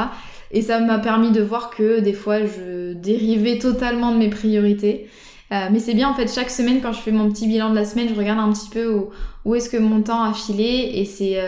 Et 0.52 0.63
ça 0.63 0.80
m'a 0.80 0.98
permis 0.98 1.32
de 1.32 1.41
voir 1.41 1.70
que 1.70 2.00
des 2.00 2.13
fois 2.13 2.39
je 2.46 2.94
dérivais 2.94 3.60
totalement 3.60 4.12
de 4.12 4.18
mes 4.18 4.30
priorités. 4.30 5.08
Euh, 5.56 5.68
mais 5.72 5.80
c'est 5.80 5.94
bien 5.94 6.10
en 6.10 6.13
fait 6.13 6.34
chaque 6.34 6.50
semaine 6.50 6.82
quand 6.82 6.91
je 6.91 7.00
fais 7.00 7.12
mon 7.12 7.30
petit 7.32 7.48
bilan 7.48 7.70
de 7.70 7.76
la 7.76 7.86
semaine, 7.86 8.10
je 8.10 8.15
regarde 8.15 8.39
un 8.39 8.52
petit 8.52 8.70
peu 8.70 8.94
où, 8.94 9.10
où 9.46 9.56
est-ce 9.56 9.70
que 9.70 9.78
mon 9.78 10.02
temps 10.02 10.24
a 10.24 10.34
filé 10.34 10.91
et 10.96 11.06
c'est 11.06 11.39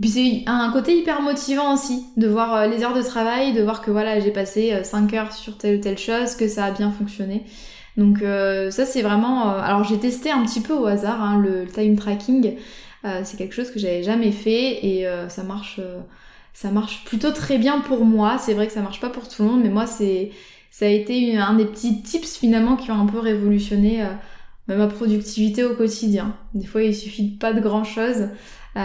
puis 0.00 0.08
c'est 0.08 0.42
un 0.46 0.72
côté 0.72 0.96
hyper 0.96 1.20
motivant 1.20 1.74
aussi 1.74 2.06
de 2.16 2.26
voir 2.26 2.54
euh, 2.54 2.66
les 2.66 2.82
heures 2.82 2.94
de 2.94 3.02
travail, 3.02 3.52
de 3.52 3.62
voir 3.62 3.82
que 3.82 3.90
voilà 3.90 4.18
j'ai 4.18 4.30
passé 4.30 4.82
5 4.82 5.12
euh, 5.12 5.16
heures 5.18 5.32
sur 5.32 5.58
telle 5.58 5.76
ou 5.76 5.80
telle 5.80 5.98
chose, 5.98 6.36
que 6.36 6.48
ça 6.48 6.64
a 6.64 6.70
bien 6.70 6.90
fonctionné. 6.90 7.44
Donc 7.98 8.22
euh, 8.22 8.70
ça 8.70 8.86
c'est 8.86 9.02
vraiment... 9.02 9.50
alors 9.58 9.84
j'ai 9.84 9.98
testé 9.98 10.30
un 10.30 10.42
petit 10.44 10.60
peu 10.60 10.72
au 10.72 10.86
hasard 10.86 11.22
hein, 11.22 11.38
le 11.38 11.66
time 11.66 11.96
tracking. 11.96 12.54
c'est 13.24 13.36
quelque 13.36 13.54
chose 13.54 13.70
que 13.70 13.78
j'avais 13.78 14.02
jamais 14.02 14.32
fait 14.32 14.86
et 14.86 15.06
ça 15.28 15.42
marche... 15.42 15.80
ça 16.54 16.70
marche 16.70 17.04
plutôt 17.04 17.32
très 17.32 17.58
bien 17.58 17.80
pour 17.80 18.04
moi. 18.06 18.38
C'est 18.38 18.54
vrai 18.54 18.68
que 18.68 18.72
ça 18.72 18.80
marche 18.80 19.00
pas 19.00 19.10
pour 19.10 19.28
tout 19.28 19.42
le 19.42 19.48
monde, 19.50 19.60
mais 19.62 19.68
moi 19.70 19.86
c'est 19.86 20.30
ça 20.70 20.86
a 20.86 20.88
été 20.88 21.36
un 21.36 21.54
des 21.54 21.66
petits 21.66 22.02
tips 22.02 22.36
finalement 22.36 22.76
qui 22.76 22.90
ont 22.90 23.00
un 23.00 23.06
peu 23.06 23.18
révolutionné 23.18 24.04
ma 24.68 24.86
productivité 24.86 25.64
au 25.64 25.74
quotidien. 25.74 26.36
Des 26.54 26.66
fois 26.66 26.82
il 26.82 26.94
suffit 26.94 27.28
pas 27.28 27.52
de 27.52 27.60
grand 27.60 27.84
chose. 27.84 28.28
Euh, 28.76 28.80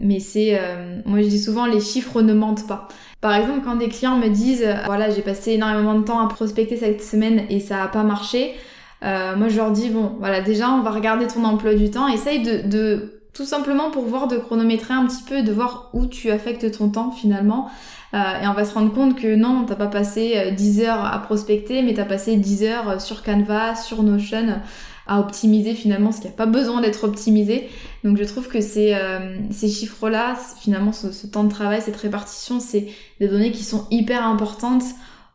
mais 0.00 0.18
c'est, 0.18 0.58
euh, 0.58 1.00
moi 1.04 1.20
je 1.20 1.28
dis 1.28 1.40
souvent, 1.40 1.66
les 1.66 1.80
chiffres 1.80 2.22
ne 2.22 2.32
mentent 2.32 2.66
pas. 2.66 2.88
Par 3.20 3.34
exemple, 3.34 3.60
quand 3.64 3.76
des 3.76 3.88
clients 3.88 4.16
me 4.16 4.28
disent, 4.28 4.64
euh, 4.64 4.74
voilà, 4.86 5.10
j'ai 5.10 5.22
passé 5.22 5.52
énormément 5.52 5.94
de 5.98 6.04
temps 6.04 6.20
à 6.20 6.28
prospecter 6.28 6.76
cette 6.76 7.02
semaine 7.02 7.42
et 7.50 7.60
ça 7.60 7.82
a 7.82 7.88
pas 7.88 8.02
marché, 8.02 8.54
moi 9.02 9.48
je 9.48 9.56
leur 9.56 9.70
dis, 9.70 9.90
bon, 9.90 10.16
voilà, 10.18 10.40
déjà 10.40 10.70
on 10.70 10.82
va 10.82 10.90
regarder 10.90 11.26
ton 11.26 11.44
emploi 11.44 11.74
du 11.74 11.90
temps, 11.90 12.08
essaye 12.08 12.42
de 12.42 13.15
tout 13.36 13.44
simplement 13.44 13.90
pour 13.90 14.04
voir, 14.04 14.28
de 14.28 14.38
chronométrer 14.38 14.94
un 14.94 15.06
petit 15.06 15.22
peu, 15.22 15.42
de 15.42 15.52
voir 15.52 15.90
où 15.92 16.06
tu 16.06 16.30
affectes 16.30 16.78
ton 16.78 16.88
temps 16.88 17.10
finalement. 17.10 17.68
et 18.14 18.46
on 18.46 18.54
va 18.54 18.64
se 18.64 18.72
rendre 18.72 18.92
compte 18.94 19.14
que 19.14 19.34
non, 19.36 19.66
t'as 19.66 19.74
pas 19.74 19.88
passé 19.88 20.52
10 20.56 20.80
heures 20.80 21.04
à 21.04 21.18
prospecter, 21.18 21.82
mais 21.82 21.92
t'as 21.92 22.06
passé 22.06 22.36
10 22.36 22.64
heures 22.64 23.00
sur 23.00 23.22
Canva, 23.22 23.74
sur 23.74 24.02
Notion, 24.02 24.58
à 25.06 25.20
optimiser 25.20 25.74
finalement 25.74 26.12
ce 26.12 26.20
qui 26.20 26.26
n'a 26.26 26.32
pas 26.32 26.46
besoin 26.46 26.80
d'être 26.80 27.04
optimisé. 27.04 27.68
Donc 28.04 28.16
je 28.16 28.24
trouve 28.24 28.48
que 28.48 28.60
ces, 28.60 28.94
euh, 28.94 29.36
ces 29.50 29.68
chiffres-là, 29.68 30.34
finalement 30.60 30.92
ce, 30.92 31.26
temps 31.26 31.44
de 31.44 31.50
travail, 31.50 31.80
cette 31.80 31.96
répartition, 31.96 32.60
c'est 32.60 32.88
des 33.20 33.28
données 33.28 33.52
qui 33.52 33.64
sont 33.64 33.86
hyper 33.90 34.26
importantes 34.26 34.84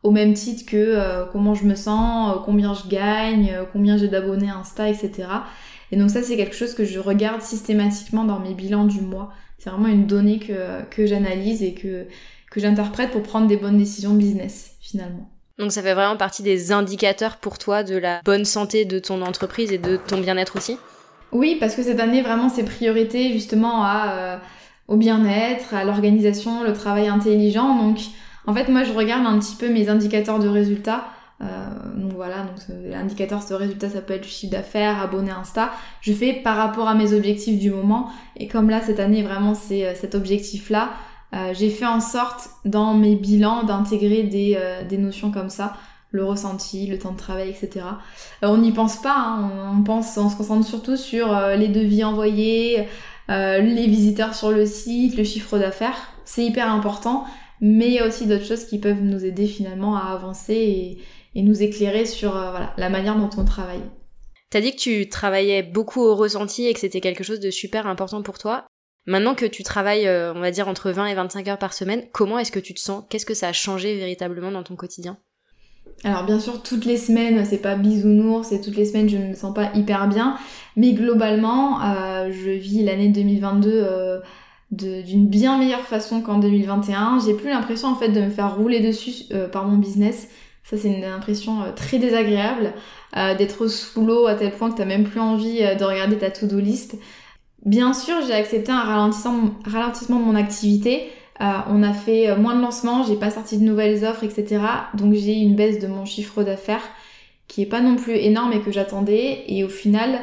au 0.02 0.10
même 0.10 0.34
titre 0.34 0.68
que 0.68 0.76
euh, 0.76 1.24
comment 1.32 1.54
je 1.54 1.64
me 1.64 1.74
sens, 1.74 2.34
euh, 2.34 2.40
combien 2.44 2.74
je 2.74 2.88
gagne, 2.88 3.52
combien 3.72 3.96
j'ai 3.96 4.08
d'abonnés 4.08 4.50
Insta, 4.50 4.88
etc. 4.88 5.28
Et 5.92 5.96
donc 5.96 6.10
ça 6.10 6.22
c'est 6.22 6.36
quelque 6.36 6.56
chose 6.56 6.74
que 6.74 6.84
je 6.84 6.98
regarde 6.98 7.42
systématiquement 7.42 8.24
dans 8.24 8.40
mes 8.40 8.54
bilans 8.54 8.86
du 8.86 9.00
mois. 9.00 9.30
C'est 9.58 9.70
vraiment 9.70 9.88
une 9.88 10.06
donnée 10.06 10.40
que, 10.40 10.82
que 10.90 11.06
j'analyse 11.06 11.62
et 11.62 11.74
que, 11.74 12.06
que 12.50 12.58
j'interprète 12.60 13.12
pour 13.12 13.22
prendre 13.22 13.46
des 13.46 13.56
bonnes 13.56 13.78
décisions 13.78 14.14
business 14.14 14.72
finalement. 14.80 15.30
Donc 15.58 15.70
ça 15.70 15.82
fait 15.82 15.94
vraiment 15.94 16.16
partie 16.16 16.42
des 16.42 16.72
indicateurs 16.72 17.36
pour 17.36 17.58
toi 17.58 17.84
de 17.84 17.96
la 17.96 18.20
bonne 18.24 18.44
santé 18.44 18.84
de 18.84 18.98
ton 18.98 19.22
entreprise 19.22 19.70
et 19.70 19.78
de 19.78 19.96
ton 19.96 20.18
bien-être 20.18 20.56
aussi? 20.56 20.78
Oui, 21.30 21.56
parce 21.60 21.74
que 21.74 21.82
cette 21.82 22.00
année, 22.00 22.20
vraiment, 22.20 22.48
c'est 22.48 22.64
priorité 22.64 23.32
justement 23.32 23.84
à, 23.84 24.14
euh, 24.14 24.36
au 24.88 24.96
bien-être, 24.96 25.74
à 25.74 25.84
l'organisation, 25.84 26.62
le 26.62 26.72
travail 26.72 27.08
intelligent. 27.08 27.76
Donc 27.76 27.98
en 28.46 28.54
fait, 28.54 28.68
moi, 28.68 28.82
je 28.82 28.92
regarde 28.92 29.26
un 29.26 29.38
petit 29.38 29.56
peu 29.56 29.68
mes 29.68 29.88
indicateurs 29.88 30.38
de 30.38 30.48
résultats. 30.48 31.04
Euh, 31.42 31.46
donc 31.96 32.12
voilà, 32.12 32.42
donc 32.42 32.56
l'indicateur 32.84 33.44
de 33.48 33.54
résultat, 33.54 33.88
ça 33.88 34.00
peut 34.00 34.14
être 34.14 34.24
le 34.24 34.30
chiffre 34.30 34.52
d'affaires, 34.52 35.00
abonné 35.00 35.30
Insta. 35.30 35.70
Je 36.00 36.12
fais 36.12 36.32
par 36.32 36.56
rapport 36.56 36.88
à 36.88 36.94
mes 36.94 37.14
objectifs 37.14 37.58
du 37.58 37.70
moment. 37.70 38.10
Et 38.36 38.46
comme 38.46 38.70
là, 38.70 38.80
cette 38.80 39.00
année, 39.00 39.22
vraiment, 39.22 39.54
c'est 39.54 39.86
euh, 39.86 39.94
cet 39.94 40.14
objectif-là. 40.14 40.90
Euh, 41.34 41.52
j'ai 41.54 41.70
fait 41.70 41.86
en 41.86 42.00
sorte 42.00 42.50
dans 42.64 42.94
mes 42.94 43.16
bilans 43.16 43.64
d'intégrer 43.64 44.22
des, 44.24 44.58
des, 44.88 44.98
notions 44.98 45.30
comme 45.30 45.48
ça, 45.48 45.72
le 46.10 46.24
ressenti, 46.24 46.86
le 46.86 46.98
temps 46.98 47.12
de 47.12 47.16
travail, 47.16 47.48
etc. 47.48 47.86
Euh, 48.42 48.48
on 48.48 48.58
n'y 48.58 48.70
pense 48.70 49.00
pas, 49.00 49.16
hein, 49.16 49.50
on, 49.74 49.82
pense, 49.82 50.16
on 50.18 50.28
se 50.28 50.36
concentre 50.36 50.66
surtout 50.66 50.96
sur 50.96 51.34
les 51.56 51.68
devis 51.68 52.04
envoyés, 52.04 52.86
les 53.28 53.86
visiteurs 53.86 54.34
sur 54.34 54.50
le 54.50 54.66
site, 54.66 55.16
le 55.16 55.24
chiffre 55.24 55.58
d'affaires. 55.58 55.96
C'est 56.26 56.44
hyper 56.44 56.70
important, 56.70 57.24
mais 57.62 57.86
il 57.86 57.94
y 57.94 57.98
a 57.98 58.06
aussi 58.06 58.26
d'autres 58.26 58.44
choses 58.44 58.66
qui 58.66 58.78
peuvent 58.78 59.02
nous 59.02 59.24
aider 59.24 59.46
finalement 59.46 59.96
à 59.96 60.12
avancer 60.12 60.54
et, 60.54 60.98
et 61.34 61.42
nous 61.42 61.62
éclairer 61.62 62.04
sur 62.04 62.32
voilà, 62.32 62.72
la 62.76 62.90
manière 62.90 63.16
dont 63.16 63.30
on 63.36 63.44
travaille. 63.44 63.82
T'as 64.52 64.60
dit 64.60 64.72
que 64.72 64.80
tu 64.80 65.08
travaillais 65.08 65.62
beaucoup 65.62 66.02
au 66.02 66.14
ressenti 66.14 66.66
et 66.66 66.74
que 66.74 66.80
c'était 66.80 67.00
quelque 67.00 67.24
chose 67.24 67.40
de 67.40 67.50
super 67.50 67.86
important 67.86 68.20
pour 68.22 68.36
toi. 68.36 68.66
Maintenant 69.06 69.34
que 69.34 69.46
tu 69.46 69.62
travailles, 69.62 70.06
euh, 70.06 70.34
on 70.34 70.40
va 70.40 70.50
dire, 70.50 70.68
entre 70.68 70.90
20 70.90 71.06
et 71.06 71.14
25 71.14 71.48
heures 71.48 71.58
par 71.58 71.72
semaine, 71.72 72.04
comment 72.12 72.38
est-ce 72.38 72.52
que 72.52 72.60
tu 72.60 72.74
te 72.74 72.78
sens? 72.78 73.04
Qu'est-ce 73.08 73.24
que 73.24 73.32
ça 73.32 73.48
a 73.48 73.54
changé 73.54 73.96
véritablement 73.96 74.52
dans 74.52 74.62
ton 74.62 74.76
quotidien? 74.76 75.16
Alors 76.04 76.24
bien 76.24 76.38
sûr, 76.38 76.62
toutes 76.62 76.84
les 76.84 76.98
semaines, 76.98 77.46
c'est 77.46 77.62
pas 77.62 77.76
bisounours 77.76 78.52
et 78.52 78.60
toutes 78.60 78.76
les 78.76 78.84
semaines, 78.84 79.08
je 79.08 79.16
ne 79.16 79.28
me 79.28 79.34
sens 79.34 79.54
pas 79.54 79.72
hyper 79.74 80.06
bien. 80.06 80.36
Mais 80.76 80.92
globalement, 80.92 81.82
euh, 81.82 82.30
je 82.30 82.50
vis 82.50 82.84
l'année 82.84 83.08
2022 83.08 83.70
euh, 83.72 84.20
d'une 84.70 85.28
bien 85.28 85.56
meilleure 85.56 85.86
façon 85.86 86.20
qu'en 86.20 86.38
2021. 86.38 87.20
J'ai 87.24 87.32
plus 87.32 87.48
l'impression 87.48 87.88
en 87.88 87.96
fait 87.96 88.10
de 88.10 88.20
me 88.20 88.30
faire 88.30 88.54
rouler 88.54 88.80
dessus 88.80 89.24
par 89.50 89.66
mon 89.66 89.78
business. 89.78 90.28
Ça, 90.64 90.76
c'est 90.76 90.88
une 90.88 91.04
impression 91.04 91.64
très 91.74 91.98
désagréable 91.98 92.72
d'être 93.36 93.66
sous 93.66 94.06
l'eau 94.06 94.26
à 94.26 94.34
tel 94.34 94.52
point 94.52 94.70
que 94.70 94.76
t'as 94.78 94.84
même 94.84 95.04
plus 95.04 95.20
envie 95.20 95.58
de 95.58 95.84
regarder 95.84 96.16
ta 96.16 96.30
to-do 96.30 96.60
list 96.60 96.96
Bien 97.64 97.92
sûr, 97.92 98.14
j'ai 98.26 98.32
accepté 98.32 98.72
un 98.72 98.80
ralentissement, 98.80 99.34
de 99.36 100.12
mon 100.12 100.34
activité. 100.34 101.10
Euh, 101.40 101.44
on 101.68 101.82
a 101.82 101.92
fait 101.92 102.36
moins 102.36 102.54
de 102.56 102.60
lancements, 102.60 103.04
j'ai 103.04 103.16
pas 103.16 103.30
sorti 103.30 103.58
de 103.58 103.64
nouvelles 103.64 104.04
offres, 104.04 104.24
etc. 104.24 104.60
Donc 104.94 105.14
j'ai 105.14 105.34
une 105.34 105.54
baisse 105.56 105.78
de 105.78 105.86
mon 105.86 106.04
chiffre 106.04 106.42
d'affaires 106.42 106.82
qui 107.48 107.62
est 107.62 107.66
pas 107.66 107.80
non 107.80 107.96
plus 107.96 108.14
énorme 108.14 108.52
et 108.52 108.60
que 108.60 108.72
j'attendais. 108.72 109.44
Et 109.46 109.62
au 109.62 109.68
final, 109.68 110.20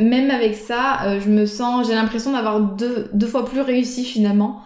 même 0.00 0.30
avec 0.30 0.54
ça, 0.54 1.02
euh, 1.04 1.20
je 1.20 1.28
me 1.28 1.46
sens, 1.46 1.86
j'ai 1.86 1.94
l'impression 1.94 2.32
d'avoir 2.32 2.60
deux 2.60 3.26
fois 3.26 3.44
plus 3.44 3.60
réussi 3.60 4.04
finalement. 4.04 4.62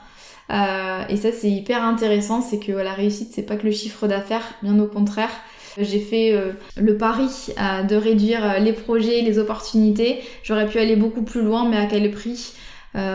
Euh, 0.51 1.03
et 1.09 1.17
ça 1.17 1.29
c'est 1.33 1.51
hyper 1.51 1.85
intéressant, 1.85 2.41
c'est 2.41 2.59
que 2.59 2.73
la 2.73 2.95
réussite 2.95 3.33
c'est 3.33 3.43
pas 3.43 3.57
que 3.57 3.67
le 3.67 3.73
chiffre 3.73 4.07
d'affaires, 4.07 4.55
bien 4.63 4.79
au 4.79 4.87
contraire. 4.87 5.31
J'ai 5.77 6.01
fait 6.01 6.33
euh, 6.33 6.53
le 6.77 6.97
pari 6.97 7.29
euh, 7.61 7.83
de 7.83 7.95
réduire 7.95 8.61
les 8.61 8.73
projets, 8.73 9.21
les 9.21 9.39
opportunités. 9.39 10.21
J'aurais 10.43 10.67
pu 10.67 10.79
aller 10.79 10.97
beaucoup 10.97 11.23
plus 11.23 11.43
loin, 11.43 11.69
mais 11.69 11.77
à 11.77 11.87
quel 11.87 12.11
prix? 12.11 12.55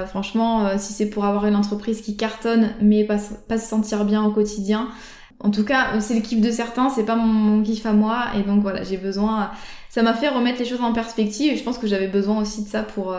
Franchement, 0.07 0.77
si 0.77 0.93
c'est 0.93 1.09
pour 1.09 1.25
avoir 1.25 1.45
une 1.45 1.57
entreprise 1.57 1.99
qui 1.99 2.15
cartonne, 2.15 2.69
mais 2.79 3.03
pas, 3.03 3.17
pas 3.49 3.57
se 3.57 3.67
sentir 3.67 4.05
bien 4.05 4.23
au 4.23 4.31
quotidien, 4.31 4.87
en 5.41 5.51
tout 5.51 5.65
cas, 5.65 5.99
c'est 5.99 6.13
le 6.13 6.21
kiff 6.21 6.39
de 6.39 6.51
certains, 6.51 6.89
c'est 6.89 7.03
pas 7.03 7.17
mon, 7.17 7.25
mon, 7.25 7.63
kiff 7.63 7.85
à 7.85 7.91
moi, 7.91 8.27
et 8.37 8.43
donc 8.43 8.61
voilà, 8.61 8.83
j'ai 8.83 8.95
besoin. 8.95 9.51
Ça 9.89 10.01
m'a 10.01 10.13
fait 10.13 10.29
remettre 10.29 10.59
les 10.59 10.65
choses 10.65 10.79
en 10.79 10.93
perspective, 10.93 11.51
et 11.51 11.57
je 11.57 11.63
pense 11.65 11.77
que 11.79 11.87
j'avais 11.87 12.07
besoin 12.07 12.39
aussi 12.39 12.63
de 12.63 12.69
ça 12.69 12.81
pour 12.81 13.13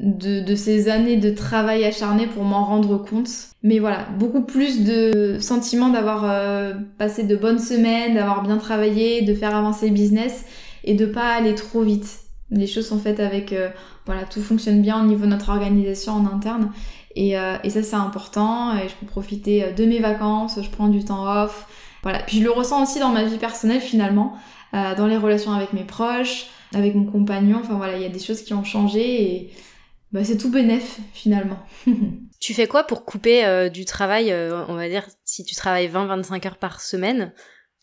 de, 0.00 0.54
ces 0.54 0.88
années 0.88 1.16
de 1.16 1.30
travail 1.30 1.84
acharné 1.84 2.26
pour 2.26 2.42
m'en 2.44 2.64
rendre 2.64 2.96
compte. 2.98 3.28
Mais 3.62 3.78
voilà, 3.78 4.06
beaucoup 4.18 4.42
plus 4.42 4.84
de 4.84 5.38
sentiment 5.40 5.90
d'avoir 5.90 6.24
euh, 6.24 6.72
passé 6.98 7.24
de 7.24 7.36
bonnes 7.36 7.58
semaines, 7.58 8.14
d'avoir 8.14 8.42
bien 8.42 8.56
travaillé, 8.56 9.22
de 9.22 9.34
faire 9.34 9.54
avancer 9.54 9.88
le 9.88 9.94
business 9.94 10.46
et 10.84 10.94
de 10.94 11.04
pas 11.04 11.34
aller 11.34 11.54
trop 11.54 11.82
vite. 11.82 12.20
Les 12.50 12.66
choses 12.66 12.88
sont 12.88 12.98
faites 12.98 13.20
avec, 13.20 13.52
euh, 13.52 13.68
voilà, 14.06 14.24
tout 14.24 14.40
fonctionne 14.40 14.80
bien 14.80 15.02
au 15.02 15.06
niveau 15.06 15.26
de 15.26 15.30
notre 15.30 15.50
organisation 15.50 16.14
en 16.14 16.26
interne. 16.26 16.72
Et, 17.14 17.38
euh, 17.38 17.56
et 17.62 17.70
ça 17.70 17.82
c'est 17.82 17.96
important, 17.96 18.76
et 18.76 18.88
je 18.88 18.94
peux 18.94 19.06
profiter 19.06 19.72
de 19.76 19.84
mes 19.84 19.98
vacances, 19.98 20.58
je 20.62 20.70
prends 20.70 20.88
du 20.88 21.04
temps 21.04 21.26
off. 21.26 21.66
Voilà, 22.02 22.20
puis 22.20 22.38
je 22.38 22.44
le 22.44 22.50
ressens 22.50 22.82
aussi 22.82 22.98
dans 22.98 23.10
ma 23.10 23.24
vie 23.24 23.36
personnelle 23.36 23.80
finalement, 23.80 24.34
dans 24.72 25.06
les 25.06 25.18
relations 25.18 25.52
avec 25.52 25.74
mes 25.74 25.82
proches, 25.82 26.46
avec 26.72 26.94
mon 26.94 27.04
compagnon, 27.04 27.58
enfin 27.60 27.74
voilà, 27.74 27.96
il 27.96 28.02
y 28.02 28.06
a 28.06 28.08
des 28.08 28.20
choses 28.20 28.42
qui 28.42 28.54
ont 28.54 28.64
changé 28.64 29.22
et 29.22 29.50
bah, 30.12 30.24
c'est 30.24 30.36
tout 30.36 30.50
bénef 30.50 30.98
finalement. 31.12 31.58
tu 32.40 32.54
fais 32.54 32.66
quoi 32.66 32.84
pour 32.84 33.04
couper 33.04 33.44
euh, 33.44 33.68
du 33.68 33.84
travail, 33.84 34.32
euh, 34.32 34.64
on 34.66 34.74
va 34.74 34.88
dire, 34.88 35.06
si 35.24 35.44
tu 35.44 35.54
travailles 35.54 35.88
20-25 35.88 36.46
heures 36.46 36.56
par 36.56 36.80
semaine, 36.80 37.32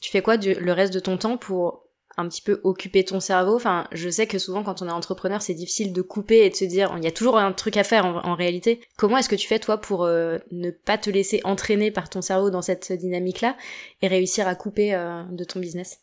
tu 0.02 0.12
fais 0.12 0.22
quoi 0.22 0.38
du, 0.38 0.54
le 0.54 0.74
reste 0.74 0.94
de 0.94 1.00
ton 1.00 1.18
temps 1.18 1.38
pour 1.38 1.84
un 2.18 2.28
petit 2.28 2.42
peu 2.42 2.60
occuper 2.64 3.06
ton 3.06 3.22
cerveau? 3.22 3.56
Enfin, 3.56 3.88
je 3.94 4.10
sais 4.10 4.28
que 4.28 4.40
souvent 4.40 4.64
quand 4.64 4.82
on 4.82 4.90
est 4.90 4.92
entrepreneur, 4.92 5.42
c'est 5.42 5.54
difficile 5.54 5.94
de 5.94 6.02
couper 6.02 6.46
et 6.46 6.50
de 6.50 6.56
se 6.56 6.66
dire, 6.66 6.94
il 6.98 7.04
y 7.04 7.08
a 7.08 7.12
toujours 7.12 7.38
un 7.38 7.54
truc 7.54 7.78
à 7.78 7.84
faire 7.86 8.06
en, 8.06 8.36
réalité. 8.36 8.82
Comment 8.98 9.18
est-ce 9.20 9.30
que 9.30 9.36
tu 9.36 9.48
fais 9.48 9.60
toi 9.60 9.78
pour 9.78 10.04
euh, 10.04 10.38
ne 10.52 10.72
pas 10.72 10.98
te 10.98 11.10
laisser 11.10 11.40
entraîner 11.46 11.92
par 11.92 12.10
ton 12.10 12.22
cerveau 12.22 12.50
dans 12.50 12.62
cette 12.62 12.92
dynamique-là 12.92 13.56
et 14.02 14.08
réussir 14.08 14.48
à 14.48 14.56
couper 14.56 14.92
de 15.32 15.44
ton 15.46 15.60
business? 15.60 16.00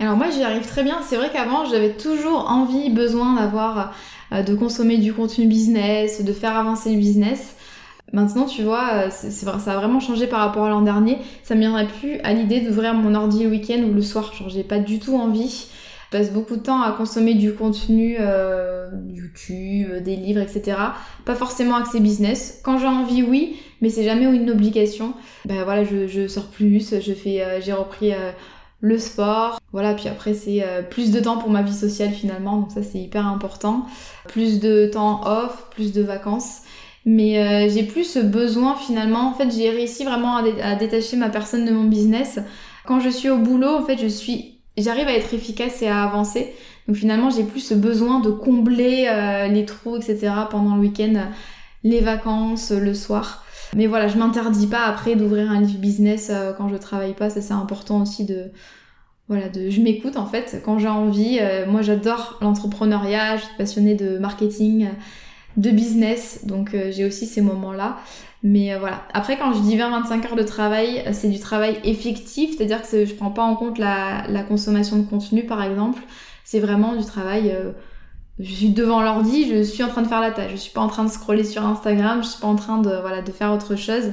Alors 0.00 0.16
moi 0.16 0.26
j'y 0.30 0.42
arrive 0.42 0.66
très 0.66 0.82
bien. 0.82 1.00
C'est 1.02 1.16
vrai 1.16 1.30
qu'avant 1.32 1.64
j'avais 1.64 1.92
toujours 1.92 2.50
envie, 2.50 2.90
besoin 2.90 3.34
d'avoir 3.34 3.94
euh, 4.32 4.42
de 4.42 4.54
consommer 4.54 4.98
du 4.98 5.12
contenu 5.12 5.46
business, 5.46 6.24
de 6.24 6.32
faire 6.32 6.56
avancer 6.56 6.90
le 6.90 6.98
business. 6.98 7.56
Maintenant, 8.12 8.44
tu 8.44 8.62
vois, 8.62 8.90
euh, 8.94 9.10
ça 9.10 9.72
a 9.72 9.76
vraiment 9.76 9.98
changé 9.98 10.26
par 10.26 10.40
rapport 10.40 10.64
à 10.64 10.70
l'an 10.70 10.82
dernier. 10.82 11.18
Ça 11.42 11.54
me 11.54 11.60
viendrait 11.60 11.88
plus 11.88 12.18
à 12.22 12.32
l'idée 12.32 12.60
d'ouvrir 12.60 12.94
mon 12.94 13.14
ordi 13.14 13.44
le 13.44 13.50
week-end 13.50 13.82
ou 13.82 13.92
le 13.92 14.02
soir. 14.02 14.32
Genre, 14.34 14.48
j'ai 14.48 14.62
pas 14.62 14.78
du 14.78 14.98
tout 14.98 15.16
envie. 15.16 15.66
Je 16.12 16.18
passe 16.18 16.32
beaucoup 16.32 16.54
de 16.54 16.62
temps 16.62 16.80
à 16.82 16.92
consommer 16.92 17.34
du 17.34 17.54
contenu 17.54 18.16
euh, 18.20 18.88
YouTube, 19.08 20.02
des 20.04 20.14
livres, 20.14 20.40
etc. 20.40 20.76
Pas 21.24 21.34
forcément 21.34 21.74
accès 21.74 21.98
business. 21.98 22.60
Quand 22.62 22.78
j'ai 22.78 22.86
envie, 22.86 23.24
oui, 23.24 23.56
mais 23.80 23.88
c'est 23.88 24.04
jamais 24.04 24.26
une 24.26 24.50
obligation. 24.50 25.14
Ben 25.44 25.64
voilà, 25.64 25.82
je, 25.82 26.06
je 26.06 26.28
sors 26.28 26.46
plus, 26.46 26.94
je 27.00 27.12
fais, 27.14 27.60
j'ai 27.62 27.72
repris 27.72 28.12
le 28.84 28.98
sport. 28.98 29.58
Voilà, 29.72 29.94
puis 29.94 30.08
après 30.08 30.34
c'est 30.34 30.62
euh, 30.62 30.82
plus 30.82 31.10
de 31.10 31.18
temps 31.18 31.38
pour 31.38 31.48
ma 31.48 31.62
vie 31.62 31.74
sociale 31.74 32.10
finalement, 32.10 32.58
donc 32.58 32.70
ça 32.70 32.82
c'est 32.82 32.98
hyper 32.98 33.26
important. 33.26 33.86
Plus 34.28 34.60
de 34.60 34.90
temps 34.92 35.22
off, 35.26 35.68
plus 35.70 35.92
de 35.92 36.02
vacances. 36.02 36.58
Mais 37.06 37.38
euh, 37.38 37.68
j'ai 37.68 37.82
plus 37.82 38.04
ce 38.04 38.18
besoin 38.18 38.76
finalement, 38.76 39.30
en 39.30 39.34
fait 39.34 39.50
j'ai 39.50 39.70
réussi 39.70 40.04
vraiment 40.04 40.36
à, 40.36 40.74
détacher 40.74 41.16
ma 41.16 41.30
personne 41.30 41.64
de 41.64 41.72
mon 41.72 41.84
business. 41.84 42.38
Quand 42.86 43.00
je 43.00 43.08
suis 43.08 43.30
au 43.30 43.38
boulot, 43.38 43.74
en 43.74 43.84
fait 43.84 43.98
je 43.98 44.06
suis, 44.06 44.58
j'arrive 44.76 45.08
à 45.08 45.14
être 45.14 45.32
efficace 45.32 45.80
et 45.80 45.88
à 45.88 46.04
avancer. 46.04 46.52
Donc 46.86 46.96
finalement 46.96 47.30
j'ai 47.30 47.44
plus 47.44 47.60
ce 47.60 47.74
besoin 47.74 48.20
de 48.20 48.30
combler 48.30 49.06
euh, 49.08 49.48
les 49.48 49.64
trous, 49.64 49.96
etc. 49.96 50.30
pendant 50.50 50.76
le 50.76 50.82
week-end, 50.82 51.30
les 51.84 52.00
vacances, 52.00 52.72
le 52.72 52.94
soir. 52.94 53.44
Mais 53.76 53.86
voilà, 53.86 54.08
je 54.08 54.16
m'interdis 54.18 54.66
pas 54.66 54.84
après 54.86 55.16
d'ouvrir 55.16 55.50
un 55.50 55.60
livre 55.60 55.78
business 55.78 56.30
euh, 56.30 56.52
quand 56.52 56.68
je 56.68 56.76
travaille 56.76 57.14
pas. 57.14 57.30
Ça, 57.30 57.40
c'est 57.40 57.52
important 57.52 58.02
aussi 58.02 58.24
de. 58.24 58.50
Voilà, 59.28 59.48
de, 59.48 59.70
je 59.70 59.80
m'écoute 59.80 60.18
en 60.18 60.26
fait 60.26 60.60
quand 60.64 60.78
j'ai 60.78 60.88
envie. 60.88 61.38
Euh, 61.40 61.66
moi, 61.66 61.82
j'adore 61.82 62.38
l'entrepreneuriat, 62.40 63.36
je 63.36 63.42
suis 63.42 63.56
passionnée 63.56 63.94
de 63.94 64.18
marketing, 64.18 64.88
de 65.56 65.70
business, 65.70 66.44
donc 66.44 66.74
euh, 66.74 66.90
j'ai 66.90 67.04
aussi 67.04 67.26
ces 67.26 67.40
moments-là. 67.40 67.98
Mais 68.42 68.76
voilà. 68.78 69.02
Après, 69.14 69.38
quand 69.38 69.54
je 69.54 69.60
dis 69.60 69.78
20-25 69.78 70.26
heures 70.26 70.36
de 70.36 70.42
travail, 70.42 71.02
c'est 71.12 71.30
du 71.30 71.40
travail 71.40 71.78
effectif, 71.82 72.54
c'est-à-dire 72.54 72.82
que 72.82 73.06
je 73.06 73.14
prends 73.14 73.30
pas 73.30 73.42
en 73.42 73.56
compte 73.56 73.78
la, 73.78 74.26
la 74.28 74.42
consommation 74.42 74.98
de 74.98 75.06
contenu, 75.06 75.44
par 75.44 75.62
exemple. 75.62 76.02
C'est 76.44 76.60
vraiment 76.60 76.94
du 76.94 77.06
travail 77.06 77.56
je 78.38 78.52
suis 78.52 78.68
devant 78.70 79.02
l'ordi, 79.02 79.48
je 79.48 79.62
suis 79.62 79.82
en 79.82 79.88
train 79.88 80.02
de 80.02 80.08
faire 80.08 80.20
la 80.20 80.32
tâche. 80.32 80.52
Je 80.52 80.56
suis 80.56 80.72
pas 80.72 80.80
en 80.80 80.88
train 80.88 81.04
de 81.04 81.10
scroller 81.10 81.44
sur 81.44 81.64
Instagram, 81.64 82.22
je 82.22 82.28
suis 82.28 82.40
pas 82.40 82.48
en 82.48 82.56
train 82.56 82.80
de 82.80 82.90
voilà 83.00 83.22
de 83.22 83.30
faire 83.32 83.52
autre 83.52 83.76
chose. 83.76 84.12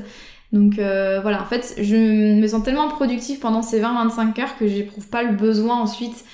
Donc 0.51 0.79
euh, 0.79 1.21
voilà, 1.21 1.41
en 1.41 1.45
fait, 1.45 1.75
je 1.77 2.39
me 2.39 2.47
sens 2.47 2.63
tellement 2.63 2.89
productive 2.89 3.39
pendant 3.39 3.61
ces 3.61 3.81
20-25 3.81 4.41
heures 4.41 4.57
que 4.57 4.67
j'éprouve 4.67 5.07
pas 5.07 5.23
le 5.23 5.35
besoin 5.35 5.79
ensuite 5.79 6.25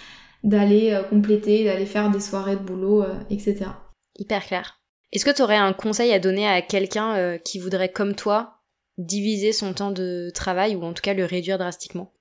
d'aller 0.44 0.92
euh, 0.94 1.04
compléter, 1.04 1.66
d'aller 1.66 1.86
faire 1.86 2.10
des 2.10 2.20
soirées 2.20 2.56
de 2.56 2.62
boulot, 2.62 3.04
euh, 3.04 3.14
etc. 3.30 3.66
Hyper 4.18 4.46
clair. 4.46 4.80
Est-ce 5.14 5.24
que 5.24 5.34
tu 5.34 5.42
aurais 5.42 5.58
un 5.58 5.74
conseil 5.74 6.12
à 6.12 6.20
donner 6.20 6.48
à 6.48 6.62
quelqu'un 6.62 7.38
qui 7.38 7.60
voudrait, 7.60 7.90
comme 7.94 8.14
toi, 8.14 8.60
diviser 8.98 9.54
son 9.54 9.74
temps 9.74 9.92
de 9.92 10.30
travail 10.34 10.76
ou 10.76 10.84
en 10.84 10.92
tout 10.92 11.02
cas 11.02 11.14
le 11.14 11.24
réduire 11.24 11.58
drastiquement? 11.58 12.12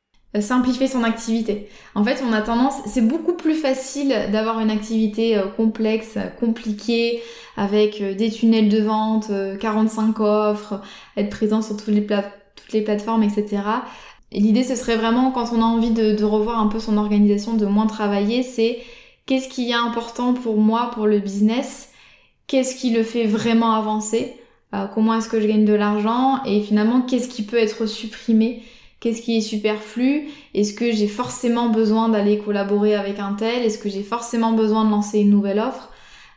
Simplifier 0.40 0.87
son 0.87 1.05
activité. 1.05 1.68
En 1.94 2.05
fait, 2.05 2.22
on 2.27 2.33
a 2.33 2.40
tendance, 2.42 2.75
c'est 2.87 3.07
beaucoup 3.07 3.35
plus 3.35 3.55
facile 3.55 4.14
d'avoir 4.33 4.61
une 4.61 4.70
activité 4.70 5.37
euh, 5.37 5.46
complexe, 5.46 6.18
compliquée, 6.40 7.22
avec 7.57 8.01
euh, 8.01 8.14
des 8.14 8.31
tunnels 8.31 8.68
de 8.68 8.83
vente, 8.83 9.31
45 9.61 10.20
offres, 10.20 10.81
être 11.16 11.31
présent 11.31 11.62
sur 11.62 11.77
toutes 11.77 11.88
les, 11.88 12.81
plateformes, 12.83 13.22
etc. 13.22 13.62
l'idée, 14.33 14.62
ce 14.62 14.75
serait 14.75 14.96
vraiment, 14.96 15.31
quand 15.31 15.53
on 15.53 15.62
a 15.62 15.64
envie 15.64 15.90
de, 15.90 16.25
revoir 16.25 16.61
un 16.61 16.66
peu 16.66 16.81
son 16.81 16.96
organisation, 16.96 17.55
de 17.55 17.66
moins 17.66 17.87
travailler, 17.87 18.42
c'est 18.42 18.79
qu'est-ce 19.27 19.49
qui 19.49 19.70
est 19.70 19.75
important 19.75 20.35
pour 20.35 20.59
moi, 20.59 20.90
pour 20.92 21.07
le 21.07 21.18
business, 21.18 21.90
qu'est-ce 22.46 22.77
qui 22.77 22.90
le 22.90 23.03
fait 23.03 23.25
vraiment 23.25 23.72
avancer, 23.72 24.35
comment 24.92 25.14
est-ce 25.14 25.29
que 25.29 25.40
je 25.40 25.46
gagne 25.46 25.64
de 25.64 25.72
l'argent, 25.72 26.42
et 26.44 26.61
finalement, 26.61 27.01
qu'est-ce 27.01 27.29
qui 27.29 27.42
peut 27.42 27.57
être 27.57 27.87
supprimé? 27.87 28.62
Qu'est-ce 29.01 29.21
qui 29.21 29.37
est 29.37 29.43
superflu? 29.43 30.29
Est-ce 30.55 30.73
que 30.73 30.91
j'ai 30.91 31.07
forcément 31.07 31.69
besoin 31.69 32.09
d'aller 32.09 32.39
collaborer 32.39 32.95
avec 32.95 33.19
un 33.19 33.35
tel? 33.35 33.63
Est-ce 33.63 33.79
que 33.79 33.89
j'ai 33.89 34.03
forcément 34.03 34.53
besoin 34.53 34.85
de 34.85 34.91
lancer 34.91 35.21
une 35.21 35.31
nouvelle 35.31 35.59
offre? 35.59 35.91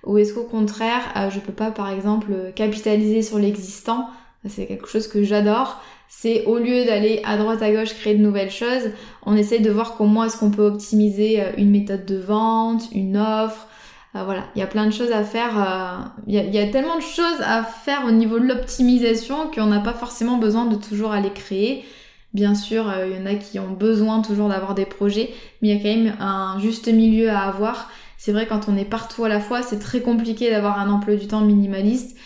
Ou 0.05 0.17
est-ce 0.17 0.33
qu'au 0.33 0.43
contraire, 0.43 1.01
euh, 1.15 1.29
je 1.29 1.39
peux 1.39 1.53
pas 1.53 1.71
par 1.71 1.89
exemple 1.89 2.33
capitaliser 2.55 3.21
sur 3.21 3.39
l'existant? 3.39 4.09
C'est 4.47 4.65
quelque 4.65 4.87
chose 4.87 5.07
que 5.07 5.23
j'adore. 5.23 5.81
C'est 6.07 6.45
au 6.45 6.57
lieu 6.57 6.85
d'aller 6.85 7.21
à 7.23 7.37
droite 7.37 7.61
à 7.61 7.71
gauche 7.71 7.93
créer 7.93 8.15
de 8.15 8.23
nouvelles 8.23 8.51
choses, 8.51 8.91
on 9.25 9.35
essaye 9.35 9.61
de 9.61 9.69
voir 9.69 9.95
comment 9.95 10.23
est-ce 10.23 10.37
qu'on 10.37 10.49
peut 10.51 10.65
optimiser 10.65 11.41
euh, 11.41 11.51
une 11.57 11.69
méthode 11.69 12.05
de 12.05 12.17
vente, 12.17 12.89
une 12.93 13.15
offre, 13.15 13.67
euh, 14.15 14.23
voilà, 14.23 14.43
il 14.55 14.59
y 14.59 14.63
a 14.63 14.67
plein 14.67 14.85
de 14.85 14.91
choses 14.91 15.11
à 15.11 15.23
faire. 15.23 16.11
Il 16.27 16.33
y, 16.33 16.59
a, 16.59 16.67
tellement 16.67 16.95
de 16.95 17.01
choses 17.01 17.41
à 17.45 17.63
faire 17.63 18.05
au 18.07 18.11
niveau 18.11 18.39
de 18.39 18.45
l'optimisation 18.45 19.51
qu'on 19.51 19.67
n'a 19.67 19.79
pas 19.79 19.93
forcément 19.93 20.37
besoin 20.37 20.65
de 20.65 20.75
toujours 20.75 21.11
aller 21.11 21.31
créer. 21.31 21.85
Bien 22.33 22.53
sûr, 22.53 22.89
euh, 22.89 23.07
il 23.07 23.17
y 23.17 23.19
en 23.19 23.25
a 23.25 23.35
qui 23.35 23.59
ont 23.59 23.71
besoin 23.71 24.21
toujours 24.21 24.49
d'avoir 24.49 24.75
des 24.75 24.85
projets, 24.85 25.31
mais 25.61 25.69
il 25.69 25.75
y 25.75 25.79
a 25.79 25.81
quand 25.81 26.01
même 26.01 26.15
un 26.19 26.59
juste 26.59 26.87
milieu 26.87 27.29
à 27.29 27.39
avoir. 27.41 27.89
C'est 28.17 28.31
vrai 28.31 28.45
quand 28.47 28.69
on 28.69 28.77
est 28.77 28.85
partout 28.85 29.23
à 29.25 29.29
la 29.29 29.39
fois, 29.39 29.63
c'est 29.63 29.79
très 29.79 30.01
compliqué 30.01 30.51
d'avoir 30.51 30.79
un 30.79 30.89
emploi 30.91 31.15
du 31.15 31.27
temps 31.27 31.41
minimaliste, 31.41 32.17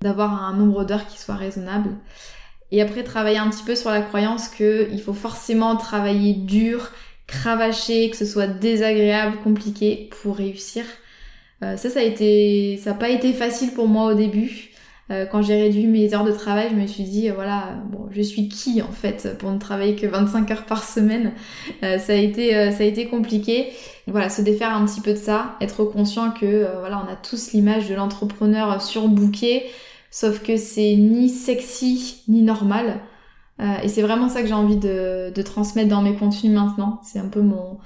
d'avoir 0.00 0.42
un 0.42 0.54
nombre 0.56 0.84
d'heures 0.84 1.06
qui 1.06 1.18
soit 1.18 1.36
raisonnable. 1.36 1.90
Et 2.72 2.82
après, 2.82 3.04
travailler 3.04 3.38
un 3.38 3.50
petit 3.50 3.62
peu 3.64 3.76
sur 3.76 3.90
la 3.90 4.02
croyance 4.02 4.48
qu'il 4.48 5.00
faut 5.02 5.12
forcément 5.12 5.76
travailler 5.76 6.32
dur, 6.34 6.90
cravacher, 7.26 8.10
que 8.10 8.16
ce 8.16 8.26
soit 8.26 8.46
désagréable, 8.48 9.38
compliqué 9.44 10.10
pour 10.22 10.36
réussir. 10.36 10.84
Euh, 11.62 11.76
ça, 11.76 11.90
ça 11.90 12.00
a 12.00 12.02
été, 12.02 12.78
ça 12.82 12.90
n'a 12.90 12.96
pas 12.96 13.10
été 13.10 13.32
facile 13.32 13.72
pour 13.74 13.88
moi 13.88 14.12
au 14.12 14.14
début. 14.14 14.71
Euh, 15.10 15.26
quand 15.26 15.42
j'ai 15.42 15.60
réduit 15.60 15.86
mes 15.86 16.14
heures 16.14 16.24
de 16.24 16.30
travail, 16.30 16.68
je 16.70 16.76
me 16.76 16.86
suis 16.86 17.02
dit, 17.02 17.28
euh, 17.28 17.34
voilà, 17.34 17.74
bon, 17.90 18.06
je 18.10 18.22
suis 18.22 18.48
qui 18.48 18.80
en 18.82 18.92
fait 18.92 19.36
pour 19.38 19.50
ne 19.50 19.58
travailler 19.58 19.96
que 19.96 20.06
25 20.06 20.50
heures 20.52 20.64
par 20.64 20.84
semaine 20.84 21.32
euh, 21.82 21.98
ça, 21.98 22.12
a 22.12 22.16
été, 22.16 22.70
ça 22.70 22.82
a 22.82 22.86
été 22.86 23.08
compliqué. 23.08 23.70
Voilà, 24.06 24.28
se 24.28 24.42
défaire 24.42 24.74
un 24.74 24.84
petit 24.86 25.00
peu 25.00 25.12
de 25.12 25.18
ça, 25.18 25.56
être 25.60 25.84
conscient 25.84 26.30
que 26.30 26.66
voilà, 26.80 27.04
on 27.06 27.12
a 27.12 27.16
tous 27.16 27.52
l'image 27.52 27.88
de 27.88 27.94
l'entrepreneur 27.94 28.80
surbooké, 28.82 29.64
sauf 30.10 30.42
que 30.42 30.56
c'est 30.56 30.96
ni 30.96 31.28
sexy 31.28 32.22
ni 32.28 32.42
normal. 32.42 33.00
et 33.82 33.88
c'est 33.88 34.02
vraiment 34.02 34.28
ça 34.28 34.42
que 34.42 34.48
j'ai 34.48 34.54
envie 34.54 34.76
de, 34.76 35.32
de, 35.32 35.42
transmettre 35.42 35.88
dans 35.88 36.02
mes 36.02 36.16
contenus 36.16 36.52
maintenant. 36.52 37.00
C'est 37.04 37.20
un 37.20 37.28
peu 37.28 37.42
mon, 37.42 37.78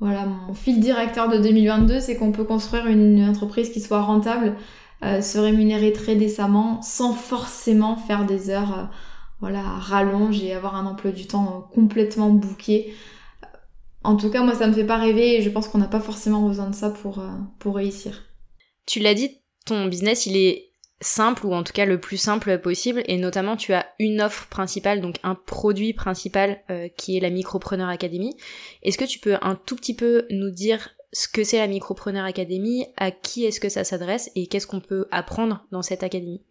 voilà, 0.00 0.26
mon 0.26 0.52
fil 0.52 0.80
directeur 0.80 1.30
de 1.30 1.38
2022, 1.38 2.00
c'est 2.00 2.16
qu'on 2.16 2.30
peut 2.30 2.44
construire 2.44 2.86
une 2.86 3.26
entreprise 3.26 3.70
qui 3.70 3.80
soit 3.80 4.02
rentable 4.02 4.54
euh, 5.04 5.20
se 5.20 5.38
rémunérer 5.38 5.92
très 5.92 6.16
décemment 6.16 6.80
sans 6.80 7.12
forcément 7.12 7.96
faire 7.96 8.24
des 8.24 8.48
heures 8.48 8.78
euh, 8.78 8.84
voilà, 9.40 9.60
rallonge 9.60 10.42
et 10.42 10.54
avoir 10.54 10.76
un 10.76 10.86
emploi 10.86 11.10
du 11.10 11.26
temps 11.26 11.46
euh, 11.46 11.74
complètement 11.74 12.30
bouqué. 12.30 12.94
En 14.02 14.16
tout 14.16 14.30
cas, 14.30 14.42
moi, 14.42 14.54
ça 14.54 14.66
me 14.66 14.72
fait 14.72 14.86
pas 14.86 14.96
rêver 14.96 15.36
et 15.36 15.42
je 15.42 15.50
pense 15.50 15.68
qu'on 15.68 15.78
n'a 15.78 15.88
pas 15.88 16.00
forcément 16.00 16.46
besoin 16.48 16.70
de 16.70 16.74
ça 16.74 16.90
pour, 16.90 17.22
pour 17.58 17.76
réussir. 17.76 18.22
Tu 18.86 19.00
l'as 19.00 19.14
dit, 19.14 19.30
ton 19.66 19.86
business, 19.86 20.26
il 20.26 20.36
est 20.36 20.70
simple 21.00 21.46
ou 21.46 21.54
en 21.54 21.64
tout 21.64 21.72
cas 21.72 21.84
le 21.84 22.00
plus 22.00 22.16
simple 22.16 22.58
possible 22.58 23.02
et 23.06 23.18
notamment 23.18 23.56
tu 23.56 23.74
as 23.74 23.86
une 23.98 24.22
offre 24.22 24.46
principale 24.48 25.00
donc 25.00 25.16
un 25.22 25.34
produit 25.34 25.92
principal 25.92 26.62
qui 26.96 27.16
est 27.16 27.20
la 27.20 27.30
Micropreneur 27.30 27.88
Academy. 27.88 28.36
Est-ce 28.82 28.96
que 28.96 29.04
tu 29.04 29.18
peux 29.18 29.36
un 29.40 29.54
tout 29.54 29.76
petit 29.76 29.96
peu 29.96 30.26
nous 30.30 30.50
dire 30.50 30.90
ce 31.14 31.28
que 31.28 31.44
c'est 31.44 31.58
la 31.58 31.68
Micropreneur 31.68 32.24
Academy, 32.24 32.86
à 32.96 33.12
qui 33.12 33.44
est-ce 33.44 33.60
que 33.60 33.68
ça 33.68 33.84
s'adresse 33.84 34.30
et 34.34 34.48
qu'est-ce 34.48 34.66
qu'on 34.66 34.80
peut 34.80 35.06
apprendre 35.12 35.64
dans 35.70 35.80
cette 35.80 36.02
académie. 36.02 36.42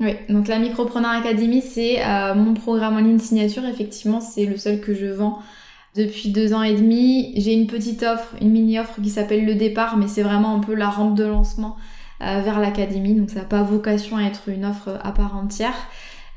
Oui, 0.00 0.16
donc 0.30 0.48
la 0.48 0.58
Micropreneur 0.58 1.10
Academy, 1.10 1.60
c'est 1.60 2.02
euh, 2.02 2.34
mon 2.34 2.54
programme 2.54 2.96
en 2.96 3.00
ligne 3.00 3.18
signature. 3.18 3.64
Effectivement, 3.66 4.20
c'est 4.20 4.46
le 4.46 4.56
seul 4.56 4.80
que 4.80 4.94
je 4.94 5.06
vends 5.06 5.40
depuis 5.94 6.30
deux 6.30 6.54
ans 6.54 6.62
et 6.62 6.74
demi. 6.74 7.34
J'ai 7.36 7.52
une 7.52 7.66
petite 7.66 8.02
offre, 8.02 8.34
une 8.40 8.50
mini-offre 8.50 9.02
qui 9.02 9.10
s'appelle 9.10 9.44
Le 9.44 9.54
Départ, 9.54 9.98
mais 9.98 10.08
c'est 10.08 10.22
vraiment 10.22 10.56
un 10.56 10.60
peu 10.60 10.74
la 10.74 10.88
rampe 10.88 11.14
de 11.14 11.24
lancement 11.24 11.76
euh, 12.22 12.40
vers 12.40 12.58
l'académie. 12.58 13.14
Donc 13.14 13.28
ça 13.28 13.40
n'a 13.40 13.44
pas 13.44 13.62
vocation 13.62 14.16
à 14.16 14.22
être 14.22 14.48
une 14.48 14.64
offre 14.64 14.98
à 15.02 15.12
part 15.12 15.36
entière. 15.36 15.76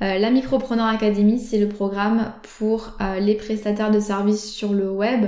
Euh, 0.01 0.19
la 0.19 0.31
Micropreneur 0.31 0.87
Academy, 0.87 1.39
c'est 1.39 1.59
le 1.59 1.69
programme 1.69 2.33
pour 2.57 2.97
les 3.21 3.35
prestataires 3.35 3.91
de 3.91 4.01
services 4.01 4.51
sur 4.51 4.73
le 4.73 4.91
web. 4.91 5.27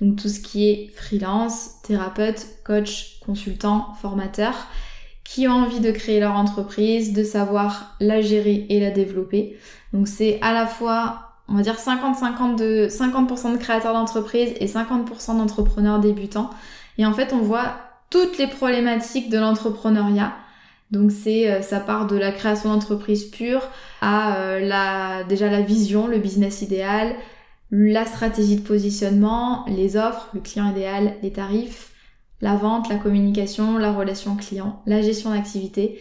Donc 0.00 0.16
tout 0.16 0.28
ce 0.28 0.40
qui 0.40 0.68
est 0.68 0.90
freelance, 0.94 1.80
thérapeute, 1.82 2.46
coach, 2.64 3.18
consultant, 3.24 3.94
formateur, 4.00 4.54
qui 5.24 5.48
ont 5.48 5.52
envie 5.52 5.80
de 5.80 5.90
créer 5.90 6.20
leur 6.20 6.34
entreprise, 6.36 7.12
de 7.12 7.24
savoir 7.24 7.96
la 8.00 8.20
gérer 8.20 8.66
et 8.68 8.78
la 8.80 8.90
développer. 8.90 9.58
Donc 9.92 10.08
c'est 10.08 10.38
à 10.42 10.52
la 10.52 10.66
fois, 10.66 11.32
on 11.48 11.54
va 11.54 11.62
dire 11.62 11.76
50-50 11.76 12.56
de 12.56 12.88
50% 12.88 13.52
de 13.52 13.58
créateurs 13.58 13.94
d'entreprise 13.94 14.52
et 14.60 14.66
50% 14.66 15.38
d'entrepreneurs 15.38 15.98
débutants. 15.98 16.50
Et 16.98 17.06
en 17.06 17.12
fait, 17.12 17.32
on 17.32 17.38
voit 17.38 17.76
toutes 18.10 18.38
les 18.38 18.46
problématiques 18.46 19.30
de 19.30 19.38
l'entrepreneuriat. 19.38 20.32
Donc 20.92 21.10
c'est 21.10 21.50
euh, 21.50 21.62
ça 21.62 21.80
part 21.80 22.06
de 22.06 22.16
la 22.16 22.30
création 22.30 22.72
d'entreprise 22.72 23.24
pure 23.24 23.62
à 24.00 24.36
euh, 24.36 24.60
la 24.60 25.24
déjà 25.24 25.50
la 25.50 25.60
vision, 25.60 26.06
le 26.06 26.18
business 26.18 26.62
idéal, 26.62 27.16
la 27.70 28.04
stratégie 28.04 28.56
de 28.56 28.62
positionnement, 28.62 29.64
les 29.68 29.96
offres, 29.96 30.28
le 30.34 30.40
client 30.40 30.70
idéal, 30.70 31.14
les 31.22 31.32
tarifs, 31.32 31.92
la 32.40 32.54
vente, 32.54 32.88
la 32.88 32.96
communication, 32.96 33.78
la 33.78 33.92
relation 33.92 34.36
client, 34.36 34.82
la 34.86 35.02
gestion 35.02 35.30
d'activité 35.30 35.98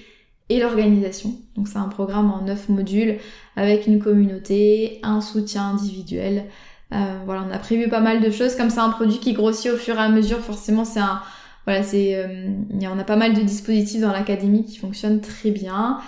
et 0.49 0.59
l'organisation. 0.59 1.33
Donc 1.55 1.67
c'est 1.67 1.77
un 1.77 1.87
programme 1.87 2.31
en 2.31 2.41
9 2.41 2.69
modules 2.69 3.17
avec 3.55 3.87
une 3.87 3.99
communauté, 3.99 4.99
un 5.03 5.21
soutien 5.21 5.69
individuel. 5.69 6.45
Euh, 6.93 7.19
voilà, 7.25 7.45
on 7.49 7.51
a 7.51 7.57
prévu 7.57 7.89
pas 7.89 7.99
mal 7.99 8.21
de 8.21 8.29
choses. 8.29 8.55
Comme 8.55 8.69
c'est 8.69 8.79
un 8.79 8.89
produit 8.89 9.19
qui 9.19 9.33
grossit 9.33 9.71
au 9.71 9.77
fur 9.77 9.95
et 9.95 9.99
à 9.99 10.09
mesure, 10.09 10.39
forcément 10.39 10.85
c'est 10.85 10.99
un... 10.99 11.21
Voilà, 11.65 11.81
c'est... 11.81 12.15
Euh, 12.15 12.47
on 12.81 12.99
a 12.99 13.03
pas 13.03 13.15
mal 13.15 13.33
de 13.33 13.41
dispositifs 13.41 14.01
dans 14.01 14.11
l'académie 14.11 14.65
qui 14.65 14.77
fonctionnent 14.77 15.21
très 15.21 15.49
bien. 15.49 15.99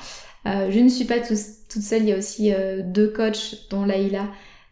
Euh, 0.46 0.70
je 0.70 0.80
ne 0.80 0.90
suis 0.90 1.06
pas 1.06 1.20
toute 1.20 1.82
seule, 1.82 2.04
il 2.04 2.10
y 2.10 2.14
a 2.14 2.18
aussi 2.18 2.54
deux 2.86 3.08
coachs 3.08 3.68
dont 3.72 3.86
Laïla 3.86 4.28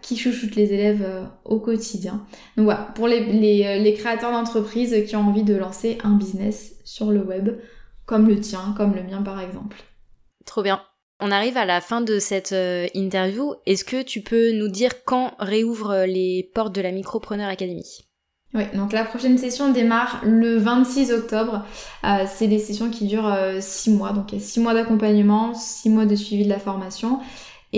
qui 0.05 0.15
chouchoute 0.17 0.55
les 0.55 0.71
élèves 0.71 1.03
euh, 1.03 1.25
au 1.45 1.59
quotidien. 1.59 2.23
Donc 2.57 2.65
voilà, 2.65 2.91
pour 2.93 3.07
les, 3.07 3.21
euh, 3.65 3.79
les, 3.79 3.93
créateurs 3.95 4.31
d'entreprises 4.31 4.95
qui 5.07 5.15
ont 5.15 5.27
envie 5.27 5.43
de 5.43 5.55
lancer 5.55 5.97
un 6.03 6.11
business 6.11 6.75
sur 6.85 7.09
le 7.11 7.23
web, 7.23 7.57
comme 8.05 8.27
le 8.27 8.39
tien, 8.39 8.75
comme 8.77 8.93
le 8.93 9.01
mien 9.01 9.23
par 9.23 9.41
exemple. 9.41 9.77
Trop 10.45 10.61
bien. 10.61 10.79
On 11.19 11.31
arrive 11.31 11.57
à 11.57 11.65
la 11.65 11.81
fin 11.81 12.01
de 12.01 12.19
cette 12.19 12.51
euh, 12.51 12.85
interview. 12.93 13.55
Est-ce 13.65 13.83
que 13.83 14.03
tu 14.03 14.21
peux 14.21 14.51
nous 14.51 14.67
dire 14.67 15.03
quand 15.05 15.33
réouvrent 15.39 16.05
les 16.05 16.51
portes 16.53 16.75
de 16.75 16.81
la 16.81 16.91
Micropreneur 16.91 17.49
Academy? 17.49 18.05
Oui, 18.53 18.63
donc 18.75 18.93
la 18.93 19.05
prochaine 19.05 19.39
session 19.39 19.71
démarre 19.71 20.21
le 20.23 20.57
26 20.57 21.11
octobre. 21.11 21.65
c'est 22.27 22.47
des 22.47 22.59
sessions 22.59 22.89
qui 22.89 23.05
durent 23.05 23.35
6 23.59 23.89
mois, 23.89 24.13
donc 24.13 24.31
il 24.31 24.39
y 24.39 24.41
a 24.41 24.45
6 24.45 24.61
mois 24.61 24.73
d'accompagnement, 24.73 25.53
6 25.53 25.89
mois 25.89 26.05
de 26.05 26.15
suivi 26.15 26.45
de 26.45 26.49
la 26.49 26.59
formation. 26.59 27.19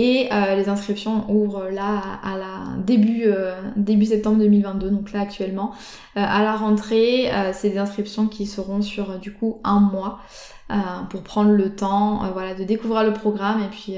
Et 0.00 0.28
euh, 0.32 0.54
les 0.54 0.68
inscriptions 0.68 1.28
ouvrent 1.28 1.70
là 1.72 2.00
à, 2.22 2.38
la 2.38 2.80
début, 2.86 3.24
euh, 3.26 3.60
début 3.74 4.06
septembre 4.06 4.38
2022, 4.38 4.90
donc 4.90 5.10
là 5.12 5.22
actuellement. 5.22 5.72
Euh, 6.16 6.20
à 6.24 6.44
la 6.44 6.54
rentrée, 6.54 7.28
c'est 7.52 7.70
des 7.70 7.78
inscriptions 7.78 8.28
qui 8.28 8.46
seront 8.46 8.80
sur 8.80 9.18
du 9.18 9.32
coup 9.32 9.58
un 9.64 9.80
mois 9.80 10.20
pour 11.10 11.22
prendre 11.22 11.50
le 11.50 11.74
temps 11.74 12.30
voilà, 12.32 12.54
de 12.54 12.62
découvrir 12.62 13.02
le 13.02 13.12
programme 13.12 13.60
et 13.62 13.68
puis, 13.68 13.94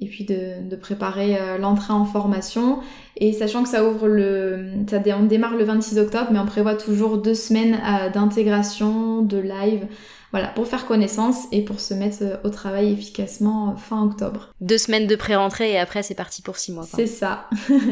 et 0.00 0.06
puis 0.06 0.24
de, 0.24 0.68
de 0.68 0.76
préparer 0.76 1.36
l'entrée 1.58 1.92
en 1.92 2.04
formation. 2.04 2.78
Et 3.16 3.32
sachant 3.32 3.64
que 3.64 3.68
ça 3.68 3.84
ouvre 3.84 4.06
le. 4.06 4.68
Ça, 4.88 5.00
on 5.18 5.24
démarre 5.24 5.56
le 5.56 5.64
26 5.64 5.98
octobre, 5.98 6.28
mais 6.30 6.38
on 6.38 6.46
prévoit 6.46 6.76
toujours 6.76 7.18
deux 7.18 7.34
semaines 7.34 7.80
d'intégration, 8.14 9.22
de 9.22 9.38
live. 9.38 9.88
Voilà, 10.36 10.50
pour 10.50 10.66
faire 10.66 10.84
connaissance 10.84 11.46
et 11.50 11.62
pour 11.62 11.80
se 11.80 11.94
mettre 11.94 12.18
euh, 12.20 12.36
au 12.44 12.50
travail 12.50 12.92
efficacement 12.92 13.70
euh, 13.70 13.76
fin 13.76 14.04
octobre. 14.04 14.52
Deux 14.60 14.76
semaines 14.76 15.06
de 15.06 15.16
pré-rentrée 15.16 15.72
et 15.72 15.78
après 15.78 16.02
c'est 16.02 16.14
parti 16.14 16.42
pour 16.42 16.58
six 16.58 16.72
mois. 16.72 16.84
C'est 16.84 17.06
ça. 17.06 17.48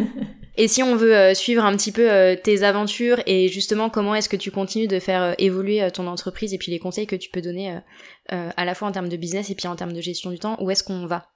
et 0.58 0.68
si 0.68 0.82
on 0.82 0.94
veut 0.94 1.16
euh, 1.16 1.32
suivre 1.32 1.64
un 1.64 1.74
petit 1.74 1.90
peu 1.90 2.06
tes 2.44 2.62
aventures 2.62 3.18
et 3.24 3.48
justement 3.48 3.88
comment 3.88 4.14
est-ce 4.14 4.28
que 4.28 4.36
tu 4.36 4.50
continues 4.50 4.88
de 4.88 4.98
faire 4.98 5.34
évoluer 5.38 5.90
ton 5.90 6.06
entreprise 6.06 6.52
et 6.52 6.58
puis 6.58 6.70
les 6.70 6.78
conseils 6.78 7.06
que 7.06 7.16
tu 7.16 7.30
peux 7.30 7.40
donner 7.40 7.78
à 8.28 8.64
la 8.66 8.74
fois 8.74 8.88
en 8.88 8.92
termes 8.92 9.08
de 9.08 9.16
business 9.16 9.48
et 9.48 9.54
puis 9.54 9.66
en 9.66 9.74
termes 9.74 9.94
de 9.94 10.02
gestion 10.02 10.30
du 10.30 10.38
temps, 10.38 10.58
où 10.60 10.70
est-ce 10.70 10.84
qu'on 10.84 11.06
va? 11.06 11.28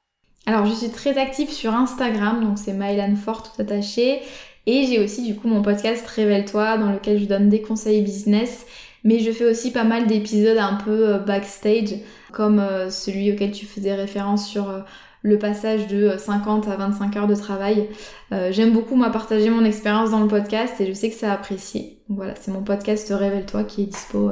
Alors 0.45 0.67
je 0.67 0.75
suis 0.75 0.91
très 0.91 1.17
active 1.17 1.51
sur 1.51 1.73
Instagram, 1.73 2.45
donc 2.45 2.59
c'est 2.59 2.75
Mylan 2.75 3.17
Fort 3.17 3.45
tout 3.45 3.63
attaché. 3.63 4.21
Et 4.67 4.85
j'ai 4.85 5.03
aussi 5.03 5.23
du 5.23 5.35
coup 5.35 5.49
mon 5.49 5.63
podcast 5.63 6.07
Révèle-toi 6.07 6.77
dans 6.77 6.93
lequel 6.93 7.19
je 7.19 7.25
donne 7.25 7.49
des 7.49 7.63
conseils 7.63 8.03
business 8.03 8.67
mais 9.05 9.19
je 9.21 9.31
fais 9.31 9.45
aussi 9.45 9.73
pas 9.73 9.85
mal 9.85 10.07
d'épisodes 10.07 10.59
un 10.59 10.75
peu 10.75 11.15
euh, 11.15 11.19
backstage, 11.19 11.95
comme 12.33 12.59
euh, 12.59 12.91
celui 12.91 13.33
auquel 13.33 13.53
tu 13.53 13.67
faisais 13.67 13.95
référence 13.95 14.49
sur 14.49 14.69
euh, 14.71 14.81
le 15.23 15.39
passage 15.39 15.87
de 15.89 16.15
50 16.17 16.69
à 16.69 16.77
25 16.77 17.17
heures 17.17 17.27
de 17.27 17.35
travail. 17.35 17.89
J'aime 18.31 18.73
beaucoup 18.73 18.95
moi 18.95 19.11
partager 19.11 19.51
mon 19.51 19.65
expérience 19.65 20.13
dans 20.13 20.21
le 20.21 20.29
podcast 20.29 20.81
et 20.81 20.87
je 20.87 20.93
sais 20.93 21.11
que 21.11 21.17
ça 21.17 21.33
apprécié. 21.33 21.99
Donc 22.09 22.19
voilà, 22.19 22.35
c'est 22.41 22.53
mon 22.53 22.63
podcast 22.63 23.13
Révèle-toi 23.13 23.65
qui 23.65 23.83
est 23.83 23.87
dispo 23.87 24.31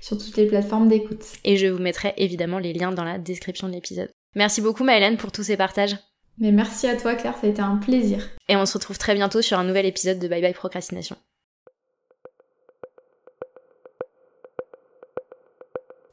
sur 0.00 0.16
toutes 0.16 0.36
les 0.38 0.46
plateformes 0.46 0.88
d'écoute. 0.88 1.22
Et 1.44 1.58
je 1.58 1.66
vous 1.66 1.82
mettrai 1.82 2.14
évidemment 2.16 2.58
les 2.58 2.72
liens 2.72 2.92
dans 2.92 3.04
la 3.04 3.18
description 3.18 3.68
de 3.68 3.74
l'épisode. 3.74 4.10
Merci 4.34 4.62
beaucoup 4.62 4.84
Maëlène 4.84 5.18
pour 5.18 5.32
tous 5.32 5.42
ces 5.42 5.58
partages. 5.58 5.96
Mais 6.38 6.50
merci 6.50 6.86
à 6.86 6.96
toi 6.96 7.14
Claire, 7.14 7.36
ça 7.38 7.46
a 7.46 7.50
été 7.50 7.60
un 7.60 7.76
plaisir. 7.76 8.30
Et 8.48 8.56
on 8.56 8.64
se 8.64 8.72
retrouve 8.72 8.96
très 8.96 9.14
bientôt 9.14 9.42
sur 9.42 9.58
un 9.58 9.64
nouvel 9.64 9.84
épisode 9.84 10.18
de 10.18 10.28
Bye 10.28 10.40
Bye 10.40 10.54
Procrastination. 10.54 11.16